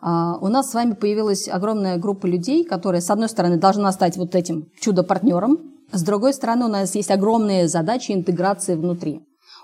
А, 0.07 0.37
у 0.39 0.49
нас 0.49 0.69
с 0.69 0.75
вами 0.75 0.93
появилась 0.93 1.47
огромная 1.47 1.97
группа 1.97 2.27
людей, 2.27 2.63
которые, 2.63 3.01
с 3.01 3.09
одной 3.09 3.27
стороны, 3.27 3.57
должна 3.57 3.91
стать 3.91 4.17
вот 4.17 4.35
этим 4.35 4.67
чудо-партнером, 4.79 5.57
с 5.91 6.03
другой 6.03 6.33
стороны, 6.33 6.65
у 6.65 6.67
нас 6.67 6.93
есть 6.93 7.09
огромные 7.09 7.67
задачи 7.67 8.11
интеграции 8.11 8.75
внутри. 8.75 9.21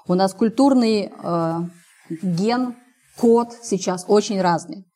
У 0.08 0.16
нас 0.16 0.34
культурный 0.34 1.12
э, 1.12 1.60
ген, 2.24 2.76
код 3.20 3.50
сейчас 3.62 4.06
очень 4.08 4.42
разный. 4.42 4.88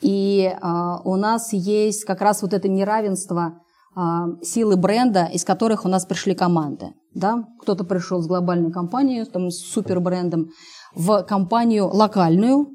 И 0.00 0.42
э, 0.44 0.68
у 1.04 1.14
нас 1.14 1.52
есть 1.52 2.04
как 2.04 2.20
раз 2.20 2.42
вот 2.42 2.52
это 2.52 2.68
неравенство 2.68 3.60
э, 3.96 4.00
силы 4.42 4.76
бренда, 4.76 5.26
из 5.26 5.44
которых 5.44 5.84
у 5.84 5.88
нас 5.88 6.04
пришли 6.04 6.34
команды. 6.34 6.94
Да? 7.14 7.44
Кто-то 7.60 7.84
пришел 7.84 8.20
с 8.20 8.26
глобальной 8.26 8.72
компанией, 8.72 9.24
там, 9.24 9.50
с 9.50 9.58
супербрендом, 9.58 10.48
в 10.96 11.22
компанию 11.22 11.86
локальную, 11.86 12.74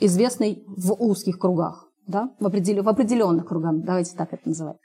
известной 0.00 0.64
в 0.66 0.92
узких 0.92 1.38
кругах, 1.38 1.88
да? 2.06 2.30
в, 2.40 2.46
определен, 2.46 2.82
в 2.84 2.88
определенных 2.88 3.46
кругах, 3.46 3.72
давайте 3.84 4.16
так 4.16 4.32
это 4.32 4.48
называть. 4.48 4.76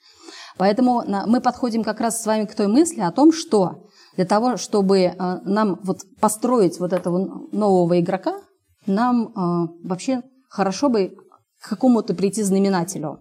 Поэтому 0.58 1.04
мы 1.28 1.42
подходим 1.42 1.84
как 1.84 2.00
раз 2.00 2.22
с 2.22 2.26
вами 2.26 2.46
к 2.46 2.56
той 2.56 2.68
мысли 2.68 3.02
о 3.02 3.12
том, 3.12 3.32
что 3.32 3.88
для 4.16 4.26
того, 4.26 4.58
чтобы 4.58 5.00
э, 5.00 5.14
нам 5.44 5.80
вот 5.84 6.02
построить 6.20 6.80
вот 6.80 6.94
этого 6.94 7.48
нового 7.52 8.00
игрока, 8.00 8.36
нам 8.86 9.28
э, 9.28 9.88
вообще 9.88 10.22
хорошо 10.50 10.90
бы 10.90 11.16
к 11.60 11.70
какому-то 11.70 12.14
прийти 12.14 12.44
знаменателю 12.44 13.20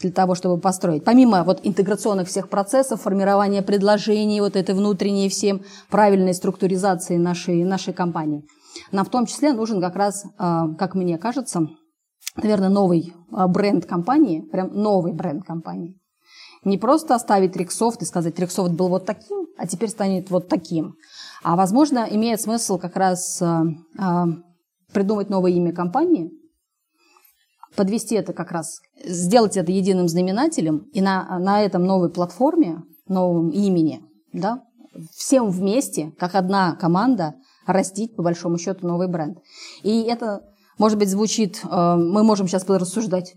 для 0.00 0.10
того, 0.10 0.34
чтобы 0.34 0.60
построить. 0.60 1.04
Помимо 1.04 1.44
вот 1.44 1.60
интеграционных 1.62 2.28
всех 2.28 2.48
процессов, 2.48 3.02
формирования 3.02 3.62
предложений, 3.62 4.40
вот 4.40 4.56
этой 4.56 4.74
внутренней 4.74 5.28
всем 5.28 5.62
правильной 5.90 6.34
структуризации 6.34 7.16
нашей, 7.16 7.64
нашей 7.64 7.92
компании, 7.92 8.44
нам 8.92 9.04
в 9.04 9.10
том 9.10 9.26
числе 9.26 9.52
нужен 9.52 9.80
как 9.80 9.96
раз, 9.96 10.24
э, 10.24 10.28
как 10.78 10.94
мне 10.94 11.18
кажется, 11.18 11.68
наверное, 12.36 12.68
новый 12.68 13.12
бренд 13.30 13.86
компании, 13.86 14.40
прям 14.40 14.72
новый 14.72 15.12
бренд 15.12 15.44
компании. 15.44 16.00
Не 16.62 16.76
просто 16.76 17.14
оставить 17.14 17.56
Риксофт 17.56 18.02
и 18.02 18.04
сказать, 18.04 18.38
Риксофт 18.38 18.72
был 18.72 18.88
вот 18.88 19.06
таким, 19.06 19.46
а 19.56 19.66
теперь 19.66 19.88
станет 19.88 20.30
вот 20.30 20.48
таким. 20.48 20.96
А, 21.42 21.56
возможно, 21.56 22.06
имеет 22.10 22.40
смысл 22.40 22.78
как 22.78 22.96
раз 22.96 23.40
а, 23.40 23.64
а, 23.98 24.26
придумать 24.92 25.30
новое 25.30 25.52
имя 25.52 25.72
компании, 25.72 26.30
подвести 27.76 28.14
это 28.14 28.34
как 28.34 28.52
раз, 28.52 28.80
сделать 29.02 29.56
это 29.56 29.72
единым 29.72 30.06
знаменателем, 30.08 30.88
и 30.92 31.00
на, 31.00 31.38
на 31.38 31.62
этом 31.62 31.84
новой 31.84 32.10
платформе, 32.10 32.82
новом 33.08 33.48
имени, 33.50 34.02
да, 34.34 34.62
всем 35.12 35.48
вместе, 35.48 36.12
как 36.18 36.34
одна 36.34 36.74
команда, 36.74 37.36
растить, 37.72 38.16
по 38.16 38.22
большому 38.22 38.58
счету, 38.58 38.86
новый 38.86 39.08
бренд. 39.08 39.38
И 39.82 40.02
это, 40.02 40.40
может 40.78 40.98
быть, 40.98 41.08
звучит, 41.08 41.60
э, 41.64 41.96
мы 41.96 42.22
можем 42.22 42.48
сейчас 42.48 42.68
рассуждать, 42.68 43.34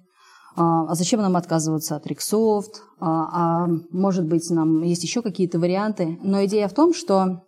а, 0.55 0.91
а 0.91 0.95
зачем 0.95 1.21
нам 1.21 1.35
отказываться 1.35 1.95
от 1.95 2.05
Риксофт, 2.05 2.83
а, 2.99 3.63
а 3.65 3.67
может 3.91 4.25
быть, 4.25 4.49
нам 4.51 4.83
есть 4.83 5.03
еще 5.03 5.21
какие-то 5.21 5.59
варианты. 5.59 6.19
Но 6.21 6.45
идея 6.45 6.67
в 6.67 6.73
том, 6.73 6.93
что 6.93 7.43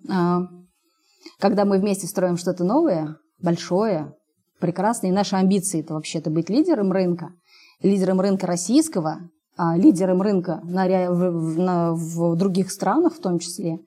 когда 1.39 1.65
мы 1.65 1.77
вместе 1.77 2.07
строим 2.07 2.38
что-то 2.38 2.63
новое, 2.63 3.17
большое, 3.41 4.13
прекрасное, 4.59 5.11
и 5.11 5.13
наши 5.13 5.36
амбиции 5.36 5.81
это 5.81 5.93
вообще-то 5.93 6.29
быть 6.29 6.49
лидером 6.49 6.91
рынка, 6.91 7.31
лидером 7.81 8.21
рынка 8.21 8.47
российского, 8.47 9.19
а 9.57 9.77
лидером 9.77 10.21
рынка 10.21 10.61
на, 10.63 10.86
в, 11.11 11.59
на, 11.59 11.93
в 11.93 12.36
других 12.36 12.71
странах 12.71 13.15
в 13.15 13.21
том 13.21 13.39
числе, 13.39 13.79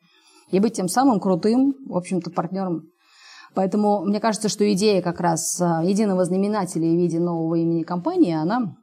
и 0.50 0.60
быть 0.60 0.74
тем 0.74 0.88
самым 0.88 1.20
крутым, 1.20 1.74
в 1.86 1.96
общем-то, 1.96 2.30
партнером. 2.30 2.90
Поэтому 3.54 4.04
мне 4.04 4.20
кажется, 4.20 4.48
что 4.48 4.70
идея 4.72 5.02
как 5.02 5.20
раз 5.20 5.60
а, 5.60 5.82
единого 5.82 6.24
знаменателя 6.24 6.86
в 6.86 6.96
виде 6.96 7.18
нового 7.18 7.56
имени 7.56 7.82
компании, 7.82 8.34
она 8.34 8.76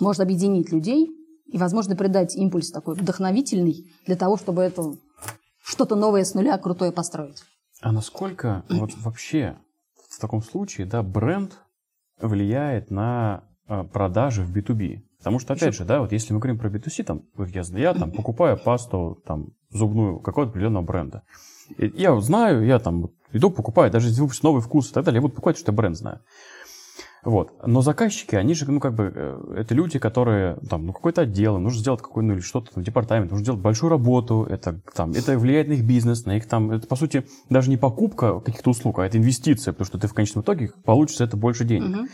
может 0.00 0.20
объединить 0.20 0.72
людей 0.72 1.10
и, 1.46 1.58
возможно, 1.58 1.96
придать 1.96 2.36
импульс 2.36 2.70
такой 2.70 2.94
вдохновительный 2.94 3.90
для 4.06 4.16
того, 4.16 4.36
чтобы 4.36 4.62
это 4.62 4.94
что-то 5.62 5.96
новое 5.96 6.24
с 6.24 6.34
нуля 6.34 6.56
крутое 6.58 6.92
построить. 6.92 7.42
А 7.80 7.92
насколько 7.92 8.64
вот 8.68 8.90
вообще 8.96 9.58
в 10.10 10.20
таком 10.20 10.42
случае, 10.42 10.86
да, 10.86 11.02
бренд 11.02 11.58
влияет 12.20 12.90
на 12.90 13.44
а, 13.66 13.84
продажи 13.84 14.42
в 14.44 14.56
B2B? 14.56 15.02
Потому 15.22 15.38
что, 15.38 15.52
опять 15.52 15.76
же, 15.76 15.84
да, 15.84 16.00
вот 16.00 16.10
если 16.10 16.32
мы 16.32 16.40
говорим 16.40 16.58
про 16.58 16.68
B2C, 16.68 17.04
там, 17.04 17.22
я, 17.38 17.62
я 17.78 17.94
там 17.94 18.10
покупаю 18.10 18.58
пасту 18.58 19.22
там, 19.24 19.50
зубную 19.70 20.18
какого-то 20.18 20.50
определенного 20.50 20.82
бренда. 20.82 21.22
И 21.78 21.92
я 21.94 22.20
знаю, 22.20 22.66
я 22.66 22.80
там 22.80 23.10
иду 23.32 23.48
покупаю, 23.50 23.92
даже 23.92 24.08
если 24.08 24.20
выпустят 24.20 24.42
новый 24.42 24.62
вкус 24.62 24.90
и 24.90 24.92
так 24.92 25.04
далее, 25.04 25.18
я 25.18 25.22
буду 25.22 25.34
покупать, 25.34 25.58
что 25.58 25.70
я 25.70 25.76
бренд 25.76 25.96
знаю. 25.96 26.18
Вот. 27.22 27.52
Но 27.64 27.82
заказчики, 27.82 28.34
они 28.34 28.52
же, 28.54 28.68
ну, 28.68 28.80
как 28.80 28.94
бы, 28.94 29.12
э, 29.14 29.54
это 29.58 29.76
люди, 29.76 30.00
которые, 30.00 30.56
там, 30.68 30.86
ну, 30.86 30.92
какой-то 30.92 31.20
отдел, 31.20 31.56
нужно 31.60 31.78
сделать 31.78 32.02
какой 32.02 32.24
ну, 32.24 32.32
или 32.32 32.40
что-то, 32.40 32.74
там, 32.74 32.82
департамент, 32.82 33.30
нужно 33.30 33.44
сделать 33.44 33.60
большую 33.60 33.90
работу, 33.90 34.44
это, 34.50 34.80
там, 34.92 35.12
это 35.12 35.38
влияет 35.38 35.68
на 35.68 35.74
их 35.74 35.84
бизнес, 35.84 36.26
на 36.26 36.36
их, 36.36 36.48
там, 36.48 36.72
это, 36.72 36.88
по 36.88 36.96
сути, 36.96 37.24
даже 37.48 37.70
не 37.70 37.76
покупка 37.76 38.40
каких-то 38.40 38.70
услуг, 38.70 38.98
а 38.98 39.06
это 39.06 39.18
инвестиция, 39.18 39.70
потому 39.70 39.86
что 39.86 39.98
ты 39.98 40.08
в 40.08 40.14
конечном 40.14 40.42
итоге 40.42 40.72
получишь 40.84 41.18
за 41.18 41.24
это 41.24 41.36
больше 41.36 41.64
денег. 41.64 41.96
Угу. 41.96 42.08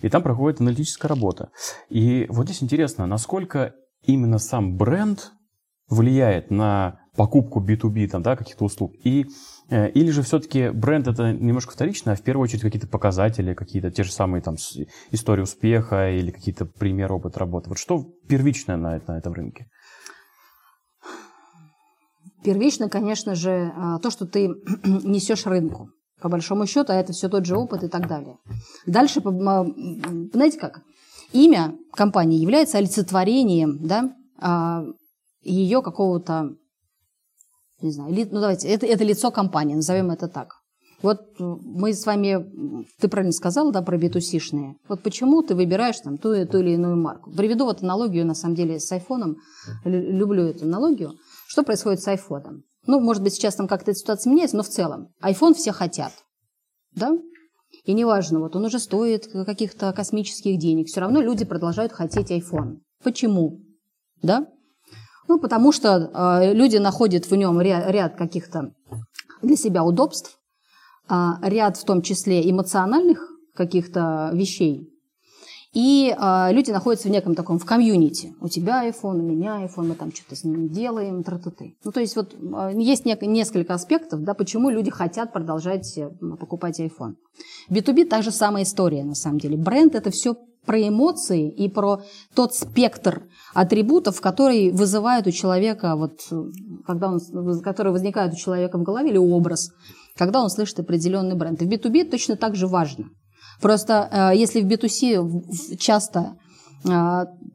И 0.00 0.08
там 0.08 0.22
проходит 0.22 0.60
аналитическая 0.60 1.08
работа. 1.08 1.50
И 1.88 2.26
вот 2.28 2.46
здесь 2.46 2.62
интересно, 2.62 3.06
насколько 3.06 3.74
именно 4.02 4.38
сам 4.38 4.76
бренд 4.76 5.32
влияет 5.88 6.50
на 6.50 7.00
покупку 7.16 7.64
B2B 7.64 8.08
там, 8.08 8.22
да, 8.22 8.36
каких-то 8.36 8.64
услуг, 8.64 8.92
и, 9.02 9.26
э, 9.70 9.90
или 9.90 10.10
же 10.10 10.22
все-таки 10.22 10.68
бренд 10.68 11.08
это 11.08 11.32
немножко 11.32 11.72
вторично, 11.72 12.12
а 12.12 12.16
в 12.16 12.22
первую 12.22 12.44
очередь 12.44 12.62
какие-то 12.62 12.88
показатели, 12.88 13.54
какие-то 13.54 13.90
те 13.90 14.04
же 14.04 14.12
самые 14.12 14.42
там 14.42 14.56
истории 15.10 15.42
успеха 15.42 16.10
или 16.10 16.30
какие-то 16.30 16.66
примеры 16.66 17.14
опыта 17.14 17.40
работы. 17.40 17.70
Вот 17.70 17.78
что 17.78 18.04
первичное 18.28 18.76
на, 18.76 19.00
на 19.06 19.18
этом 19.18 19.32
рынке? 19.32 19.68
Первично, 22.44 22.88
конечно 22.88 23.34
же, 23.34 23.72
а, 23.74 23.98
то, 23.98 24.10
что 24.10 24.26
ты 24.26 24.48
несешь 24.84 25.46
рынку 25.46 25.90
по 26.20 26.28
большому 26.28 26.66
счету, 26.66 26.92
а 26.92 26.96
это 26.96 27.12
все 27.12 27.28
тот 27.28 27.44
же 27.44 27.56
опыт 27.56 27.84
и 27.84 27.88
так 27.88 28.08
далее. 28.08 28.38
Дальше, 28.86 29.20
знаете 29.20 30.58
как, 30.58 30.82
имя 31.32 31.76
компании 31.92 32.38
является 32.38 32.78
олицетворением 32.78 33.86
да, 33.86 34.14
а, 34.38 34.84
ее 35.42 35.82
какого-то, 35.82 36.50
не 37.80 37.90
знаю, 37.90 38.14
ну 38.14 38.40
давайте, 38.40 38.68
это, 38.68 38.86
это 38.86 39.04
лицо 39.04 39.30
компании, 39.30 39.74
назовем 39.74 40.10
это 40.10 40.28
так. 40.28 40.54
Вот 41.02 41.20
мы 41.38 41.92
с 41.92 42.06
вами, 42.06 42.46
ты 42.98 43.08
правильно 43.08 43.32
сказала, 43.32 43.70
да, 43.70 43.82
про 43.82 43.98
B2C-шные. 43.98 44.76
Вот 44.88 45.02
почему 45.02 45.42
ты 45.42 45.54
выбираешь 45.54 46.00
там 46.00 46.16
ту, 46.16 46.46
ту 46.46 46.58
или 46.58 46.70
иную 46.70 46.96
марку. 46.96 47.30
Приведу 47.30 47.66
вот 47.66 47.82
аналогию, 47.82 48.26
на 48.26 48.34
самом 48.34 48.54
деле, 48.54 48.80
с 48.80 48.90
айфоном. 48.92 49.36
Люблю 49.84 50.44
эту 50.44 50.64
аналогию. 50.64 51.12
Что 51.48 51.64
происходит 51.64 52.00
с 52.00 52.08
айфоном? 52.08 52.62
Ну, 52.86 53.00
может 53.00 53.22
быть, 53.22 53.34
сейчас 53.34 53.56
там 53.56 53.68
как-то 53.68 53.90
эта 53.90 53.98
ситуация 53.98 54.30
меняется, 54.30 54.56
но 54.56 54.62
в 54.62 54.68
целом. 54.68 55.08
iPhone 55.22 55.54
все 55.54 55.72
хотят. 55.72 56.12
Да? 56.94 57.16
И 57.84 57.92
неважно, 57.92 58.40
вот 58.40 58.56
он 58.56 58.64
уже 58.64 58.78
стоит 58.78 59.26
каких-то 59.26 59.92
космических 59.92 60.58
денег. 60.58 60.88
Все 60.88 61.00
равно 61.00 61.20
люди 61.20 61.44
продолжают 61.44 61.92
хотеть 61.92 62.30
iPhone. 62.30 62.78
Почему? 63.02 63.60
Да? 64.22 64.46
Ну, 65.28 65.38
потому 65.38 65.72
что 65.72 66.10
э, 66.42 66.54
люди 66.54 66.76
находят 66.76 67.26
в 67.26 67.34
нем 67.34 67.60
ряд, 67.60 67.90
ряд 67.90 68.16
каких-то 68.16 68.72
для 69.42 69.56
себя 69.56 69.84
удобств, 69.84 70.38
э, 71.08 71.14
ряд 71.42 71.76
в 71.76 71.84
том 71.84 72.02
числе 72.02 72.48
эмоциональных 72.48 73.28
каких-то 73.54 74.30
вещей, 74.32 74.88
и 75.76 76.08
э, 76.08 76.52
люди 76.52 76.70
находятся 76.70 77.08
в 77.08 77.10
неком 77.10 77.34
таком, 77.34 77.58
в 77.58 77.66
комьюнити. 77.66 78.32
У 78.40 78.48
тебя 78.48 78.88
iPhone, 78.88 79.18
у 79.18 79.22
меня 79.22 79.62
iPhone, 79.62 79.88
мы 79.88 79.94
там 79.94 80.10
что-то 80.10 80.34
с 80.34 80.42
ним 80.42 80.70
делаем, 80.70 81.22
тра 81.22 81.36
-ты 81.36 81.50
-ты. 81.50 81.74
Ну, 81.84 81.92
то 81.92 82.00
есть 82.00 82.16
вот 82.16 82.34
э, 82.34 82.72
есть 82.78 83.04
не, 83.04 83.18
несколько 83.26 83.74
аспектов, 83.74 84.22
да, 84.22 84.32
почему 84.32 84.70
люди 84.70 84.90
хотят 84.90 85.34
продолжать 85.34 85.98
э, 85.98 86.08
покупать 86.40 86.80
iPhone. 86.80 87.16
B2B 87.70 88.06
та 88.06 88.22
же 88.22 88.30
самая 88.30 88.62
история, 88.62 89.04
на 89.04 89.14
самом 89.14 89.38
деле. 89.38 89.58
Бренд– 89.58 89.94
это 89.94 90.10
все 90.10 90.34
про 90.64 90.80
эмоции 90.80 91.50
и 91.64 91.68
про 91.68 92.00
тот 92.34 92.54
спектр 92.54 93.28
атрибутов, 93.54 94.22
которые 94.22 94.72
вызывают 94.72 95.26
у 95.26 95.30
человека, 95.30 95.94
вот, 95.94 96.12
когда 96.86 97.08
он, 97.10 97.20
которые 97.62 97.92
возникают 97.92 98.32
у 98.32 98.36
человека 98.36 98.78
в 98.78 98.82
голове, 98.82 99.10
или 99.10 99.18
образ, 99.18 99.68
когда 100.16 100.42
он 100.42 100.48
слышит 100.48 100.80
определенный 100.80 101.36
бренд. 101.36 101.60
И 101.60 101.66
в 101.66 101.68
B2B 101.68 102.10
точно 102.10 102.36
так 102.36 102.54
же 102.54 102.66
важно– 102.66 103.04
Просто 103.60 104.08
э, 104.10 104.36
если 104.36 104.60
в 104.60 104.66
B2C 104.66 105.76
часто, 105.78 106.36
э, 106.84 106.90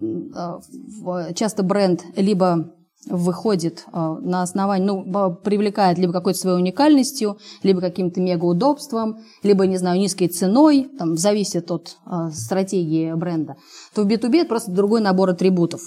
э, 0.02 1.34
часто 1.34 1.64
бренд 1.64 2.04
либо 2.16 2.74
выходит 3.08 3.86
на 3.92 4.44
основании, 4.44 4.86
ну, 4.86 5.34
привлекает 5.34 5.98
либо 5.98 6.14
какой-то 6.14 6.38
своей 6.38 6.58
уникальностью, 6.58 7.40
либо 7.64 7.82
каким-то 7.82 8.22
мегаудобством, 8.22 9.18
либо, 9.42 9.66
не 9.66 9.78
знаю, 9.78 10.00
низкой 10.00 10.28
ценой, 10.28 10.88
там, 11.00 11.18
зависит 11.18 11.72
от 11.72 11.98
стратегии 12.32 13.12
бренда, 13.14 13.56
то 13.96 14.04
в 14.04 14.08
B2B 14.08 14.42
это 14.42 14.50
просто 14.50 14.70
другой 14.70 15.02
набор 15.02 15.32
атрибутов. 15.32 15.82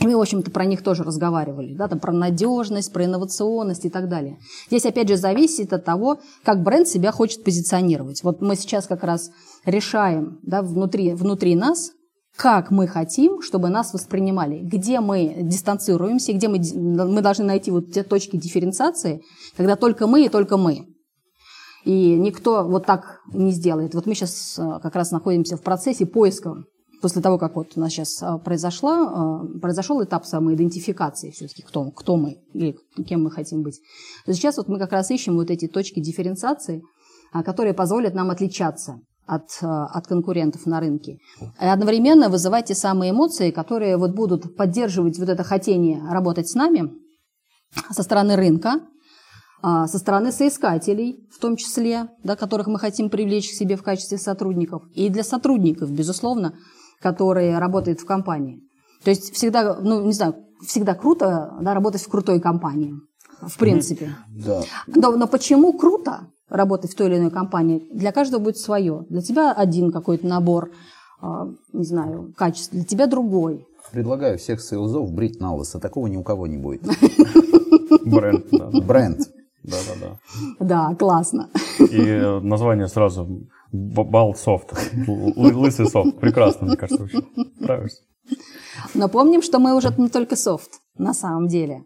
Мы, 0.00 0.16
в 0.16 0.20
общем-то, 0.20 0.50
про 0.50 0.64
них 0.64 0.82
тоже 0.82 1.04
разговаривали, 1.04 1.74
да, 1.74 1.86
там, 1.86 2.00
про 2.00 2.12
надежность, 2.12 2.92
про 2.92 3.04
инновационность 3.04 3.84
и 3.84 3.90
так 3.90 4.08
далее. 4.08 4.38
Здесь, 4.66 4.84
опять 4.84 5.08
же, 5.08 5.16
зависит 5.16 5.72
от 5.72 5.84
того, 5.84 6.18
как 6.44 6.62
бренд 6.62 6.88
себя 6.88 7.12
хочет 7.12 7.44
позиционировать. 7.44 8.22
Вот 8.24 8.40
мы 8.40 8.56
сейчас 8.56 8.86
как 8.86 9.04
раз 9.04 9.30
решаем 9.64 10.40
да, 10.42 10.62
внутри, 10.62 11.14
внутри 11.14 11.54
нас, 11.54 11.92
как 12.36 12.70
мы 12.70 12.88
хотим, 12.88 13.42
чтобы 13.42 13.68
нас 13.68 13.92
воспринимали, 13.92 14.58
где 14.58 15.00
мы 15.00 15.36
дистанцируемся, 15.42 16.32
где 16.32 16.48
мы, 16.48 16.58
мы 16.74 17.20
должны 17.20 17.44
найти 17.44 17.70
вот 17.70 17.92
те 17.92 18.02
точки 18.02 18.36
дифференциации, 18.36 19.22
когда 19.56 19.76
только 19.76 20.06
мы 20.06 20.24
и 20.24 20.28
только 20.28 20.56
мы. 20.56 20.88
И 21.84 22.14
никто 22.14 22.64
вот 22.64 22.86
так 22.86 23.20
не 23.32 23.52
сделает. 23.52 23.94
Вот 23.94 24.06
мы 24.06 24.14
сейчас 24.14 24.58
э, 24.58 24.80
как 24.82 24.94
раз 24.94 25.10
находимся 25.10 25.56
в 25.56 25.62
процессе 25.62 26.06
поиска 26.06 26.64
после 27.02 27.20
того, 27.20 27.36
как 27.36 27.56
вот 27.56 27.72
у 27.76 27.80
нас 27.80 27.90
сейчас 27.90 28.22
а, 28.22 28.38
произошла, 28.38 29.02
а, 29.02 29.58
произошел 29.60 30.02
этап 30.02 30.24
самоидентификации 30.24 31.30
все-таки, 31.32 31.62
кто, 31.62 31.90
кто 31.90 32.16
мы 32.16 32.38
или 32.54 32.76
кем 33.06 33.24
мы 33.24 33.30
хотим 33.30 33.62
быть, 33.62 33.80
то 34.24 34.32
сейчас 34.32 34.56
вот 34.56 34.68
мы 34.68 34.78
как 34.78 34.92
раз 34.92 35.10
ищем 35.10 35.34
вот 35.34 35.50
эти 35.50 35.66
точки 35.66 36.00
дифференциации, 36.00 36.82
а, 37.32 37.42
которые 37.42 37.74
позволят 37.74 38.14
нам 38.14 38.30
отличаться 38.30 39.00
от, 39.26 39.48
от 39.60 40.06
конкурентов 40.06 40.66
на 40.66 40.80
рынке. 40.80 41.18
И 41.60 41.64
одновременно 41.64 42.28
вызывать 42.28 42.66
те 42.66 42.74
самые 42.74 43.12
эмоции, 43.12 43.50
которые 43.50 43.96
вот 43.96 44.14
будут 44.14 44.56
поддерживать 44.56 45.18
вот 45.18 45.28
это 45.28 45.44
хотение 45.44 46.02
работать 46.08 46.48
с 46.48 46.54
нами 46.54 46.90
со 47.90 48.02
стороны 48.02 48.34
рынка, 48.34 48.80
со 49.62 49.98
стороны 49.98 50.32
соискателей, 50.32 51.24
в 51.32 51.38
том 51.38 51.56
числе, 51.56 52.08
да, 52.24 52.34
которых 52.34 52.66
мы 52.66 52.80
хотим 52.80 53.10
привлечь 53.10 53.48
к 53.48 53.54
себе 53.54 53.76
в 53.76 53.84
качестве 53.84 54.18
сотрудников, 54.18 54.82
и 54.92 55.08
для 55.08 55.22
сотрудников, 55.22 55.92
безусловно, 55.92 56.58
который 57.02 57.58
работает 57.58 58.00
в 58.00 58.06
компании. 58.06 58.60
То 59.04 59.10
есть 59.10 59.34
всегда, 59.34 59.74
ну, 59.80 60.04
не 60.04 60.12
знаю, 60.12 60.36
всегда 60.66 60.94
круто 60.94 61.52
да, 61.60 61.74
работать 61.74 62.02
в 62.02 62.08
крутой 62.08 62.40
компании, 62.40 62.94
в 63.40 63.58
принципе. 63.58 64.14
Да. 64.28 64.62
Но, 64.86 65.16
но 65.16 65.26
почему 65.26 65.72
круто 65.72 66.28
работать 66.48 66.92
в 66.92 66.96
той 66.96 67.08
или 67.08 67.16
иной 67.18 67.30
компании? 67.30 67.88
Для 67.92 68.12
каждого 68.12 68.40
будет 68.40 68.58
свое. 68.58 69.04
Для 69.08 69.20
тебя 69.20 69.52
один 69.52 69.90
какой-то 69.90 70.26
набор, 70.26 70.70
а, 71.20 71.48
не 71.72 71.84
знаю, 71.84 72.32
качеств, 72.36 72.72
для 72.72 72.84
тебя 72.84 73.06
другой. 73.06 73.66
Предлагаю 73.90 74.38
всех 74.38 74.60
sales 74.60 74.97
ов 74.97 75.12
брить 75.12 75.40
на 75.40 75.54
лысо. 75.54 75.80
Такого 75.80 76.06
ни 76.06 76.16
у 76.16 76.22
кого 76.22 76.46
не 76.46 76.56
будет. 76.56 76.82
Бренд, 78.06 78.46
да. 78.52 78.70
Бренд. 78.80 79.18
Да, 79.62 79.76
да, 79.86 80.18
да. 80.58 80.88
Да, 80.90 80.94
классно. 80.96 81.48
И 81.78 82.00
э, 82.00 82.40
название 82.40 82.88
сразу 82.88 83.46
Bald 83.72 84.34
Soft. 84.34 84.72
Лысый 85.06 85.86
софт. 85.86 86.20
Прекрасно, 86.20 86.66
мне 86.66 86.76
кажется, 86.76 87.02
вообще. 87.02 87.22
Нравишься. 87.58 88.02
Но 88.94 89.08
помним, 89.08 89.42
что 89.42 89.58
мы 89.58 89.74
уже 89.74 89.94
не 89.96 90.08
только 90.08 90.36
софт 90.36 90.70
на 90.96 91.14
самом 91.14 91.48
деле. 91.48 91.84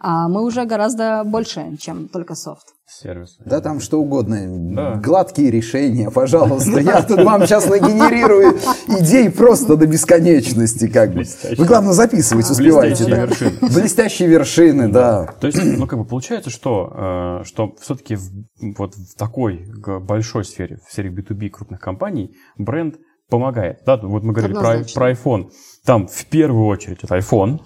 А 0.00 0.28
мы 0.28 0.44
уже 0.44 0.64
гораздо 0.64 1.22
больше, 1.24 1.76
чем 1.78 2.08
только 2.08 2.34
софт. 2.34 2.74
Сервис. 2.88 3.36
Да 3.44 3.60
там 3.60 3.80
что 3.80 4.00
угодно. 4.00 4.74
Да. 4.74 4.94
Гладкие 4.94 5.50
решения, 5.50 6.10
пожалуйста. 6.10 6.80
Я 6.80 7.02
тут 7.02 7.22
вам 7.22 7.46
сейчас 7.46 7.68
нагенерирую 7.68 8.58
идей 8.98 9.30
просто 9.30 9.76
до 9.76 9.86
бесконечности. 9.86 10.88
Как 10.88 11.12
бы. 11.12 11.24
Вы, 11.56 11.64
главное, 11.66 11.92
записывать 11.92 12.50
успеваете. 12.50 13.04
Блестящие 13.04 13.16
да. 13.16 13.26
вершины. 13.26 13.74
Блестящие 13.74 14.28
вершины, 14.28 14.88
да. 14.88 15.34
То 15.38 15.48
есть, 15.48 15.60
ну, 15.62 15.86
как 15.86 15.98
бы 15.98 16.06
получается, 16.06 16.48
что, 16.48 17.40
э, 17.42 17.44
что 17.44 17.74
все-таки 17.80 18.16
вот 18.60 18.94
в 18.94 19.14
такой 19.16 19.66
большой 20.00 20.44
сфере, 20.44 20.78
в 20.86 20.90
сфере 20.90 21.10
B2B 21.10 21.50
крупных 21.50 21.80
компаний, 21.80 22.34
бренд 22.56 22.96
помогает. 23.28 23.82
Да, 23.84 23.98
вот 23.98 24.22
мы 24.22 24.32
говорили 24.32 24.54
про, 24.54 24.82
про 24.94 25.12
iPhone. 25.12 25.50
Там 25.84 26.06
в 26.06 26.26
первую 26.26 26.66
очередь 26.66 27.04
это 27.04 27.18
iPhone, 27.18 27.60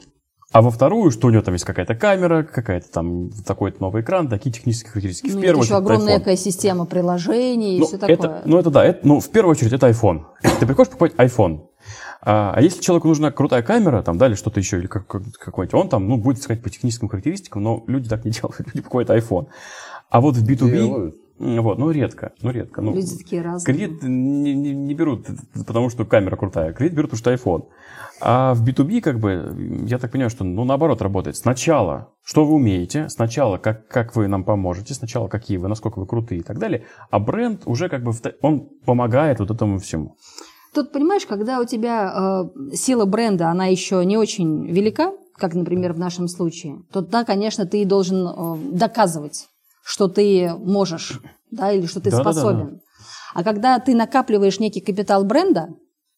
а 0.53 0.63
во 0.63 0.71
вторую, 0.71 1.11
что 1.11 1.29
у 1.29 1.31
него 1.31 1.43
там 1.43 1.55
есть 1.55 1.65
какая-то 1.65 1.95
камера, 1.95 2.43
какая-то 2.43 2.91
там 2.91 3.31
такой-то 3.47 3.81
новый 3.81 4.03
экран, 4.03 4.29
такие 4.29 4.53
технические 4.53 4.91
характеристики. 4.91 5.29
Ну, 5.29 5.35
в 5.35 5.37
это 5.39 5.43
первую 5.47 5.65
еще 5.65 5.75
очередь 5.75 5.85
это 5.87 5.93
огромная 5.95 6.19
iPhone. 6.19 6.23
экосистема 6.23 6.85
приложений 6.87 7.77
и 7.77 7.81
Ну, 7.81 7.87
все 7.87 7.99
такое. 7.99 8.15
это, 8.17 8.43
ну, 8.45 8.59
это 8.59 8.71
да. 8.71 8.85
Это, 8.85 9.07
ну, 9.07 9.21
в 9.21 9.29
первую 9.31 9.53
очередь, 9.53 9.73
это 9.73 9.89
iPhone. 9.89 10.25
Ты 10.61 10.67
приходишь 10.67 10.91
покупать 10.91 11.15
iPhone. 11.15 11.61
А, 12.25 12.53
а 12.55 12.61
если 12.63 12.81
человеку 12.81 13.09
нужна 13.09 13.33
крутая 13.33 13.63
камера, 13.63 14.03
там, 14.03 14.17
да, 14.19 14.29
или 14.29 14.35
что-то 14.35 14.61
еще, 14.61 14.79
или 14.79 14.87
как, 14.87 15.07
как- 15.07 15.23
какой-нибудь, 15.39 15.75
он 15.75 15.89
там, 15.89 16.07
ну, 16.09 16.17
будет 16.19 16.39
искать 16.39 16.63
по 16.63 16.71
техническим 16.71 17.09
характеристикам, 17.09 17.63
но 17.63 17.83
люди 17.87 18.09
так 18.09 18.25
не 18.25 18.31
делают, 18.33 18.59
люди 18.67 18.81
покупают 18.83 19.11
iPhone. 19.11 19.47
А 20.11 20.21
вот 20.21 20.37
в 20.37 20.47
B2B, 20.47 20.71
Делают. 20.71 21.17
Вот, 21.39 21.79
ну, 21.79 21.91
редко, 21.91 22.33
ну, 22.43 22.51
редко. 22.51 22.81
Ну, 22.83 22.95
Люди 22.95 23.17
такие 23.17 23.43
разные. 23.43 23.65
Кредит 23.75 24.03
не, 24.03 24.55
не- 24.55 24.75
не 24.75 24.95
берут, 24.95 25.27
потому 25.67 25.91
что 25.91 26.05
камера 26.05 26.37
крутая. 26.37 26.73
Кредит 26.73 26.97
берут, 26.97 27.11
потому 27.11 27.19
что 27.19 27.33
iPhone. 27.51 27.65
А 28.21 28.55
в 28.55 28.65
B2B, 28.65 29.01
как 29.01 29.19
бы, 29.19 29.85
я 29.89 29.99
так 29.99 30.13
понимаю, 30.13 30.31
что, 30.31 30.45
ну, 30.45 30.65
наоборот 30.65 31.03
работает. 31.03 31.37
Сначала, 31.37 32.13
что 32.25 32.45
вы 32.45 32.55
умеете, 32.55 33.09
сначала, 33.09 33.59
как, 33.59 33.89
как 33.89 34.15
вы 34.15 34.29
нам 34.29 34.45
поможете, 34.45 34.95
сначала, 34.95 35.27
какие 35.29 35.57
вы, 35.57 35.69
насколько 35.69 35.99
вы 35.99 36.07
крутые 36.07 36.41
и 36.41 36.45
так 36.45 36.59
далее. 36.59 36.85
А 37.11 37.19
бренд 37.19 37.63
уже 37.67 37.89
как 37.89 38.05
бы, 38.05 38.13
он 38.41 38.69
помогает 38.85 39.41
вот 39.41 39.51
этому 39.51 39.79
всему. 39.79 40.17
Тут, 40.75 40.93
понимаешь, 40.93 41.27
когда 41.27 41.61
у 41.61 41.65
тебя 41.65 42.45
э, 42.71 42.75
сила 42.77 43.05
бренда, 43.05 43.49
она 43.49 43.67
еще 43.67 44.05
не 44.07 44.17
очень 44.17 44.67
велика, 44.71 45.13
как, 45.37 45.55
например, 45.55 45.93
в 45.93 45.99
нашем 45.99 46.29
случае, 46.29 46.83
то 46.93 47.01
да, 47.01 47.25
конечно, 47.25 47.67
ты 47.67 47.85
должен 47.85 48.27
э, 48.29 48.57
доказывать, 48.73 49.49
что 49.85 50.09
ты 50.09 50.53
можешь, 50.59 51.21
да, 51.51 51.73
или 51.73 51.87
что 51.87 52.01
ты 52.01 52.11
Да-да-да-да. 52.11 52.33
способен. 52.41 52.81
А 53.35 53.43
когда 53.45 53.79
ты 53.79 53.95
накапливаешь 53.95 54.61
некий 54.61 54.81
капитал 54.81 55.25
бренда, 55.25 55.69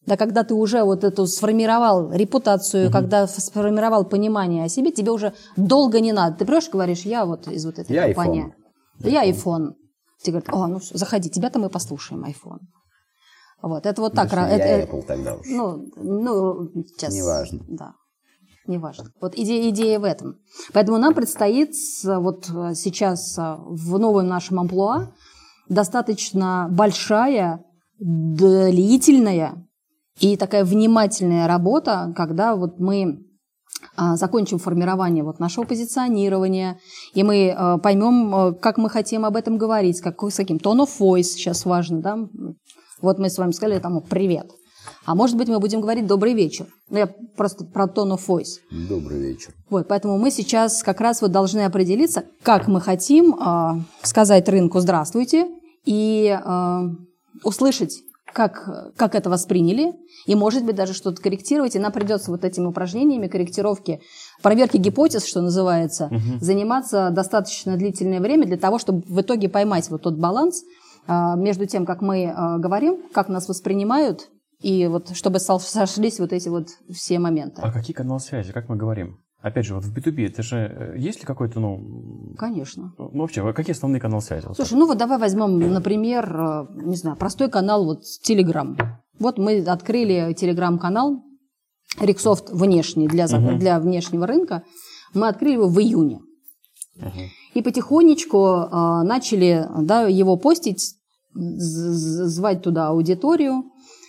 да, 0.05 0.17
когда 0.17 0.43
ты 0.43 0.53
уже 0.53 0.83
вот 0.83 1.03
эту 1.03 1.25
сформировал 1.25 2.11
репутацию, 2.11 2.91
когда 2.91 3.23
ф- 3.23 3.31
сформировал 3.31 4.05
понимание 4.05 4.65
о 4.65 4.69
себе, 4.69 4.91
тебе 4.91 5.11
уже 5.11 5.33
долго 5.57 5.99
не 5.99 6.13
надо. 6.13 6.37
Ты 6.37 6.45
придешь 6.45 6.67
и 6.67 6.71
говоришь, 6.71 7.01
я 7.01 7.25
вот 7.25 7.47
из 7.47 7.65
вот 7.65 7.79
этой 7.79 7.91
Я 7.95 8.05
компании. 8.05 8.45
iPhone. 8.47 8.53
Да 8.99 9.09
я 9.09 9.29
iPhone. 9.29 9.71
Тебе 10.21 10.39
говорят, 10.41 10.53
о, 10.53 10.67
ну 10.67 10.79
заходи, 10.93 11.29
тебя-то 11.29 11.57
мы 11.59 11.69
послушаем, 11.69 12.23
iPhone. 12.23 12.59
Вот, 13.61 13.85
это 13.87 13.99
вот 14.01 14.13
так. 14.13 14.31
Ра- 14.31 14.45
это- 14.47 14.67
я 14.67 14.77
это- 14.79 14.95
Apple 14.95 15.03
тогда 15.07 15.35
уж. 15.35 15.47
ну, 15.49 15.85
ну, 15.95 16.69
сейчас. 16.95 17.13
Неважно. 17.13 17.59
Да. 17.67 17.93
Неважно. 18.67 19.11
Вот 19.21 19.35
идея, 19.35 19.69
идея 19.69 19.99
в 19.99 20.03
этом. 20.03 20.37
Поэтому 20.73 20.97
нам 20.97 21.13
предстоит 21.13 21.73
вот 22.03 22.49
э, 22.49 22.73
сейчас 22.73 23.37
э, 23.37 23.55
в 23.59 23.99
новом 23.99 24.27
нашем 24.27 24.59
амплуа 24.59 25.11
достаточно 25.69 26.67
большая, 26.71 27.63
длительная 27.99 29.67
и 30.19 30.37
такая 30.37 30.65
внимательная 30.65 31.47
работа, 31.47 32.13
когда 32.15 32.55
вот 32.55 32.79
мы 32.79 33.25
а, 33.95 34.15
закончим 34.15 34.59
формирование 34.59 35.23
вот 35.23 35.39
нашего 35.39 35.65
позиционирования, 35.65 36.79
и 37.13 37.23
мы 37.23 37.47
э, 37.47 37.77
поймем, 37.79 38.35
э, 38.35 38.53
как 38.53 38.77
мы 38.77 38.89
хотим 38.89 39.25
об 39.25 39.35
этом 39.35 39.57
говорить, 39.57 39.97
с, 39.97 40.01
какой, 40.01 40.31
с 40.31 40.35
каким 40.35 40.57
tone 40.57 40.85
of 40.85 40.89
voice 40.99 41.23
сейчас 41.23 41.65
важно, 41.65 42.01
да. 42.01 42.17
Вот 43.01 43.19
мы 43.19 43.29
с 43.29 43.37
вами 43.37 43.51
сказали 43.51 43.79
там 43.79 44.01
«привет», 44.01 44.49
а 45.05 45.15
может 45.15 45.37
быть 45.37 45.47
мы 45.47 45.59
будем 45.59 45.81
говорить 45.81 46.07
«добрый 46.07 46.33
вечер». 46.33 46.67
Ну, 46.89 46.97
я 46.97 47.07
просто 47.35 47.65
про 47.65 47.85
tone 47.85 48.15
of 48.15 48.21
voice. 48.27 48.59
Добрый 48.71 49.19
вечер. 49.19 49.53
Вот, 49.69 49.87
поэтому 49.87 50.17
мы 50.17 50.31
сейчас 50.31 50.83
как 50.83 51.01
раз 51.01 51.21
вот 51.21 51.31
должны 51.31 51.61
определиться, 51.61 52.25
как 52.43 52.67
мы 52.67 52.81
хотим 52.81 53.35
э, 53.35 53.81
сказать 54.01 54.47
рынку 54.49 54.79
«здравствуйте» 54.79 55.47
и 55.85 56.37
э, 56.43 56.81
услышать, 57.43 58.01
как, 58.33 58.93
как 58.95 59.15
это 59.15 59.29
восприняли, 59.29 59.93
и, 60.25 60.35
может 60.35 60.65
быть, 60.65 60.75
даже 60.75 60.93
что-то 60.93 61.21
корректировать. 61.21 61.75
И 61.75 61.79
нам 61.79 61.91
придется 61.91 62.31
вот 62.31 62.43
этими 62.43 62.65
упражнениями 62.65 63.27
корректировки, 63.27 64.01
проверки 64.41 64.77
гипотез, 64.77 65.25
что 65.25 65.41
называется, 65.41 66.09
заниматься 66.41 67.09
достаточно 67.11 67.77
длительное 67.77 68.19
время 68.19 68.45
для 68.45 68.57
того, 68.57 68.79
чтобы 68.79 69.03
в 69.07 69.21
итоге 69.21 69.49
поймать 69.49 69.89
вот 69.89 70.01
тот 70.01 70.15
баланс 70.15 70.63
э, 71.07 71.13
между 71.37 71.65
тем, 71.65 71.85
как 71.85 72.01
мы 72.01 72.33
говорим, 72.59 72.99
как 73.13 73.29
нас 73.29 73.47
воспринимают, 73.47 74.29
и 74.65 74.87
вот 74.87 75.15
чтобы 75.15 75.37
сошлись 75.37 76.19
вот 76.19 76.33
эти 76.33 76.49
вот 76.49 76.69
все 76.91 77.19
моменты. 77.19 77.61
А 77.61 77.71
какие 77.71 77.93
каналы 77.93 78.19
связи, 78.19 78.51
как 78.51 78.67
мы 78.67 78.75
говорим? 78.75 79.19
Опять 79.39 79.67
же, 79.67 79.75
вот 79.75 79.83
в 79.83 79.95
B2B, 79.95 80.25
это 80.25 80.41
же, 80.41 80.57
э, 80.57 80.97
есть 80.97 81.19
ли 81.19 81.25
какой-то, 81.25 81.59
ну, 81.59 82.33
Конечно. 82.35 82.95
ну, 82.97 83.21
вообще, 83.21 83.53
какие 83.53 83.75
основные 83.75 83.99
каналы 84.01 84.23
связи? 84.23 84.47
Вот 84.47 84.55
Слушай, 84.55 84.73
ну 84.79 84.87
вот 84.87 84.97
давай 84.97 85.19
возьмем, 85.19 85.59
например, 85.59 86.35
э, 86.35 86.67
не 86.83 86.95
знаю, 86.95 87.15
простой 87.15 87.47
канал 87.51 87.85
вот 87.85 88.01
Telegram. 88.27 88.75
Вот 89.19 89.37
мы 89.37 89.59
открыли 89.59 90.33
Telegram-канал 90.33 91.21
Риксофт 92.01 92.49
внешний 92.49 93.07
для, 93.07 93.27
Мгм. 93.27 93.59
для 93.59 93.79
внешнего 93.79 94.25
рынка. 94.25 94.63
Мы 95.13 95.27
открыли 95.27 95.53
его 95.53 95.67
в 95.67 95.79
июне. 95.79 96.21
так. 96.99 97.13
Мгм. 97.13 97.23
И 97.53 97.61
потихонечку 97.61 98.37
э, 98.47 99.03
начали 99.03 99.67
да, 99.83 100.07
его 100.07 100.37
постить, 100.37 100.95
звать 101.35 102.63
туда 102.63 102.87
аудиторию, 102.87 103.65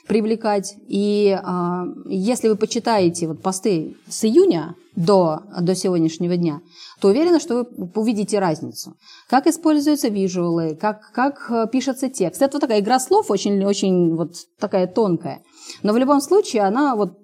привлекать. 0.06 0.74
И 0.88 1.36
э, 1.36 1.84
если 2.06 2.48
вы 2.48 2.56
почитаете 2.56 3.28
вот 3.28 3.42
посты 3.42 3.96
с 4.08 4.24
июня 4.24 4.74
до, 4.94 5.40
до 5.60 5.74
сегодняшнего 5.74 6.36
дня, 6.36 6.60
то 7.00 7.08
уверена, 7.08 7.40
что 7.40 7.66
вы 7.76 7.90
увидите 7.94 8.38
разницу. 8.38 8.94
Как 9.28 9.46
используются 9.46 10.08
визуалы, 10.08 10.76
как, 10.80 11.12
как 11.12 11.50
э, 11.50 11.66
пишется 11.70 12.08
текст. 12.08 12.40
Это 12.40 12.54
вот 12.54 12.60
такая 12.60 12.80
игра 12.80 12.98
слов, 12.98 13.30
очень, 13.30 13.64
очень 13.64 14.14
вот 14.14 14.34
такая 14.58 14.86
тонкая. 14.86 15.42
Но 15.82 15.92
в 15.92 15.98
любом 15.98 16.20
случае 16.20 16.62
она, 16.62 16.96
вот, 16.96 17.18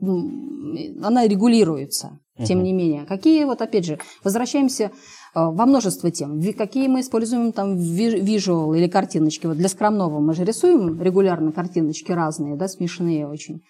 она 1.03 1.27
регулируется, 1.27 2.19
тем 2.45 2.59
Мгм. 2.59 2.65
не 2.65 2.73
менее. 2.73 3.07
Какие 3.07 3.45
вот, 3.45 3.63
опять 3.63 3.87
же, 3.87 3.99
возвращаемся 4.25 4.91
во 5.35 5.67
множество 5.67 6.11
тем. 6.11 6.43
Какие 6.53 6.89
мы 6.89 7.01
используем 7.01 7.53
там 7.53 7.77
ви- 7.77 8.21
визуал 8.21 8.75
или 8.75 8.87
картиночки. 8.87 9.47
Вот 9.47 9.57
для 9.57 9.69
скромного 9.69 10.21
мы 10.21 10.35
же 10.35 10.45
рисуем 10.45 11.01
регулярно 11.01 11.53
картиночки 11.53 12.13
разные, 12.13 12.57
да, 12.57 12.69
смешные 12.69 13.27
очень. 13.27 13.63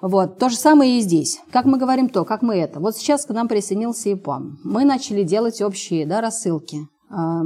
Вот. 0.00 0.38
То 0.38 0.50
же 0.50 0.56
самое 0.56 0.98
и 0.98 1.00
здесь. 1.00 1.40
Как 1.50 1.64
мы 1.64 1.78
говорим 1.78 2.08
то, 2.08 2.24
как 2.24 2.42
мы 2.42 2.56
это. 2.56 2.80
Вот 2.80 2.96
сейчас 2.96 3.24
к 3.24 3.30
нам 3.30 3.48
присоединился 3.48 4.12
ИПАМ. 4.12 4.58
Мы 4.62 4.84
начали 4.84 5.22
делать 5.22 5.62
общие 5.62 6.04
да, 6.06 6.20
рассылки. 6.20 6.86
А, 7.08 7.44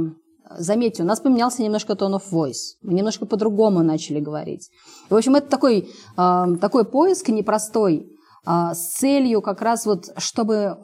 Заметьте, 0.57 1.03
у 1.03 1.05
нас 1.05 1.19
поменялся 1.19 1.61
немножко 1.61 1.93
tone 1.93 2.19
of 2.19 2.23
voice. 2.31 2.75
Мы 2.81 2.93
немножко 2.93 3.25
по-другому 3.25 3.83
начали 3.83 4.19
говорить. 4.19 4.71
В 5.09 5.15
общем, 5.15 5.35
это 5.35 5.47
такой, 5.47 5.89
а, 6.17 6.47
такой 6.57 6.85
поиск 6.85 7.29
непростой, 7.29 8.09
с 8.45 8.93
целью 8.97 9.41
как 9.41 9.61
раз 9.61 9.85
вот, 9.85 10.05
чтобы 10.17 10.77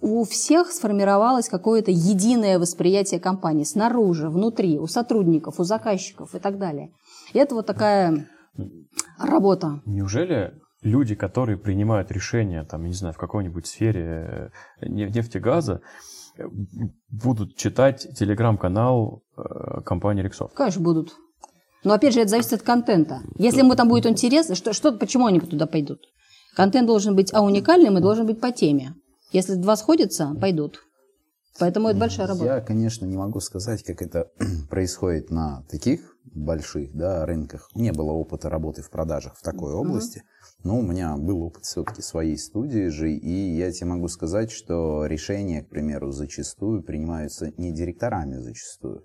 у, 0.00 0.24
всех 0.24 0.72
сформировалось 0.72 1.48
какое-то 1.48 1.90
единое 1.90 2.58
восприятие 2.58 3.20
компании 3.20 3.64
снаружи, 3.64 4.28
внутри, 4.28 4.78
у 4.78 4.86
сотрудников, 4.86 5.60
у 5.60 5.64
заказчиков 5.64 6.34
и 6.34 6.38
так 6.38 6.58
далее. 6.58 6.90
И 7.32 7.38
это 7.38 7.54
вот 7.54 7.66
такая 7.66 8.26
работа. 9.18 9.80
Неужели 9.86 10.54
люди, 10.82 11.14
которые 11.14 11.56
принимают 11.58 12.10
решения, 12.10 12.64
там, 12.64 12.82
я 12.82 12.88
не 12.88 12.94
знаю, 12.94 13.14
в 13.14 13.18
какой-нибудь 13.18 13.66
сфере 13.66 14.50
э, 14.80 14.86
не- 14.88 15.06
нефтегаза, 15.06 15.80
будут 17.08 17.56
читать 17.56 18.06
телеграм-канал 18.18 19.22
э, 19.36 19.80
компании 19.84 20.22
Рексофт? 20.22 20.54
Конечно, 20.54 20.82
будут. 20.82 21.14
Но 21.84 21.94
опять 21.94 22.14
же, 22.14 22.20
это 22.20 22.30
зависит 22.30 22.52
от 22.52 22.62
контента. 22.62 23.20
Если 23.36 23.60
ему 23.60 23.74
там 23.74 23.88
будет 23.88 24.06
интересно, 24.06 24.54
что, 24.54 24.72
что, 24.72 24.92
почему 24.92 25.26
они 25.26 25.40
туда 25.40 25.66
пойдут? 25.66 26.00
Контент 26.54 26.86
должен 26.86 27.16
быть 27.16 27.32
а 27.32 27.42
уникальным 27.42 27.98
и 27.98 28.00
должен 28.00 28.26
быть 28.26 28.40
по 28.40 28.52
теме. 28.52 28.94
Если 29.32 29.54
два 29.54 29.76
сходятся, 29.76 30.34
пойдут. 30.40 30.82
Поэтому 31.58 31.88
это 31.88 31.98
большая 31.98 32.26
работа. 32.26 32.46
Я, 32.46 32.60
конечно, 32.60 33.04
не 33.04 33.16
могу 33.16 33.40
сказать, 33.40 33.82
как 33.82 34.02
это 34.02 34.30
происходит 34.70 35.30
на 35.30 35.64
таких 35.70 36.16
больших 36.24 36.94
да, 36.94 37.26
рынках. 37.26 37.68
Не 37.74 37.92
было 37.92 38.12
опыта 38.12 38.48
работы 38.48 38.82
в 38.82 38.90
продажах 38.90 39.36
в 39.36 39.42
такой 39.42 39.72
области. 39.74 40.22
Но 40.64 40.78
у 40.78 40.82
меня 40.82 41.16
был 41.16 41.42
опыт 41.42 41.64
все-таки 41.64 42.02
своей 42.02 42.38
студии 42.38 42.88
же, 42.88 43.12
и 43.12 43.56
я 43.56 43.70
тебе 43.72 43.86
могу 43.86 44.08
сказать, 44.08 44.50
что 44.50 45.06
решения, 45.06 45.62
к 45.62 45.68
примеру, 45.68 46.12
зачастую 46.12 46.82
принимаются 46.82 47.52
не 47.56 47.72
директорами 47.72 48.36
зачастую, 48.36 49.04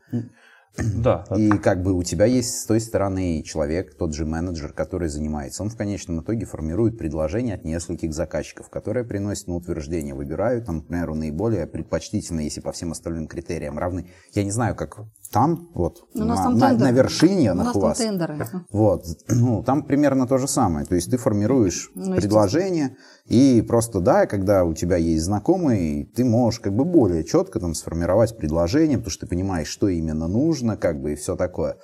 Да. 0.95 1.24
и 1.36 1.49
как 1.57 1.82
бы 1.82 1.93
у 1.93 2.03
тебя 2.03 2.26
есть 2.26 2.59
с 2.59 2.65
той 2.65 2.80
стороны 2.80 3.41
человек, 3.43 3.95
тот 3.97 4.13
же 4.13 4.26
менеджер, 4.26 4.74
который 4.74 5.09
занимается. 5.09 5.63
Он 5.63 5.70
в 5.70 5.76
конечном 5.78 6.22
итоге 6.22 6.45
формирует 6.45 6.97
предложение 6.97 7.55
от 7.55 7.65
нескольких 7.65 8.13
заказчиков, 8.13 8.70
которые 8.70 9.03
приносят 9.03 9.47
на 9.47 9.55
утверждение, 9.55 10.13
выбирают, 10.13 10.65
там, 10.65 10.82
к 10.82 10.88
примеру, 10.88 11.15
наиболее 11.15 11.65
предпочтительно, 11.65 12.41
если 12.41 12.61
по 12.61 12.72
всем 12.72 12.91
остальным 12.91 13.28
критериям 13.28 13.80
равны. 13.80 14.09
Я 14.34 14.43
не 14.43 14.51
знаю, 14.51 14.76
как 14.76 14.99
там, 15.32 15.68
вот, 15.74 16.07
Ну, 16.13 16.24
у 16.26 16.28
нас 16.28 16.38
на, 16.39 16.43
там 16.45 16.57
на- 16.57 16.74
на 16.86 16.91
вершине 16.91 17.51
У 17.51 17.55
нас 17.55 17.70
у 17.70 17.74
там 17.74 17.82
вас. 17.82 17.97
тендеры. 17.97 18.38
Вот, 18.72 19.03
ну, 19.30 19.63
там 19.63 19.84
примерно 19.84 20.28
то 20.28 20.38
же 20.38 20.47
самое. 20.47 20.86
То 20.86 20.95
есть 20.95 21.09
ты 21.09 21.18
формируешь 21.18 21.89
Ну, 21.95 22.15
предложение, 22.15 22.95
и 23.28 23.61
просто, 23.61 23.99
да, 23.99 24.25
когда 24.25 24.63
у 24.63 24.73
тебя 24.73 24.95
есть 24.97 25.23
знакомый, 25.25 26.05
ты 26.15 26.23
можешь 26.23 26.59
как 26.61 26.73
бы 26.73 26.86
более 26.86 27.23
четко 27.23 27.59
там 27.59 27.73
сформировать 27.73 28.38
предложение, 28.38 28.97
потому 28.97 29.11
что 29.11 29.25
ты 29.25 29.30
понимаешь, 29.30 29.67
что 29.67 29.89
именно 29.89 30.28
нужно, 30.28 30.78
как 30.78 31.01
бы, 31.01 31.13
и 31.13 31.15
все 31.15 31.36
такое. 31.36 31.78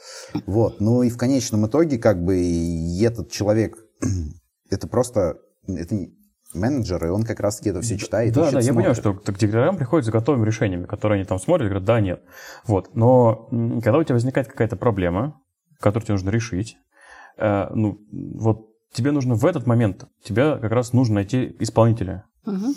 Вот, 0.45 0.79
ну 0.79 1.03
и 1.03 1.09
в 1.09 1.17
конечном 1.17 1.67
итоге, 1.67 1.97
как 1.97 2.23
бы, 2.23 2.37
и 2.41 3.03
этот 3.03 3.29
человек, 3.31 3.75
это 4.69 4.87
просто, 4.87 5.37
это 5.67 5.95
не- 5.95 6.13
менеджер, 6.53 7.03
и 7.05 7.09
он 7.09 7.23
как 7.23 7.39
раз-таки 7.39 7.69
это 7.71 7.81
все 7.81 7.97
читает, 7.97 8.33
Да, 8.33 8.43
ищет, 8.43 8.53
да, 8.53 8.59
я 8.59 8.73
понимаю, 8.73 8.95
смотрит. 8.95 9.23
что 9.23 9.33
к 9.33 9.37
директорам 9.37 9.75
приходят 9.75 10.05
с 10.05 10.09
готовыми 10.11 10.45
решениями, 10.45 10.85
которые 10.85 11.17
они 11.17 11.25
там 11.25 11.39
смотрят 11.39 11.65
и 11.65 11.69
говорят, 11.69 11.85
да, 11.85 11.99
нет. 11.99 12.21
Вот. 12.65 12.95
Но 12.95 13.47
когда 13.83 13.97
у 13.97 14.03
тебя 14.03 14.13
возникает 14.13 14.47
какая-то 14.47 14.75
проблема, 14.75 15.41
которую 15.79 16.03
тебе 16.05 16.13
нужно 16.13 16.29
решить, 16.29 16.77
э, 17.39 17.69
ну, 17.73 17.97
вот 18.11 18.67
тебе 18.93 19.11
нужно 19.11 19.35
в 19.35 19.45
этот 19.45 19.65
момент, 19.67 20.05
тебе 20.23 20.57
как 20.57 20.71
раз 20.71 20.93
нужно 20.93 21.15
найти 21.15 21.55
исполнителя. 21.59 22.25
Мгм. 22.45 22.75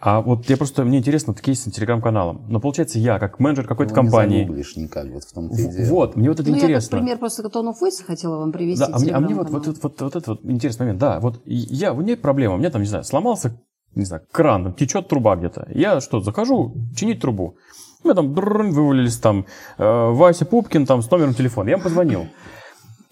А 0.00 0.20
вот 0.20 0.50
я 0.50 0.58
просто, 0.58 0.84
мне 0.84 0.98
интересно, 0.98 1.32
вот 1.32 1.40
кейс 1.40 1.62
с 1.64 1.72
телеграм-каналом. 1.72 2.44
Но 2.50 2.60
получается, 2.60 2.98
я, 2.98 3.18
как 3.18 3.40
менеджер 3.40 3.66
какой-то 3.66 3.94
Ну, 3.94 4.02
не 4.02 4.08
компании, 4.08 4.42
загуглишь 4.42 4.76
никак, 4.76 5.06
вот 5.10 5.22
в 5.24 5.32
в- 5.34 5.56
дело. 5.56 5.88
вот, 5.88 6.16
мне 6.16 6.28
вот 6.28 6.40
это 6.40 6.50
Ну, 6.50 6.56
я 6.56 6.62
интересно. 6.62 6.98
пример 6.98 7.16
просто 7.18 7.42
Tone 7.44 7.70
of 7.72 7.74
Voice 7.82 8.04
хотела 8.06 8.36
вам 8.36 8.52
привести. 8.52 8.80
Да, 8.84 8.90
а 8.92 8.98
мне, 8.98 9.12
а 9.12 9.20
мне 9.20 9.34
вот, 9.34 9.48
вот, 9.50 9.66
вот, 9.66 9.78
вот, 9.82 10.00
вот 10.02 10.16
это 10.16 10.30
вот 10.32 10.44
интересный 10.44 10.84
момент. 10.86 11.00
Да, 11.00 11.20
вот 11.20 11.40
я, 11.46 11.94
у 11.94 12.02
меня 12.02 12.16
проблема, 12.18 12.56
у 12.56 12.58
меня 12.58 12.68
там, 12.70 12.82
не 12.82 12.88
знаю, 12.88 13.04
сломался, 13.04 13.58
не 13.94 14.04
знаю, 14.04 14.22
кран, 14.30 14.64
там 14.64 14.74
течет 14.74 15.08
труба 15.08 15.36
где-то. 15.36 15.68
Я 15.70 16.00
что, 16.02 16.20
захожу 16.20 16.74
чинить 16.94 17.20
трубу. 17.20 17.56
У 18.02 18.08
меня 18.08 18.14
там 18.14 18.34
вывалились 18.34 19.16
там 19.16 19.46
э, 19.78 20.10
Вася 20.10 20.44
Пупкин 20.44 20.84
там 20.84 21.00
с 21.00 21.10
номером 21.10 21.32
телефона. 21.32 21.68
Я 21.68 21.74
ему 21.76 21.82
позвонил. 21.84 22.26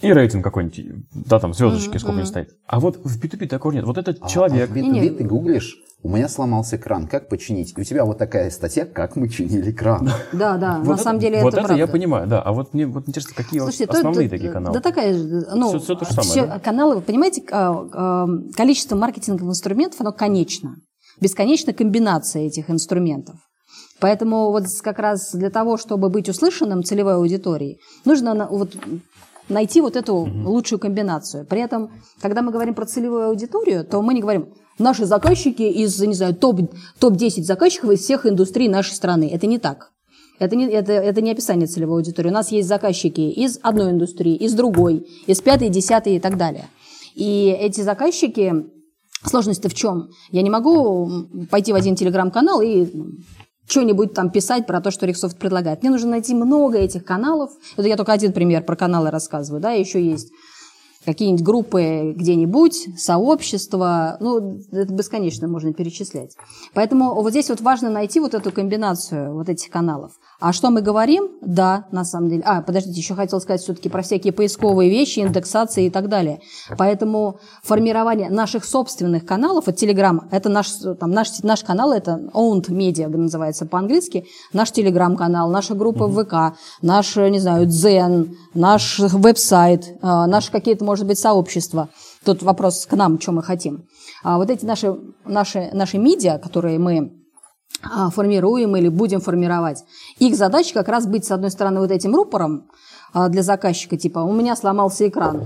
И 0.03 0.13
рейтинг 0.13 0.43
какой-нибудь, 0.45 1.07
да, 1.15 1.39
там 1.39 1.55
звездочки, 1.55 1.97
сколько 1.99 2.15
у 2.15 2.17
него 2.19 2.27
стоит. 2.27 2.51
А 2.67 2.81
вот 2.81 2.97
в 3.05 3.21
B2B 3.23 3.47
такого 3.47 3.73
нет. 3.73 3.85
Вот 3.85 3.99
этот 3.99 4.19
А- 4.21 4.29
человек, 4.29 4.69
А 4.71 4.73
в 4.73 4.77
B2B 4.77 4.81
Не-не. 4.83 5.11
ты 5.11 5.25
гуглишь, 5.25 5.77
у 6.03 6.09
меня 6.09 6.29
сломался 6.29 6.79
кран, 6.79 7.07
как 7.07 7.29
починить? 7.29 7.73
И 7.77 7.81
у 7.81 7.85
тебя 7.85 8.05
вот 8.05 8.19
такая 8.19 8.51
статья, 8.51 8.85
как 8.85 9.15
мы 9.17 9.29
чинили 9.29 9.71
кран. 9.71 10.11
Да, 10.33 10.57
да, 10.57 10.79
вот 10.79 10.89
на 10.89 10.93
это- 10.95 11.03
самом 11.03 11.21
деле 11.21 11.43
вот 11.43 11.49
это, 11.55 11.59
это, 11.59 11.67
правда. 11.69 11.75
я 11.81 11.87
понимаю, 11.87 12.27
да. 12.27 12.43
А 12.43 12.53
вот 12.53 12.75
мне 12.75 12.87
вот 12.87 13.09
интересно, 13.09 13.35
какие 13.37 13.61
вот 13.61 13.67
Слушайте, 13.67 13.87
то 13.87 13.99
основные 13.99 14.27
это- 14.27 14.37
такие 14.37 14.51
каналы. 14.53 14.75
Да 14.75 14.81
такая 14.81 15.15
же, 15.15 15.47
ну, 15.55 15.69
Всё- 15.69 15.79
всё 15.79 15.95
то 15.95 16.05
же 16.05 16.11
самое, 16.13 16.31
всё- 16.31 16.47
да? 16.47 16.59
каналы, 16.59 16.97
вы 16.97 17.01
понимаете, 17.03 17.43
а, 17.53 17.87
а, 17.93 18.27
количество 18.57 18.97
маркетинговых 18.97 19.51
инструментов, 19.53 20.01
оно 20.01 20.13
конечно. 20.13 20.75
Бесконечна 21.21 21.73
комбинация 21.73 22.43
этих 22.47 22.69
инструментов. 22.71 23.37
Поэтому 24.01 24.51
вот 24.51 24.65
как 24.83 24.99
раз 24.99 25.31
для 25.33 25.51
того, 25.51 25.77
чтобы 25.77 26.09
быть 26.09 26.29
услышанным 26.29 26.83
целевой 26.83 27.15
аудиторией, 27.15 27.79
нужно 28.05 28.49
вот 28.51 28.75
найти 29.53 29.81
вот 29.81 29.97
эту 29.97 30.17
лучшую 30.17 30.79
комбинацию. 30.79 31.47
При 31.47 31.61
этом, 31.61 31.91
когда 32.21 32.43
мы 32.43 32.51
говорим 32.53 32.75
про 32.75 32.87
целевую 32.87 33.29
аудиторию, 33.29 33.85
то 33.85 34.03
мы 34.03 34.15
не 34.15 34.21
говорим 34.21 34.55
наши 34.79 35.05
заказчики 35.05 35.63
из, 35.63 36.01
не 36.01 36.15
знаю, 36.15 36.35
топ, 36.35 36.61
топ-10 36.99 37.43
заказчиков 37.43 37.91
из 37.91 38.01
всех 38.01 38.27
индустрий 38.27 38.69
нашей 38.69 38.95
страны. 38.95 39.31
Это 39.33 39.47
не 39.47 39.59
так. 39.59 39.93
Это 40.39 40.57
не, 40.57 40.67
это, 40.67 40.93
это 40.93 41.21
не 41.21 41.31
описание 41.31 41.67
целевой 41.67 41.99
аудитории. 41.99 42.29
У 42.29 42.33
нас 42.33 42.51
есть 42.51 42.69
заказчики 42.69 43.21
из 43.21 43.61
одной 43.63 43.93
индустрии, 43.93 44.35
из 44.35 44.55
другой, 44.55 45.07
из 45.27 45.41
пятой, 45.41 45.69
десятой 45.69 46.17
и 46.17 46.21
так 46.21 46.37
далее. 46.37 46.69
И 47.15 47.57
эти 47.61 47.81
заказчики, 47.83 48.67
сложность-то 49.25 49.69
в 49.69 49.75
чем? 49.75 50.09
Я 50.31 50.43
не 50.43 50.51
могу 50.51 51.29
пойти 51.51 51.73
в 51.73 51.77
один 51.77 51.95
телеграм-канал 51.95 52.61
и 52.61 52.89
что-нибудь 53.67 54.15
там 54.15 54.31
писать 54.31 54.67
про 54.67 54.81
то, 54.81 54.91
что 54.91 55.07
Риксофт 55.07 55.39
предлагает. 55.39 55.83
Мне 55.83 55.91
нужно 55.91 56.11
найти 56.11 56.35
много 56.35 56.79
этих 56.79 57.05
каналов. 57.05 57.51
Это 57.77 57.89
я 57.89 57.97
только 57.97 58.13
один 58.13 58.33
пример 58.33 58.65
про 58.65 58.77
каналы 58.77 59.11
рассказываю. 59.11 59.61
Да, 59.61 59.73
еще 59.73 60.05
есть 60.05 60.31
какие-нибудь 61.05 61.45
группы 61.45 62.15
где-нибудь, 62.17 62.99
сообщества, 62.99 64.17
ну, 64.21 64.61
это 64.71 64.93
бесконечно 64.93 65.49
можно 65.49 65.73
перечислять. 65.73 66.37
Поэтому 66.75 67.15
вот 67.15 67.31
здесь 67.31 67.49
вот 67.49 67.61
важно 67.61 67.91
найти 67.91 68.21
вот 68.21 68.35
эту 68.35 68.53
комбинацию 68.53 69.35
вот 69.35 69.49
этих 69.49 69.71
каналов. 69.71 70.13
А 70.43 70.53
что 70.53 70.71
мы 70.71 70.83
говорим? 70.83 71.31
Да, 71.41 71.85
на 71.93 72.05
самом 72.05 72.29
деле. 72.29 72.43
А, 72.45 72.63
подождите, 72.63 72.99
еще 72.99 73.15
хотел 73.15 73.41
сказать 73.41 73.61
все-таки 73.61 73.89
про 73.89 74.03
всякие 74.03 74.33
поисковые 74.33 74.91
вещи, 74.91 75.21
индексации 75.21 75.87
и 75.87 75.91
так 75.91 76.09
далее. 76.09 76.41
Поэтому 76.77 77.39
формирование 77.63 78.29
наших 78.29 78.65
собственных 78.65 79.25
каналов, 79.25 79.67
вот 79.67 79.81
Telegram, 79.81 80.19
это 80.33 80.49
наш, 80.49 80.73
там, 80.99 81.13
наш, 81.13 81.29
наш 81.45 81.63
канал, 81.63 81.93
это 81.93 82.29
owned 82.35 82.71
media 82.71 83.07
называется 83.07 83.67
по-английски, 83.67 84.27
наш 84.53 84.73
Telegram-канал, 84.73 85.49
наша 85.49 85.77
группа 85.77 86.09
в 86.09 86.25
ВК, 86.25 86.59
наш, 86.83 87.15
не 87.15 87.39
знаю, 87.39 87.67
Дзен, 87.67 88.37
наш 88.53 88.99
веб-сайт, 88.99 89.85
э, 89.87 90.27
наши 90.27 90.51
какие-то, 90.51 90.85
может 90.85 91.07
быть, 91.07 91.21
сообщества. 91.21 91.89
Тут 92.25 92.43
вопрос 92.43 92.87
к 92.87 92.97
нам, 92.97 93.21
что 93.21 93.31
мы 93.31 93.45
хотим. 93.45 93.85
А 94.25 94.39
вот 94.39 94.51
эти 94.51 94.65
наши, 94.65 94.93
наши, 95.25 95.71
наши 95.73 95.99
медиа, 95.99 96.39
которые 96.39 96.81
мы 96.81 97.22
формируем 98.11 98.77
или 98.77 98.89
будем 98.89 99.21
формировать. 99.21 99.85
Их 100.19 100.37
задача 100.37 100.75
как 100.75 100.89
раз 100.89 101.07
быть, 101.07 101.25
с 101.25 101.31
одной 101.31 101.51
стороны, 101.51 101.81
вот 101.81 101.91
этим 101.91 102.15
рупором 102.15 102.65
а, 103.13 103.29
для 103.29 103.43
заказчика, 103.43 103.97
типа, 103.97 104.21
у 104.21 104.33
меня 104.33 104.57
сломался 104.57 105.09
экран. 105.09 105.43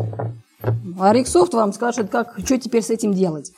А 0.99 1.13
Риксофт 1.13 1.53
вам 1.55 1.73
скажет, 1.73 2.11
как, 2.11 2.39
что 2.45 2.59
теперь 2.59 2.83
с 2.83 2.91
этим 2.91 3.13
делать. 3.13 3.53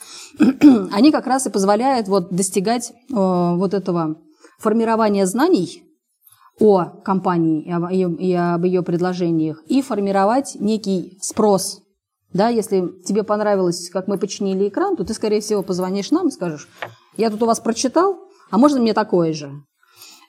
Они 0.92 1.12
как 1.12 1.26
раз 1.26 1.46
и 1.46 1.50
позволяют 1.50 2.08
вот 2.08 2.30
достигать 2.30 2.90
э, 2.90 2.94
вот 3.14 3.74
этого 3.74 4.16
формирования 4.58 5.26
знаний 5.26 5.84
о 6.60 6.84
компании 6.84 7.62
и 8.18 8.34
об 8.34 8.64
ее 8.64 8.82
предложениях 8.82 9.62
и 9.68 9.80
формировать 9.80 10.56
некий 10.58 11.16
спрос. 11.20 11.82
Да, 12.32 12.48
если 12.48 12.92
тебе 13.04 13.22
понравилось, 13.22 13.88
как 13.90 14.08
мы 14.08 14.18
починили 14.18 14.68
экран, 14.68 14.96
то 14.96 15.04
ты, 15.04 15.14
скорее 15.14 15.40
всего, 15.40 15.62
позвонишь 15.62 16.10
нам 16.10 16.28
и 16.28 16.32
скажешь, 16.32 16.68
я 17.16 17.30
тут 17.30 17.42
у 17.42 17.46
вас 17.46 17.60
прочитал, 17.60 18.18
а 18.51 18.59
можно 18.59 18.80
мне 18.80 18.94
такое 18.94 19.32
же? 19.32 19.53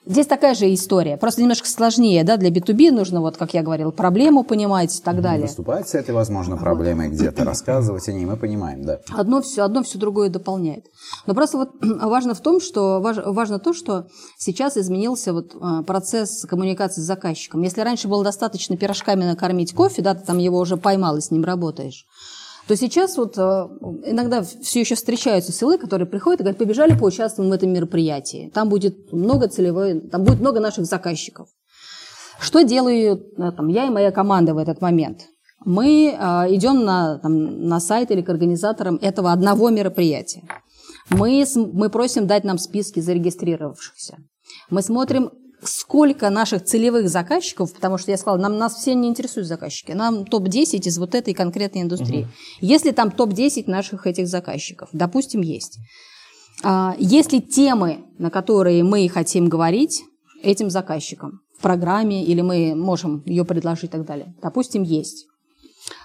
Здесь 0.06 0.26
такая 0.26 0.54
же 0.54 0.72
история, 0.72 1.18
просто 1.18 1.42
немножко 1.42 1.68
сложнее, 1.68 2.24
да, 2.24 2.38
для 2.38 2.48
B2B 2.48 2.90
нужно, 2.90 3.20
вот, 3.20 3.36
как 3.36 3.52
я 3.52 3.62
говорила, 3.62 3.90
проблему 3.90 4.44
понимать 4.44 4.98
и 4.98 5.02
так 5.02 5.20
далее. 5.20 5.46
Выступать 5.46 5.90
с 5.90 5.94
этой, 5.94 6.14
возможно, 6.14 6.56
проблемой 6.56 7.10
где-то, 7.10 7.44
рассказывать 7.44 8.08
о 8.08 8.12
ней, 8.12 8.24
мы 8.24 8.38
понимаем, 8.38 8.82
да. 8.82 9.00
Одно 9.12 9.42
все, 9.42 9.62
одно 9.62 9.82
все 9.82 9.98
другое 9.98 10.30
дополняет. 10.30 10.86
Но 11.26 11.34
просто 11.34 11.58
вот 11.58 11.72
важно 11.82 12.32
в 12.32 12.40
том, 12.40 12.62
что 12.62 13.00
важ- 13.02 13.22
важно 13.26 13.58
то, 13.58 13.74
что 13.74 14.06
сейчас 14.38 14.78
изменился 14.78 15.34
вот 15.34 15.54
э, 15.54 15.82
процесс 15.82 16.46
коммуникации 16.46 17.02
с 17.02 17.04
заказчиком. 17.04 17.60
Если 17.60 17.82
раньше 17.82 18.08
было 18.08 18.24
достаточно 18.24 18.78
пирожками 18.78 19.24
накормить 19.24 19.74
кофе, 19.74 20.00
да, 20.00 20.14
ты 20.14 20.24
там 20.24 20.38
его 20.38 20.60
уже 20.60 20.78
поймал 20.78 21.18
и 21.18 21.20
с 21.20 21.30
ним 21.30 21.44
работаешь, 21.44 22.06
то 22.66 22.76
сейчас 22.76 23.16
вот 23.16 23.36
э, 23.36 23.40
иногда 23.40 24.42
все 24.42 24.80
еще 24.80 24.94
встречаются 24.94 25.52
селы, 25.52 25.78
которые 25.78 26.06
приходят 26.06 26.40
и 26.40 26.42
говорят, 26.44 26.58
побежали 26.58 26.98
поучаствуем 26.98 27.50
в 27.50 27.52
этом 27.52 27.72
мероприятии. 27.72 28.50
Там 28.54 28.68
будет 28.68 29.12
много 29.12 29.48
целевой, 29.48 30.00
там 30.00 30.24
будет 30.24 30.40
много 30.40 30.60
наших 30.60 30.86
заказчиков. 30.86 31.48
Что 32.40 32.62
делаю 32.62 33.16
э, 33.36 33.52
там, 33.52 33.68
я 33.68 33.86
и 33.86 33.90
моя 33.90 34.10
команда 34.12 34.54
в 34.54 34.58
этот 34.58 34.80
момент? 34.80 35.26
Мы 35.64 36.16
э, 36.18 36.54
идем 36.54 36.84
на, 36.84 37.18
там, 37.18 37.66
на 37.66 37.80
сайт 37.80 38.10
или 38.10 38.22
к 38.22 38.28
организаторам 38.28 38.96
этого 39.02 39.32
одного 39.32 39.70
мероприятия. 39.70 40.42
Мы, 41.10 41.44
мы 41.56 41.90
просим 41.90 42.26
дать 42.26 42.44
нам 42.44 42.58
списки 42.58 43.00
зарегистрировавшихся. 43.00 44.18
Мы 44.70 44.82
смотрим, 44.82 45.30
сколько 45.62 46.30
наших 46.30 46.64
целевых 46.64 47.08
заказчиков, 47.08 47.72
потому 47.72 47.98
что 47.98 48.10
я 48.10 48.16
сказала, 48.16 48.38
нам, 48.38 48.58
нас 48.58 48.76
все 48.76 48.94
не 48.94 49.08
интересуют 49.08 49.46
заказчики, 49.48 49.92
нам 49.92 50.24
топ-10 50.24 50.80
из 50.86 50.98
вот 50.98 51.14
этой 51.14 51.34
конкретной 51.34 51.82
индустрии. 51.82 52.28
Если 52.60 52.90
там 52.92 53.10
топ-10 53.10 53.64
наших 53.66 54.06
этих 54.06 54.26
заказчиков, 54.26 54.88
допустим, 54.92 55.40
есть. 55.40 55.78
А, 56.62 56.94
Есть 56.98 57.32
ли 57.32 57.40
темы, 57.40 58.04
на 58.18 58.30
которые 58.30 58.84
мы 58.84 59.08
хотим 59.08 59.48
говорить 59.48 60.02
этим 60.42 60.70
заказчикам 60.70 61.40
в 61.58 61.62
программе, 61.62 62.24
или 62.24 62.40
мы 62.40 62.74
можем 62.74 63.22
ее 63.26 63.44
предложить 63.44 63.84
и 63.84 63.88
так 63.88 64.04
далее? 64.04 64.34
Допустим, 64.42 64.82
есть. 64.82 65.26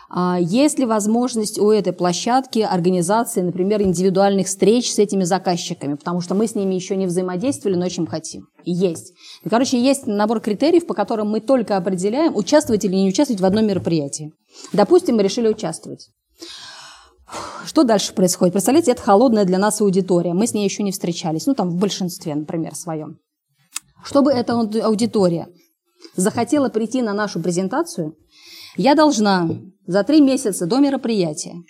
А 0.10 0.38
есть 0.40 0.78
ли 0.78 0.86
возможность 0.86 1.60
у 1.60 1.72
этой 1.72 1.92
площадки 1.92 2.60
организации, 2.60 3.42
например, 3.42 3.82
индивидуальных 3.82 4.48
встреч 4.48 4.94
с 4.94 5.00
этими 5.00 5.24
заказчиками? 5.24 5.96
Потому 5.96 6.22
что 6.22 6.36
мы 6.36 6.48
с 6.48 6.56
ними 6.56 6.76
еще 6.76 6.96
не 6.96 7.08
взаимодействовали, 7.08 7.76
но 7.76 7.86
очень 7.86 8.06
хотим. 8.06 8.48
Есть. 8.64 9.14
Короче, 9.50 9.82
есть 9.82 10.06
набор 10.06 10.42
критериев, 10.42 10.86
по 10.86 10.94
которым 10.94 11.30
мы 11.30 11.40
только 11.40 11.78
определяем, 11.78 12.36
участвовать 12.36 12.86
или 12.86 12.96
не 12.96 13.10
участвовать 13.10 13.42
в 13.42 13.46
одном 13.46 13.66
мероприятии. 13.66 14.32
Допустим, 14.74 15.18
мы 15.18 15.24
решили 15.24 15.48
участвовать. 15.48 16.10
Что 17.66 17.84
дальше 17.84 18.14
происходит? 18.14 18.54
Представляете, 18.54 18.92
это 18.92 19.02
холодная 19.02 19.46
для 19.46 19.58
нас 19.58 19.82
аудитория. 19.82 20.34
Мы 20.34 20.46
с 20.46 20.54
ней 20.54 20.64
еще 20.64 20.84
не 20.84 20.92
встречались. 20.92 21.48
Ну, 21.48 21.56
там, 21.56 21.70
в 21.70 21.78
большинстве, 21.78 22.36
например, 22.36 22.76
своем. 22.76 23.18
Чтобы 24.04 24.32
эта 24.32 24.54
аудитория 24.54 25.48
захотела 26.16 26.70
прийти 26.70 27.02
на 27.02 27.14
нашу 27.14 27.42
презентацию, 27.42 28.16
я 28.78 28.96
должна 28.96 29.50
за 29.88 30.04
три 30.04 30.22
месяца 30.22 30.66
до 30.66 30.80
мероприятия 30.80 31.64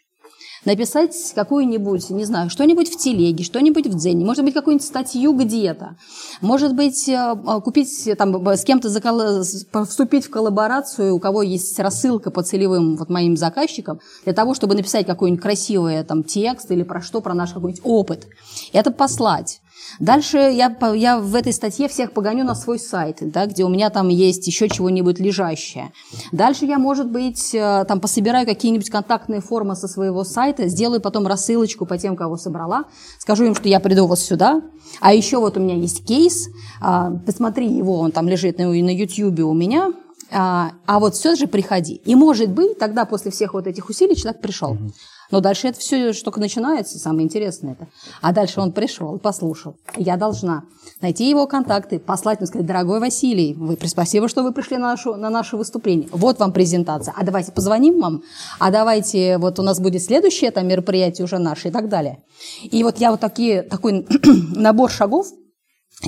написать 0.66 1.16
какую-нибудь, 1.36 2.10
не 2.10 2.26
знаю, 2.26 2.50
что-нибудь 2.50 2.90
в 2.90 2.98
телеге, 2.98 3.44
что-нибудь 3.44 3.88
в 3.88 3.96
дзене, 3.96 4.26
может 4.26 4.44
быть, 4.44 4.54
какую-нибудь 4.54 4.86
статью 4.86 5.34
где-то, 5.34 5.96
может 6.42 6.76
быть, 6.76 7.08
э, 7.08 7.14
э, 7.14 7.62
купить, 7.62 8.10
там, 8.18 8.46
с 8.46 8.64
кем-то 8.64 8.90
закол... 8.90 9.44
вступить 9.86 10.26
в 10.26 10.30
коллаборацию, 10.30 11.16
у 11.16 11.20
кого 11.20 11.44
есть 11.44 11.80
рассылка 11.80 12.32
по 12.32 12.44
целевым 12.44 12.96
вот 12.98 13.10
моим 13.10 13.38
заказчикам, 13.38 14.00
для 14.24 14.34
того, 14.34 14.54
чтобы 14.54 14.76
написать 14.76 15.06
какой-нибудь 15.06 15.44
красивый 15.44 16.04
там 16.04 16.24
текст 16.24 16.72
или 16.72 16.84
про 16.84 17.02
что, 17.02 17.22
про 17.22 17.34
наш 17.34 17.54
какой-нибудь 17.54 17.84
опыт. 17.86 18.28
Это 18.74 18.92
послать. 18.92 19.62
Дальше 20.00 20.38
я, 20.38 20.76
я 20.94 21.20
в 21.20 21.36
этой 21.36 21.54
статье 21.54 21.88
всех 21.88 22.12
погоню 22.12 22.44
на 22.44 22.56
свой 22.56 22.80
сайт, 22.80 23.18
да, 23.22 23.46
где 23.46 23.64
у 23.64 23.70
меня 23.70 23.90
там 23.90 24.10
есть 24.10 24.46
еще 24.48 24.70
чего-нибудь 24.70 25.20
лежащее. 25.20 25.92
Дальше 26.32 26.66
я, 26.66 26.78
может 26.78 27.10
быть, 27.10 27.54
э, 27.54 27.86
там 27.88 28.00
пособираю 28.00 28.46
какие-нибудь 28.46 28.90
контактные 28.90 29.42
формы 29.42 29.76
со 29.76 29.88
своего 29.88 30.24
сайта, 30.24 30.68
сделаю 30.68 31.02
потом 31.02 31.28
рассылочку 31.28 31.86
по 31.86 31.98
тем, 31.98 32.16
кого 32.16 32.38
собрала, 32.38 32.86
скажу 33.20 33.46
им, 33.46 33.56
что 33.56 33.70
я 33.70 33.80
приду 33.80 34.08
вот 34.08 34.20
сюда, 34.20 34.62
а 35.00 35.14
еще 35.14 35.38
вот 35.38 35.58
у 35.58 35.60
меня 35.60 35.76
есть 35.76 36.06
кейс, 36.06 36.50
а, 36.82 37.12
посмотри 37.26 37.68
его, 37.68 38.00
он 38.00 38.12
там 38.12 38.28
лежит 38.28 38.58
на, 38.58 38.66
на 38.66 38.96
YouTube 38.96 39.40
у 39.40 39.54
меня, 39.54 39.94
а, 40.32 40.72
а 40.86 41.00
вот 41.00 41.16
все 41.16 41.36
же 41.36 41.48
приходи. 41.48 41.96
И 42.06 42.16
может 42.16 42.50
быть, 42.50 42.78
тогда 42.80 43.06
после 43.06 43.32
всех 43.32 43.54
вот 43.54 43.68
этих 43.68 43.90
усилий 43.90 44.16
человек 44.16 44.42
пришел. 44.42 44.72
Угу. 44.72 44.92
Но 45.32 45.40
дальше 45.40 45.68
это 45.68 45.80
все 45.80 46.14
что 46.14 46.26
только 46.26 46.40
начинается, 46.40 47.00
самое 47.00 47.26
интересное 47.26 47.74
это. 47.74 47.88
А 48.22 48.32
дальше 48.32 48.62
он 48.62 48.72
пришел, 48.72 49.18
послушал. 49.18 49.76
Я 49.98 50.18
должна 50.18 50.64
найти 51.02 51.30
его 51.30 51.48
контакты, 51.48 52.00
послать 52.00 52.40
ему, 52.40 52.48
сказать, 52.48 52.68
дорогой 52.68 53.00
Василий, 53.00 53.54
вы, 53.54 53.78
спасибо, 53.86 54.28
что 54.28 54.44
вы 54.44 54.52
пришли 54.52 54.78
на, 54.78 54.92
нашу, 54.92 55.16
на 55.16 55.30
наше 55.30 55.58
выступление. 55.58 56.08
Вот 56.12 56.40
вам 56.40 56.52
презентация. 56.52 57.14
А 57.18 57.24
давайте 57.24 57.52
позвоним 57.52 58.00
вам, 58.00 58.24
а 58.60 58.72
давайте, 58.72 59.38
вот 59.38 59.60
у 59.60 59.64
нас 59.64 59.80
будет 59.80 60.04
следующее 60.04 60.52
там 60.52 60.68
мероприятие 60.68 61.26
уже 61.26 61.38
наше 61.40 61.70
и 61.70 61.72
так 61.72 61.90
далее. 61.90 62.24
И 62.64 62.84
вот 62.84 63.00
я 63.00 63.12
вот 63.12 63.20
такие, 63.20 63.64
такой 63.64 64.06
набор 64.56 64.92
шагов 64.92 65.28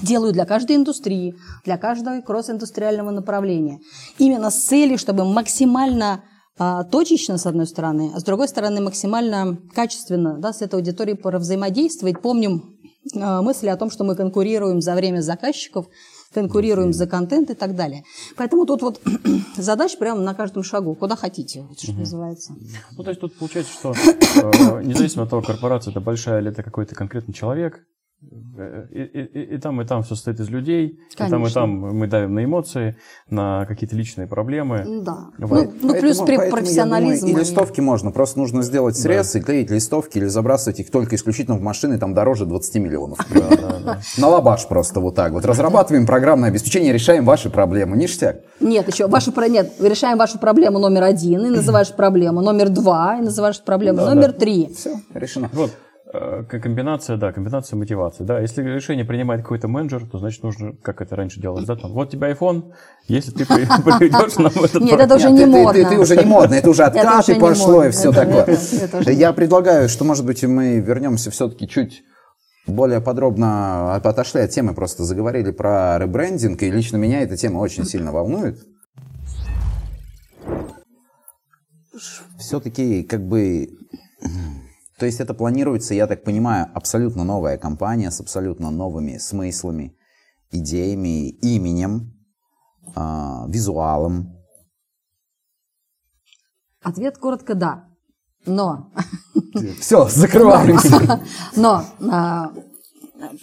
делаю 0.02 0.34
для 0.34 0.46
каждой 0.46 0.76
индустрии, 0.76 1.36
для 1.66 1.78
каждого 1.78 2.22
кросс-индустриального 2.22 3.12
направления. 3.12 3.80
Именно 4.18 4.50
с 4.50 4.66
целью, 4.66 4.98
чтобы 4.98 5.26
максимально 5.26 6.24
а, 6.60 6.84
точечно, 6.84 7.38
с 7.38 7.46
одной 7.46 7.68
стороны, 7.68 8.12
а 8.16 8.20
с 8.20 8.24
другой 8.24 8.48
стороны, 8.48 8.82
максимально 8.82 9.60
качественно 9.74 10.38
да, 10.38 10.54
с 10.54 10.62
этой 10.62 10.76
аудиторией 10.76 11.18
взаимодействовать. 11.38 12.22
Помним 12.22 12.78
а, 13.16 13.42
мысли 13.42 13.68
о 13.68 13.78
том, 13.78 13.92
что 13.92 14.04
мы 14.04 14.16
конкурируем 14.16 14.82
за 14.82 14.96
время 14.96 15.22
заказчиков, 15.22 15.86
конкурируем 16.34 16.94
за 16.94 17.08
контент 17.08 17.52
и 17.52 17.54
так 17.54 17.76
далее. 17.76 18.04
Поэтому 18.36 18.66
тут 18.66 18.82
вот 18.82 19.02
задач 19.58 19.98
прямо 19.98 20.22
на 20.22 20.34
каждом 20.34 20.64
шагу, 20.64 20.96
куда 20.96 21.16
хотите, 21.16 21.68
что 21.78 21.92
угу. 21.92 22.00
называется. 22.00 22.54
Ну, 22.98 23.04
то 23.04 23.10
есть 23.10 23.22
тут 23.22 23.38
получается, 23.38 23.74
что 23.74 23.94
э, 23.94 24.84
независимо 24.84 25.24
от 25.24 25.30
того, 25.30 25.42
корпорация 25.42 25.92
это 25.92 26.02
большая 26.02 26.42
или 26.42 26.50
это 26.50 26.64
какой-то 26.64 26.96
конкретный 26.96 27.34
человек, 27.34 27.84
и, 28.91 29.01
и, 29.01 29.55
и 29.55 29.57
там, 29.59 29.80
и 29.82 29.86
там 29.86 30.01
все 30.01 30.15
состоит 30.15 30.39
из 30.39 30.49
людей, 30.49 30.99
Конечно. 31.15 31.26
и 31.26 31.30
там, 31.30 31.47
и 31.47 31.51
там 31.51 31.97
мы 31.97 32.07
давим 32.07 32.34
на 32.34 32.43
эмоции, 32.43 32.97
на 33.30 33.65
какие-то 33.68 33.95
личные 33.95 34.28
проблемы. 34.28 35.03
Да. 35.03 35.28
Вот. 35.38 35.70
Ну, 35.82 35.93
ну, 35.93 35.99
плюс 35.99 36.18
при 36.22 36.49
профессионализм. 36.49 37.28
Думаю, 37.28 37.38
и 37.38 37.45
листовки 37.45 37.80
можно, 37.80 38.11
просто 38.11 38.39
нужно 38.39 38.63
сделать 38.63 38.97
срез 38.97 39.34
да. 39.34 39.39
и 39.39 39.41
клеить 39.43 39.70
листовки 39.70 40.18
или 40.18 40.26
забрасывать 40.26 40.80
их 40.80 40.89
только 40.89 41.15
исключительно 41.15 41.57
в 41.57 41.61
машины, 41.61 41.99
там 41.99 42.15
дороже 42.15 42.45
20 42.45 42.76
миллионов. 42.76 43.20
На 44.18 44.28
лабаш 44.28 44.68
просто 44.68 44.99
вот 44.99 45.13
так 45.13 45.32
вот. 45.34 45.45
Разрабатываем 45.45 46.07
программное 46.07 46.49
обеспечение, 46.49 46.91
решаем 46.91 47.24
ваши 47.24 47.51
проблемы. 47.51 47.97
Ништяк. 47.97 48.41
Нет, 48.59 48.88
еще 48.88 49.07
ваши, 49.07 49.32
нет, 49.49 49.74
решаем 49.80 50.18
вашу 50.18 50.39
проблему 50.39 50.80
номер 50.80 51.03
один, 51.03 51.45
и 51.45 51.49
называешь 51.49 51.93
проблему 51.93 52.41
номер 52.41 52.70
два, 52.70 53.18
и 53.20 53.22
называешь 53.22 53.61
проблему 53.61 54.01
номер 54.01 54.34
три. 54.34 54.74
Все, 54.74 54.99
решено. 55.13 55.49
Вот. 55.53 55.72
Э, 56.14 56.43
комбинация, 56.43 57.18
да, 57.18 57.34
комбинация 57.34 57.76
мотивации. 57.76 58.24
Да, 58.24 58.39
если 58.39 58.64
решение 58.64 59.03
принимает 59.03 59.41
какой-то 59.41 59.68
менеджер, 59.68 60.08
то 60.10 60.20
значит 60.20 60.41
нужно, 60.41 60.74
как 60.82 61.01
это 61.01 61.18
раньше 61.18 61.41
делалось, 61.41 61.66
да, 61.66 61.76
там, 61.76 61.91
вот 61.91 62.10
тебе 62.10 62.32
iPhone, 62.32 62.72
если 63.10 63.32
ты 63.32 63.45
приведешь 63.45 64.38
нам 64.38 64.64
этот... 64.64 64.82
Нет, 64.82 64.99
это 64.99 65.16
уже 65.16 65.32
не 65.32 65.45
модно. 65.45 65.89
Ты 65.89 65.99
уже 65.99 66.16
не 66.16 66.26
модно, 66.26 66.55
это 66.55 66.70
уже 66.70 66.84
откаты 66.86 67.36
пошло 67.36 67.84
и 67.84 67.91
все 67.91 68.14
такое. 68.14 68.58
Я 69.12 69.34
предлагаю, 69.34 69.89
что, 69.89 70.05
может 70.05 70.26
быть, 70.26 70.41
мы 70.45 70.80
вернемся 70.80 71.30
все-таки 71.30 71.68
чуть 71.68 72.03
более 72.68 73.01
подробно 73.01 73.95
отошли 73.95 74.41
от 74.41 74.51
темы, 74.51 74.74
просто 74.74 75.03
заговорили 75.03 75.51
про 75.51 75.97
ребрендинг, 75.99 76.64
и 76.64 76.72
лично 76.72 76.95
меня 76.95 77.22
эта 77.22 77.36
тема 77.36 77.60
очень 77.60 77.84
сильно 77.84 78.14
волнует. 78.14 78.60
Все-таки 82.38 83.03
как 83.03 83.28
бы 83.28 83.70
то 84.98 85.06
есть 85.06 85.20
это 85.20 85.34
планируется, 85.34 85.93
я 85.93 86.08
так 86.08 86.24
понимаю, 86.24 86.72
абсолютно 86.74 87.24
новая 87.24 87.58
компания 87.58 88.10
с 88.10 88.20
абсолютно 88.20 88.72
новыми 88.72 89.18
смыслами, 89.18 89.95
идеями, 90.50 91.30
именем, 91.30 92.14
э, 92.95 93.00
визуалом. 93.48 94.36
Ответ 96.82 97.18
коротко 97.18 97.54
да. 97.54 97.88
Но... 98.48 98.91
Все, 99.80 100.08
закрываем. 100.08 100.80
Но 101.56 101.84
а, 102.10 102.54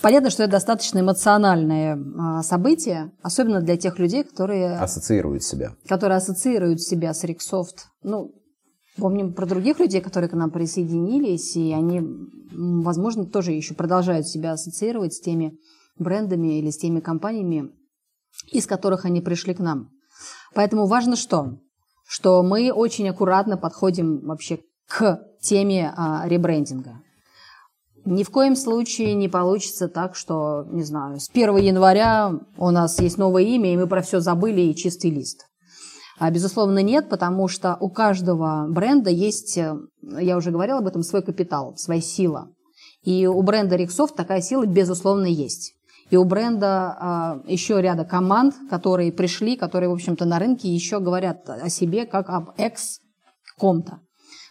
понятно, 0.02 0.30
что 0.30 0.44
это 0.44 0.52
достаточно 0.52 1.00
эмоциональное 1.00 1.98
а, 2.18 2.42
событие, 2.42 3.12
особенно 3.22 3.60
для 3.60 3.76
тех 3.76 3.98
людей, 3.98 4.24
которые... 4.24 4.76
Ассоциируют 4.76 5.44
себя. 5.44 5.76
Которые 5.86 6.16
ассоциируют 6.16 6.80
себя 6.80 7.12
с 7.12 7.22
Риксофт. 7.22 7.88
Ну, 8.02 8.32
Помним 8.96 9.32
про 9.32 9.46
других 9.46 9.80
людей, 9.80 10.00
которые 10.00 10.30
к 10.30 10.34
нам 10.34 10.50
присоединились, 10.50 11.56
и 11.56 11.72
они, 11.72 12.00
возможно, 12.52 13.26
тоже 13.26 13.52
еще 13.52 13.74
продолжают 13.74 14.28
себя 14.28 14.52
ассоциировать 14.52 15.14
с 15.14 15.20
теми 15.20 15.58
брендами 15.98 16.58
или 16.58 16.70
с 16.70 16.78
теми 16.78 17.00
компаниями, 17.00 17.70
из 18.52 18.66
которых 18.66 19.04
они 19.04 19.20
пришли 19.20 19.54
к 19.54 19.58
нам. 19.58 19.90
Поэтому 20.54 20.86
важно 20.86 21.16
что? 21.16 21.58
Что 22.06 22.42
мы 22.42 22.72
очень 22.72 23.08
аккуратно 23.08 23.56
подходим 23.56 24.20
вообще 24.20 24.60
к 24.86 25.20
теме 25.40 25.92
а, 25.96 26.28
ребрендинга. 26.28 27.00
Ни 28.04 28.22
в 28.22 28.30
коем 28.30 28.54
случае 28.54 29.14
не 29.14 29.28
получится 29.28 29.88
так, 29.88 30.14
что, 30.14 30.64
не 30.70 30.82
знаю, 30.82 31.18
с 31.18 31.30
1 31.30 31.56
января 31.56 32.32
у 32.58 32.70
нас 32.70 33.00
есть 33.00 33.16
новое 33.16 33.42
имя, 33.44 33.72
и 33.72 33.76
мы 33.76 33.86
про 33.86 34.02
все 34.02 34.20
забыли, 34.20 34.60
и 34.60 34.76
чистый 34.76 35.10
лист. 35.10 35.46
А, 36.18 36.30
безусловно, 36.30 36.78
нет, 36.80 37.08
потому 37.08 37.48
что 37.48 37.76
у 37.80 37.90
каждого 37.90 38.66
бренда 38.68 39.10
есть, 39.10 39.58
э, 39.58 39.74
я 40.02 40.36
уже 40.36 40.50
говорила 40.52 40.78
об 40.78 40.86
этом, 40.86 41.02
свой 41.02 41.22
капитал, 41.22 41.76
своя 41.76 42.00
сила. 42.00 42.50
И 43.02 43.26
у 43.26 43.42
бренда 43.42 43.76
Риксофт 43.76 44.14
такая 44.14 44.40
сила, 44.40 44.64
безусловно, 44.64 45.26
есть. 45.26 45.74
И 46.10 46.16
у 46.16 46.24
бренда 46.24 46.96
а, 46.98 47.40
еще 47.46 47.80
ряда 47.80 48.04
команд, 48.04 48.54
которые 48.70 49.10
пришли, 49.10 49.56
которые, 49.56 49.88
в 49.88 49.94
общем-то, 49.94 50.24
на 50.24 50.38
рынке 50.38 50.68
еще 50.68 51.00
говорят 51.00 51.48
о 51.48 51.68
себе 51.68 52.06
как 52.06 52.30
об 52.30 52.50
экс-ком-то. 52.58 54.00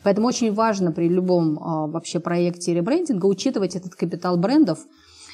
Поэтому 0.04 0.28
очень 0.28 0.54
важно 0.54 0.92
при 0.92 1.08
любом 1.08 1.60
а, 1.60 1.88
вообще 1.88 2.20
проекте 2.20 2.74
ребрендинга 2.74 3.26
учитывать 3.26 3.76
этот 3.76 3.96
капитал 3.96 4.38
брендов– 4.38 4.80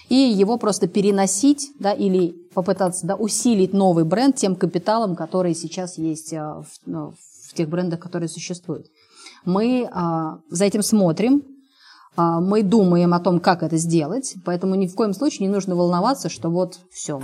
и 0.09 0.15
его 0.15 0.57
просто 0.57 0.87
переносить 0.87 1.71
да, 1.79 1.93
или 1.93 2.31
попытаться 2.53 3.05
да, 3.05 3.15
усилить 3.15 3.73
новый 3.73 4.03
бренд 4.03 4.35
тем 4.35 4.55
капиталом, 4.55 5.15
который 5.15 5.53
сейчас 5.53 5.97
есть 5.97 6.33
а, 6.33 6.63
в, 6.63 6.67
ну, 6.85 7.13
в 7.47 7.53
тех 7.53 7.69
брендах, 7.69 7.99
которые 7.99 8.27
существуют. 8.27 8.87
Мы 9.45 9.87
а, 9.91 10.39
за 10.49 10.65
этим 10.65 10.81
смотрим, 10.81 11.43
а, 12.15 12.41
мы 12.41 12.63
думаем 12.63 13.13
о 13.13 13.19
том, 13.19 13.39
как 13.39 13.61
это 13.61 13.77
сделать, 13.77 14.35
поэтому 14.43 14.75
ни 14.75 14.87
в 14.87 14.95
коем 14.95 15.13
случае 15.13 15.47
не 15.47 15.53
нужно 15.53 15.75
волноваться, 15.75 16.27
что 16.27 16.49
вот 16.49 16.79
все, 16.91 17.21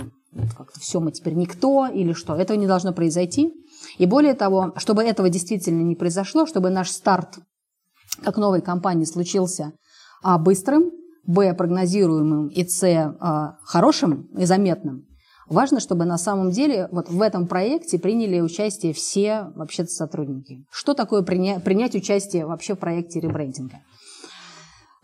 как-то 0.56 0.78
все, 0.78 1.00
мы 1.00 1.10
теперь 1.10 1.34
никто 1.34 1.86
или 1.88 2.12
что. 2.12 2.36
Этого 2.36 2.56
не 2.56 2.66
должно 2.66 2.92
произойти. 2.92 3.52
И 3.98 4.06
более 4.06 4.34
того, 4.34 4.72
чтобы 4.76 5.02
этого 5.02 5.28
действительно 5.28 5.82
не 5.82 5.96
произошло, 5.96 6.46
чтобы 6.46 6.70
наш 6.70 6.90
старт 6.90 7.38
как 8.22 8.36
новой 8.36 8.62
компании 8.62 9.04
случился 9.04 9.72
а, 10.22 10.38
быстрым, 10.38 10.92
Б 11.26 11.54
прогнозируемым 11.54 12.48
и 12.48 12.66
С 12.66 12.82
а, 12.84 13.58
хорошим 13.62 14.28
и 14.36 14.44
заметным, 14.44 15.06
Важно, 15.48 15.78
чтобы 15.78 16.04
на 16.04 16.18
самом 16.18 16.50
деле 16.50 16.88
вот 16.90 17.08
в 17.08 17.22
этом 17.22 17.46
проекте 17.46 18.00
приняли 18.00 18.40
участие 18.40 18.92
все 18.92 19.52
вообще 19.54 19.86
сотрудники. 19.86 20.64
Что 20.70 20.92
такое 20.92 21.22
приня- 21.22 21.60
принять 21.60 21.94
участие 21.94 22.46
вообще 22.46 22.74
в 22.74 22.80
проекте 22.80 23.20
ребрендинга? 23.20 23.78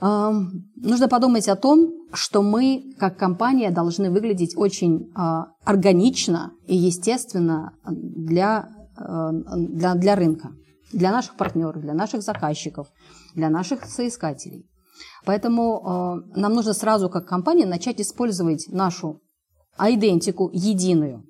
Нужно 0.01 1.09
подумать 1.09 1.49
о 1.49 1.55
том, 1.55 1.93
что 2.13 2.43
мы, 2.43 2.93
как 2.99 3.17
компания, 3.17 3.71
должны 3.71 4.11
выглядеть 4.11 4.57
очень 4.57 5.13
а, 5.15 5.47
органично 5.63 6.51
и 6.67 6.77
естественно 6.77 7.73
для, 7.87 8.69
а, 8.97 9.31
для, 9.31 9.95
для 9.95 10.17
рынка, 10.17 10.51
для 10.93 11.13
наших 11.13 11.37
партнеров, 11.37 11.81
для 11.81 11.95
наших 11.95 12.23
заказчиков, 12.23 12.89
для 13.37 13.49
наших 13.49 13.85
соискателей. 13.85 14.67
Поэтому 15.25 15.83
а, 15.85 16.17
нам 16.35 16.55
нужно 16.55 16.75
сразу, 16.75 17.09
как 17.09 17.27
компания, 17.27 17.67
начать 17.67 18.01
использовать 18.01 18.67
нашу 18.69 19.21
идентику 19.79 20.51
единую, 20.53 21.25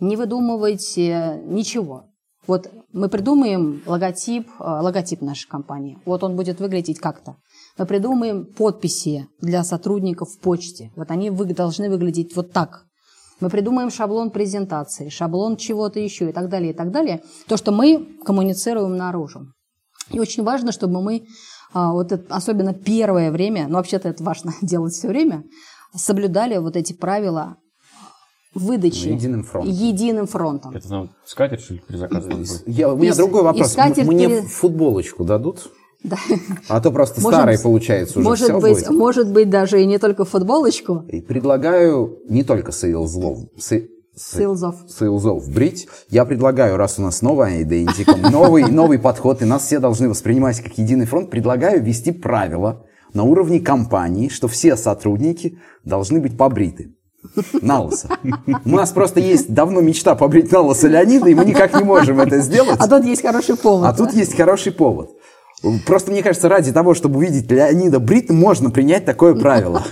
не 0.00 0.16
выдумывать 0.16 0.98
э, 0.98 1.40
ничего. 1.44 2.04
Вот 2.46 2.70
мы 2.92 3.08
придумаем 3.08 3.82
логотип, 3.86 4.48
логотип 4.58 5.20
нашей 5.20 5.48
компании. 5.48 5.98
Вот 6.04 6.22
он 6.22 6.36
будет 6.36 6.60
выглядеть 6.60 6.98
как-то. 6.98 7.36
Мы 7.76 7.86
придумаем 7.86 8.46
подписи 8.46 9.28
для 9.40 9.64
сотрудников 9.64 10.30
в 10.30 10.40
почте. 10.40 10.92
Вот 10.96 11.10
они 11.10 11.30
вы, 11.30 11.46
должны 11.46 11.90
выглядеть 11.90 12.36
вот 12.36 12.52
так. 12.52 12.84
Мы 13.40 13.50
придумаем 13.50 13.90
шаблон 13.90 14.30
презентации, 14.30 15.10
шаблон 15.10 15.56
чего-то 15.56 16.00
еще 16.00 16.30
и 16.30 16.32
так 16.32 16.48
далее, 16.48 16.70
и 16.70 16.74
так 16.74 16.90
далее. 16.90 17.22
То, 17.48 17.56
что 17.56 17.70
мы 17.70 18.16
коммуницируем 18.24 18.96
наружу. 18.96 19.48
И 20.10 20.20
очень 20.20 20.42
важно, 20.42 20.72
чтобы 20.72 21.02
мы, 21.02 21.26
вот 21.92 22.12
это, 22.12 22.34
особенно 22.34 22.74
первое 22.74 23.30
время, 23.30 23.66
ну 23.68 23.74
вообще-то 23.74 24.08
это 24.08 24.22
важно 24.24 24.52
делать 24.62 24.94
все 24.94 25.08
время, 25.08 25.44
соблюдали 25.94 26.56
вот 26.58 26.76
эти 26.76 26.92
правила 26.92 27.56
выдачи 28.54 29.08
единым 29.08 29.44
фронтом. 29.44 29.72
Единым 29.72 30.26
фронтом. 30.26 30.76
Это 30.76 30.88
нам 30.90 31.10
скатерть, 31.24 31.62
что 31.62 31.74
ли, 31.74 31.82
при 31.86 31.96
заказе? 31.96 32.62
Я, 32.66 32.92
у 32.92 32.96
меня 32.96 33.12
и, 33.12 33.16
другой 33.16 33.42
вопрос. 33.42 33.76
Мне 33.76 34.28
пере... 34.28 34.42
футболочку 34.42 35.24
дадут? 35.24 35.70
Да. 36.02 36.16
А 36.68 36.80
то 36.80 36.90
просто 36.90 37.20
может, 37.20 37.38
старый 37.38 37.58
получается 37.58 38.18
уже 38.18 38.28
может 38.28 38.44
все 38.44 38.60
быть, 38.60 38.74
будет. 38.74 38.90
Может 38.90 39.32
быть, 39.32 39.50
даже 39.50 39.82
и 39.82 39.86
не 39.86 39.98
только 39.98 40.24
футболочку. 40.24 41.04
И 41.08 41.20
предлагаю 41.20 42.18
не 42.28 42.44
только 42.44 42.72
сейлзлов, 42.72 43.40
Сейлзов. 44.16 44.76
Сейлзов 44.88 45.48
брить. 45.48 45.88
Я 46.08 46.24
предлагаю, 46.24 46.76
раз 46.78 46.98
у 46.98 47.02
нас 47.02 47.20
новая 47.20 47.62
идентика, 47.62 48.16
новый, 48.16 48.64
новый 48.64 48.98
подход, 48.98 49.42
и 49.42 49.44
нас 49.44 49.64
все 49.64 49.78
должны 49.78 50.08
воспринимать 50.08 50.60
как 50.60 50.78
единый 50.78 51.04
фронт, 51.04 51.30
предлагаю 51.30 51.82
ввести 51.82 52.12
правила 52.12 52.86
на 53.12 53.24
уровне 53.24 53.60
компании, 53.60 54.28
что 54.28 54.48
все 54.48 54.76
сотрудники 54.76 55.58
должны 55.84 56.20
быть 56.20 56.36
побриты. 56.36 56.94
На 57.60 57.82
лысо. 57.82 58.08
У 58.64 58.70
нас 58.70 58.92
просто 58.92 59.20
есть 59.20 59.52
давно 59.52 59.80
мечта 59.80 60.14
побрить 60.14 60.52
на 60.52 60.60
лысо 60.60 60.86
Леонида, 60.86 61.28
и 61.28 61.34
мы 61.34 61.44
никак 61.44 61.74
не 61.74 61.82
можем 61.82 62.20
это 62.20 62.38
сделать. 62.38 62.78
А 62.78 62.88
тут 62.88 63.04
есть 63.04 63.22
хороший 63.22 63.56
повод. 63.56 63.88
А 63.88 63.92
да? 63.92 63.98
тут 63.98 64.14
есть 64.14 64.36
хороший 64.36 64.72
повод. 64.72 65.10
Просто 65.86 66.12
мне 66.12 66.22
кажется, 66.22 66.48
ради 66.48 66.72
того, 66.72 66.94
чтобы 66.94 67.18
увидеть 67.18 67.50
Леонида 67.50 67.98
Брит, 67.98 68.30
можно 68.30 68.70
принять 68.70 69.04
такое 69.04 69.34
правило. 69.34 69.82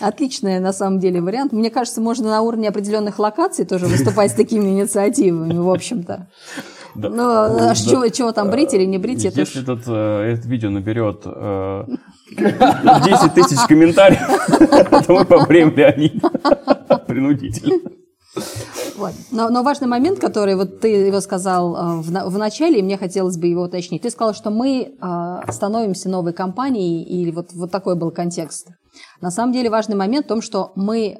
Отличный, 0.00 0.60
на 0.60 0.72
самом 0.72 1.00
деле, 1.00 1.20
вариант. 1.20 1.52
Мне 1.52 1.70
кажется, 1.70 2.00
можно 2.00 2.30
на 2.30 2.42
уровне 2.42 2.68
определенных 2.68 3.18
локаций 3.18 3.64
тоже 3.64 3.86
выступать 3.86 4.30
с 4.30 4.34
такими 4.34 4.68
инициативами, 4.68 5.56
в 5.56 5.70
общем-то. 5.70 6.28
Да. 6.94 7.10
Ну, 7.10 7.28
а 7.28 7.48
да. 7.48 7.74
чего, 7.74 8.08
чего 8.08 8.32
там, 8.32 8.50
брить 8.50 8.74
или 8.74 8.84
не 8.84 8.98
брить? 8.98 9.24
Если 9.24 9.62
это, 9.62 9.76
тут, 9.76 9.84
э, 9.86 10.32
это 10.32 10.48
видео 10.48 10.70
наберет 10.70 11.22
э, 11.24 11.84
10 12.36 13.34
тысяч 13.34 13.58
комментариев, 13.68 14.26
то 15.06 15.12
мы 15.12 15.24
побреем 15.24 15.74
Леонида 15.76 16.30
принудительно. 17.06 17.90
Вот. 18.96 19.12
Но, 19.30 19.48
но 19.48 19.62
важный 19.62 19.86
момент, 19.86 20.18
который 20.18 20.56
вот 20.56 20.80
ты 20.80 20.88
его 20.88 21.20
сказал 21.20 21.76
э, 21.76 22.00
в, 22.00 22.30
в 22.30 22.38
начале, 22.38 22.80
и 22.80 22.82
мне 22.82 22.98
хотелось 22.98 23.36
бы 23.36 23.46
его 23.46 23.62
уточнить. 23.62 24.02
Ты 24.02 24.10
сказал, 24.10 24.34
что 24.34 24.50
мы 24.50 24.96
э, 25.00 25.52
становимся 25.52 26.08
новой 26.08 26.32
компанией, 26.32 27.04
или 27.04 27.30
вот, 27.30 27.52
вот 27.52 27.70
такой 27.70 27.96
был 27.96 28.10
контекст. 28.10 28.68
На 29.20 29.30
самом 29.30 29.52
деле 29.52 29.70
важный 29.70 29.96
момент 29.96 30.26
в 30.26 30.28
том, 30.28 30.42
что 30.42 30.72
мы 30.76 31.08
э, 31.08 31.18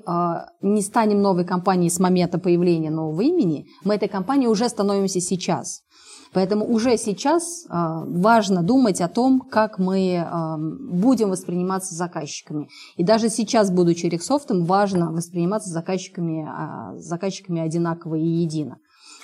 не 0.62 0.82
станем 0.82 1.22
новой 1.22 1.44
компанией 1.44 1.90
с 1.90 1.98
момента 1.98 2.38
появления 2.38 2.90
нового 2.90 3.20
имени, 3.22 3.66
мы 3.84 3.94
этой 3.94 4.08
компанией 4.08 4.48
уже 4.48 4.68
становимся 4.68 5.20
сейчас. 5.20 5.82
Поэтому 6.32 6.66
уже 6.66 6.96
сейчас 6.98 7.64
э, 7.64 7.68
важно 7.70 8.62
думать 8.62 9.00
о 9.00 9.08
том, 9.08 9.40
как 9.40 9.78
мы 9.78 10.14
э, 10.14 10.56
будем 10.90 11.30
восприниматься 11.30 11.94
заказчиками. 11.94 12.68
И 12.96 13.04
даже 13.04 13.28
сейчас, 13.30 13.70
будучи 13.70 14.06
Рексофтом, 14.06 14.64
важно 14.64 15.10
восприниматься 15.10 15.70
заказчиками, 15.70 16.46
э, 16.46 16.98
заказчиками 16.98 17.60
одинаково 17.60 18.16
и 18.16 18.26
едино. 18.26 18.78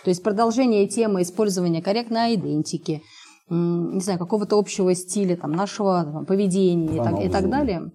То 0.05 0.11
есть 0.11 0.23
продолжение 0.23 0.87
темы 0.87 1.23
использования 1.23 1.83
корректной 1.83 2.35
идентики, 2.35 3.03
не 3.49 4.01
знаю, 4.01 4.19
какого-то 4.19 4.59
общего 4.59 4.95
стиля 4.95 5.37
там, 5.37 5.53
нашего 5.53 6.05
там, 6.05 6.27
поведения 6.27 6.97
и 6.97 6.99
так, 6.99 7.21
и 7.21 7.29
так 7.29 7.51
далее 7.51 7.91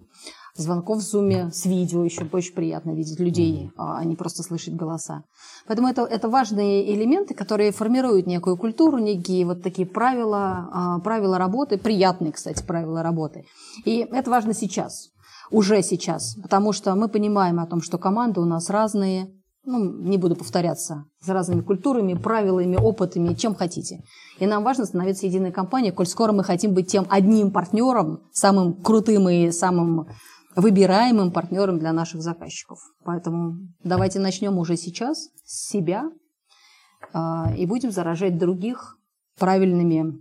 звонков 0.62 0.98
в 0.98 1.02
зуме 1.02 1.50
с 1.52 1.66
видео, 1.66 2.04
еще 2.04 2.26
очень 2.32 2.54
приятно 2.54 2.92
видеть 2.92 3.18
людей, 3.18 3.70
а 3.76 4.04
не 4.04 4.16
просто 4.16 4.42
слышать 4.42 4.74
голоса. 4.74 5.24
Поэтому 5.66 5.88
это, 5.88 6.02
это 6.02 6.28
важные 6.28 6.94
элементы, 6.94 7.34
которые 7.34 7.72
формируют 7.72 8.26
некую 8.26 8.56
культуру, 8.56 8.98
некие 8.98 9.44
вот 9.46 9.62
такие 9.62 9.86
правила, 9.86 10.68
а, 10.72 10.98
правила 11.00 11.38
работы, 11.38 11.78
приятные, 11.78 12.32
кстати, 12.32 12.62
правила 12.64 13.02
работы. 13.02 13.44
И 13.84 13.98
это 13.98 14.30
важно 14.30 14.54
сейчас, 14.54 15.10
уже 15.50 15.82
сейчас, 15.82 16.36
потому 16.42 16.72
что 16.72 16.94
мы 16.94 17.08
понимаем 17.08 17.60
о 17.60 17.66
том, 17.66 17.82
что 17.82 17.98
команды 17.98 18.40
у 18.40 18.44
нас 18.44 18.70
разные, 18.70 19.30
ну, 19.64 19.84
не 19.84 20.16
буду 20.16 20.36
повторяться, 20.36 21.04
с 21.20 21.28
разными 21.28 21.60
культурами, 21.60 22.14
правилами, 22.14 22.76
опытами, 22.76 23.34
чем 23.34 23.54
хотите. 23.54 24.02
И 24.38 24.46
нам 24.46 24.64
важно 24.64 24.86
становиться 24.86 25.26
единой 25.26 25.52
компанией, 25.52 25.92
коль 25.92 26.06
скоро 26.06 26.32
мы 26.32 26.44
хотим 26.44 26.72
быть 26.72 26.90
тем 26.90 27.06
одним 27.10 27.50
партнером, 27.50 28.20
самым 28.32 28.74
крутым 28.82 29.28
и 29.28 29.50
самым 29.50 30.06
выбираемым 30.56 31.32
партнером 31.32 31.78
для 31.78 31.92
наших 31.92 32.22
заказчиков. 32.22 32.78
Поэтому 33.04 33.58
давайте 33.84 34.18
начнем 34.18 34.58
уже 34.58 34.76
сейчас 34.76 35.28
с 35.44 35.68
себя 35.68 36.10
а, 37.12 37.52
и 37.56 37.66
будем 37.66 37.90
заражать 37.90 38.38
других 38.38 38.98
правильными 39.38 40.20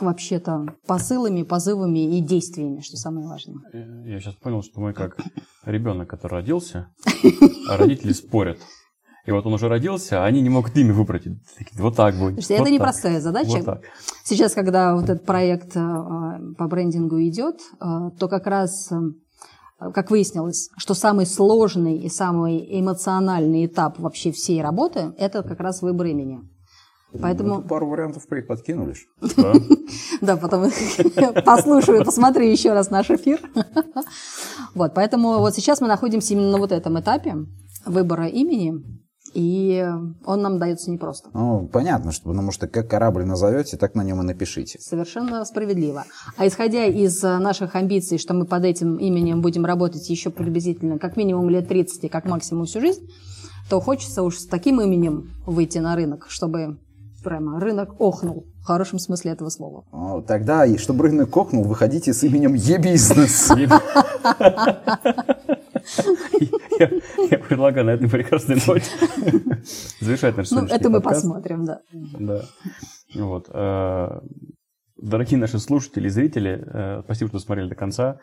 вообще-то 0.00 0.66
посылами, 0.86 1.42
позывами 1.42 2.16
и 2.16 2.20
действиями, 2.20 2.80
что 2.80 2.96
самое 2.96 3.26
важное. 3.26 3.56
Я 4.06 4.20
сейчас 4.20 4.34
понял, 4.34 4.62
что 4.62 4.80
мы 4.80 4.92
как 4.92 5.18
ребенок, 5.64 6.08
который 6.08 6.34
родился, 6.34 6.92
а 7.68 7.76
родители 7.76 8.12
спорят. 8.12 8.58
И 9.26 9.32
вот 9.32 9.44
он 9.44 9.52
уже 9.52 9.68
родился, 9.68 10.22
а 10.22 10.26
они 10.26 10.40
не 10.40 10.48
могут 10.48 10.76
имя 10.76 10.94
выбрать. 10.94 11.24
Вот 11.74 11.96
так 11.96 12.14
будет. 12.14 12.34
Слушайте, 12.34 12.58
вот 12.58 12.62
это 12.62 12.70
непростая 12.70 13.20
задача. 13.20 13.50
Вот 13.50 13.64
так. 13.64 13.82
Сейчас, 14.24 14.54
когда 14.54 14.94
вот 14.94 15.04
этот 15.04 15.26
проект 15.26 15.76
а, 15.76 16.38
по 16.56 16.66
брендингу 16.68 17.20
идет, 17.20 17.60
то 17.78 18.28
как 18.28 18.46
раз 18.46 18.90
как 19.94 20.10
выяснилось, 20.10 20.68
что 20.76 20.94
самый 20.94 21.26
сложный 21.26 21.98
и 21.98 22.08
самый 22.08 22.66
эмоциональный 22.80 23.66
этап 23.66 23.98
вообще 23.98 24.30
всей 24.30 24.62
работы– 24.62 25.14
это 25.18 25.42
как 25.42 25.60
раз 25.60 25.82
выбор 25.82 26.06
имени. 26.06 26.40
Поэтому... 27.18 27.56
Ну, 27.56 27.62
пару 27.62 27.88
вариантов 27.88 28.26
подкинули. 28.46 28.94
Да, 29.36 29.52
да 30.20 30.36
потом 30.36 30.70
послушаю, 31.44 32.04
посмотрю 32.04 32.44
еще 32.44 32.72
раз 32.72 32.90
наш 32.90 33.10
эфир. 33.10 33.40
Вот, 34.72 34.94
поэтому 34.94 35.38
вот 35.38 35.56
сейчас 35.56 35.80
мы 35.80 35.88
находимся 35.88 36.32
именно 36.32 36.52
на 36.52 36.58
вот 36.58 36.70
этом 36.70 37.00
этапе 37.00 37.34
выбора 37.84 38.28
имени. 38.28 38.99
И 39.34 39.86
он 40.24 40.42
нам 40.42 40.58
дается 40.58 40.90
непросто. 40.90 41.30
Ну, 41.32 41.68
понятно, 41.72 42.12
что, 42.12 42.28
потому 42.28 42.50
что 42.50 42.66
как 42.66 42.88
корабль 42.88 43.24
назовете, 43.24 43.76
так 43.76 43.94
на 43.94 44.02
нем 44.02 44.20
и 44.20 44.24
напишите. 44.24 44.78
Совершенно 44.80 45.44
справедливо. 45.44 46.04
А 46.36 46.46
исходя 46.46 46.86
из 46.86 47.22
э, 47.22 47.38
наших 47.38 47.76
амбиций, 47.76 48.18
что 48.18 48.34
мы 48.34 48.44
под 48.44 48.64
этим 48.64 48.96
именем 48.96 49.40
будем 49.40 49.64
работать 49.64 50.08
еще 50.10 50.30
приблизительно 50.30 50.98
как 50.98 51.16
минимум 51.16 51.48
лет 51.50 51.68
30 51.68 52.04
и 52.04 52.08
как 52.08 52.24
максимум 52.24 52.66
всю 52.66 52.80
жизнь, 52.80 53.08
то 53.68 53.80
хочется 53.80 54.22
уж 54.22 54.38
с 54.38 54.46
таким 54.46 54.80
именем 54.80 55.30
выйти 55.46 55.78
на 55.78 55.94
рынок, 55.94 56.26
чтобы 56.28 56.78
прямо 57.22 57.60
рынок 57.60 58.00
охнул 58.00 58.46
в 58.62 58.64
хорошем 58.64 58.98
смысле 58.98 59.32
этого 59.32 59.50
слова. 59.50 59.84
О, 59.92 60.22
тогда, 60.22 60.66
чтобы 60.78 61.04
рынок 61.04 61.36
охнул, 61.36 61.64
выходите 61.64 62.12
с 62.12 62.24
именем 62.24 62.54
Е-бизнес. 62.54 63.50
Я 67.30 67.38
предлагаю 67.38 67.86
на 67.86 67.90
этой 67.90 68.08
прекрасной 68.08 68.56
ноте 68.66 68.90
завершать 70.00 70.36
наш 70.36 70.50
Ну, 70.50 70.64
это 70.64 70.90
мы 70.90 71.00
посмотрим, 71.00 71.64
да. 71.64 71.80
Да. 72.18 72.42
Вот. 73.14 73.48
Э, 73.52 74.20
дорогие 74.96 75.38
наши 75.38 75.58
слушатели 75.58 76.06
и 76.06 76.10
зрители, 76.10 76.62
э, 76.64 77.02
спасибо, 77.04 77.28
что 77.28 77.38
смотрели 77.38 77.68
до 77.68 77.74
конца. 77.74 78.18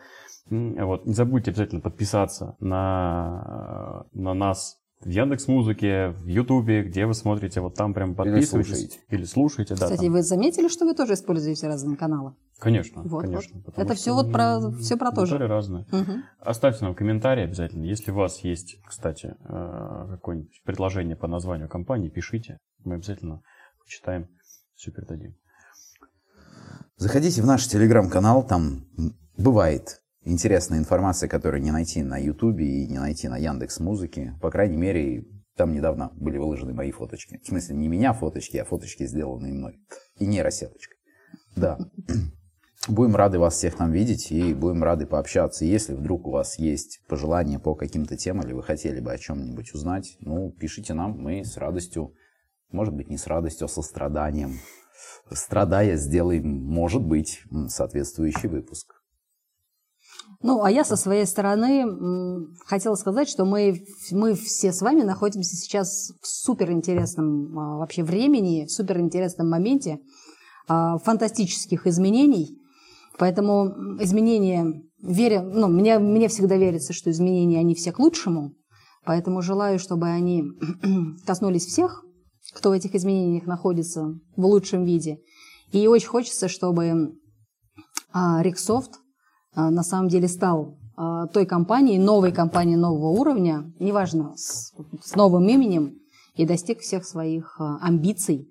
Вот. 0.50 1.06
Не 1.06 1.14
забудьте 1.14 1.50
обязательно 1.50 1.80
подписаться 1.80 2.56
на, 2.60 4.04
э, 4.14 4.18
на 4.18 4.34
нас 4.34 4.78
в 5.00 5.08
Яндекс 5.08 5.46
Музыке, 5.46 6.08
в 6.08 6.26
Ютубе, 6.26 6.82
где 6.82 7.06
вы 7.06 7.14
смотрите, 7.14 7.60
вот 7.60 7.74
там 7.74 7.94
прям 7.94 8.14
подписывайтесь. 8.14 8.70
Или 8.70 8.76
слушаете. 8.76 9.00
Или 9.10 9.24
слушаете, 9.24 9.74
да. 9.74 9.86
Кстати, 9.86 10.06
там. 10.06 10.12
вы 10.12 10.22
заметили, 10.22 10.68
что 10.68 10.86
вы 10.86 10.94
тоже 10.94 11.14
используете 11.14 11.66
разные 11.68 11.96
каналы? 11.96 12.34
Конечно, 12.58 13.02
Вот, 13.04 13.22
конечно. 13.22 13.62
вот. 13.64 13.78
Это 13.78 13.94
все 13.94 14.12
вот 14.12 14.32
про- 14.32 14.70
все 14.80 14.96
про 14.96 15.12
то 15.12 15.26
же. 15.26 15.38
разная. 15.38 15.86
Мгм. 15.92 16.24
Оставьте 16.40 16.84
нам 16.84 16.94
комментарий 16.94 17.44
обязательно. 17.44 17.84
Если 17.84 18.10
у 18.10 18.14
вас 18.14 18.40
есть, 18.40 18.80
кстати, 18.84 19.36
э, 19.48 20.06
какое-нибудь 20.10 20.60
предложение 20.64 21.14
по 21.16 21.28
названию 21.28 21.68
компании, 21.68 22.08
пишите. 22.08 22.58
Мы 22.84 22.96
обязательно 22.96 23.42
почитаем, 23.78 24.28
все 24.74 24.90
передадим. 24.90 25.36
Заходите 26.96 27.42
в 27.42 27.46
наш 27.46 27.66
телеграм-канал, 27.68 28.44
там 28.44 28.86
бывает 29.36 30.02
интересная 30.24 30.78
информация, 30.80 31.28
которую 31.28 31.62
не 31.62 31.70
найти 31.70 32.02
на 32.02 32.18
Ютубе 32.18 32.66
и 32.66 32.88
не 32.88 32.98
найти 32.98 33.28
на 33.28 33.36
Яндекс 33.38 33.78
Музыке. 33.78 34.36
По 34.42 34.50
крайней 34.50 34.76
мере, 34.76 35.24
там 35.56 35.72
недавно 35.72 36.10
были 36.16 36.38
выложены 36.38 36.72
мои 36.74 36.90
фоточки. 36.90 37.38
В 37.42 37.46
смысле, 37.46 37.76
не 37.76 37.86
меня 37.86 38.12
фоточки, 38.12 38.56
а 38.56 38.64
фоточки, 38.64 39.06
сделанные 39.06 39.54
мной. 39.54 39.78
И 40.18 40.26
нейросеточкой. 40.26 40.96
Да. 41.54 41.78
Будем 42.86 43.16
рады 43.16 43.38
вас 43.38 43.54
всех 43.54 43.76
там 43.76 43.90
видеть 43.90 44.30
и 44.30 44.54
будем 44.54 44.84
рады 44.84 45.06
пообщаться. 45.06 45.64
Если 45.64 45.94
вдруг 45.94 46.26
у 46.26 46.30
вас 46.30 46.58
есть 46.58 47.00
пожелания 47.08 47.58
по 47.58 47.74
каким-то 47.74 48.16
темам 48.16 48.46
или 48.46 48.52
вы 48.52 48.62
хотели 48.62 49.00
бы 49.00 49.12
о 49.12 49.18
чем-нибудь 49.18 49.74
узнать, 49.74 50.16
ну, 50.20 50.50
пишите 50.52 50.94
нам, 50.94 51.18
мы 51.18 51.44
с 51.44 51.56
радостью, 51.56 52.14
может 52.70 52.94
быть, 52.94 53.10
не 53.10 53.18
с 53.18 53.26
радостью, 53.26 53.66
а 53.66 53.68
со 53.68 53.82
страданием, 53.82 54.60
страдая, 55.30 55.96
сделаем, 55.96 56.48
может 56.64 57.02
быть, 57.02 57.42
соответствующий 57.68 58.48
выпуск. 58.48 58.94
Ну, 60.40 60.62
а 60.62 60.70
я 60.70 60.84
со 60.84 60.94
своей 60.94 61.26
стороны 61.26 61.84
хотела 62.64 62.94
сказать, 62.94 63.28
что 63.28 63.44
мы, 63.44 63.84
мы 64.12 64.34
все 64.34 64.72
с 64.72 64.82
вами 64.82 65.02
находимся 65.02 65.56
сейчас 65.56 66.12
в 66.22 66.26
суперинтересном 66.26 67.58
а, 67.58 67.78
вообще 67.78 68.04
времени, 68.04 68.66
в 68.66 68.70
суперинтересном 68.70 69.50
моменте 69.50 69.98
а, 70.68 70.98
фантастических 70.98 71.88
изменений. 71.88 72.56
Поэтому 73.18 73.98
изменения, 74.00 74.82
веря, 75.02 75.42
ну, 75.42 75.66
мне, 75.66 75.98
мне 75.98 76.28
всегда 76.28 76.56
верится, 76.56 76.92
что 76.92 77.10
изменения, 77.10 77.58
они 77.58 77.74
все 77.74 77.92
к 77.92 77.98
лучшему. 77.98 78.54
Поэтому 79.04 79.42
желаю, 79.42 79.78
чтобы 79.78 80.06
они 80.06 80.44
коснулись 81.26 81.66
всех, 81.66 82.04
кто 82.54 82.70
в 82.70 82.72
этих 82.72 82.94
изменениях 82.94 83.46
находится 83.46 84.14
в 84.36 84.44
лучшем 84.44 84.84
виде. 84.84 85.18
И 85.72 85.86
очень 85.88 86.08
хочется, 86.08 86.48
чтобы 86.48 87.14
а, 88.12 88.42
Риксофт 88.42 88.92
а, 89.54 89.70
на 89.70 89.82
самом 89.82 90.08
деле 90.08 90.28
стал 90.28 90.78
а, 90.96 91.26
той 91.26 91.44
компанией, 91.44 91.98
новой 91.98 92.32
компанией 92.32 92.76
нового 92.76 93.08
уровня, 93.08 93.72
неважно, 93.78 94.34
с, 94.36 94.72
с 95.02 95.14
новым 95.14 95.48
именем, 95.48 95.98
и 96.34 96.46
достиг 96.46 96.80
всех 96.80 97.04
своих 97.04 97.56
амбиций 97.58 98.48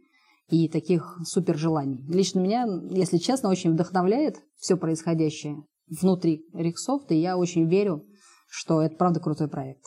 и 0.49 0.69
таких 0.69 1.17
супер 1.25 1.57
желаний. 1.57 2.03
Лично 2.07 2.39
меня, 2.39 2.65
если 2.89 3.17
честно, 3.17 3.49
очень 3.49 3.73
вдохновляет 3.73 4.37
все 4.57 4.77
происходящее 4.77 5.63
внутри 5.87 6.45
Риксофта, 6.53 7.13
и 7.13 7.19
я 7.19 7.37
очень 7.37 7.67
верю, 7.69 8.05
что 8.49 8.81
это 8.81 8.95
правда 8.95 9.19
крутой 9.19 9.47
проект. 9.47 9.83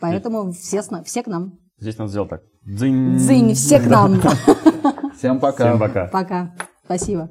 Поэтому 0.00 0.52
все, 0.52 0.82
все 1.04 1.22
к 1.22 1.26
нам. 1.26 1.58
Здесь 1.78 1.98
надо 1.98 2.10
сделать 2.10 2.30
так. 2.30 2.42
Дзынь. 2.62 3.16
Дзынь, 3.16 3.54
все 3.54 3.80
к 3.80 3.86
нам. 3.86 4.20
Всем 5.16 5.40
пока. 5.40 5.68
Всем 5.68 5.78
пока. 5.78 6.06
Пока. 6.08 6.54
Спасибо. 6.84 7.30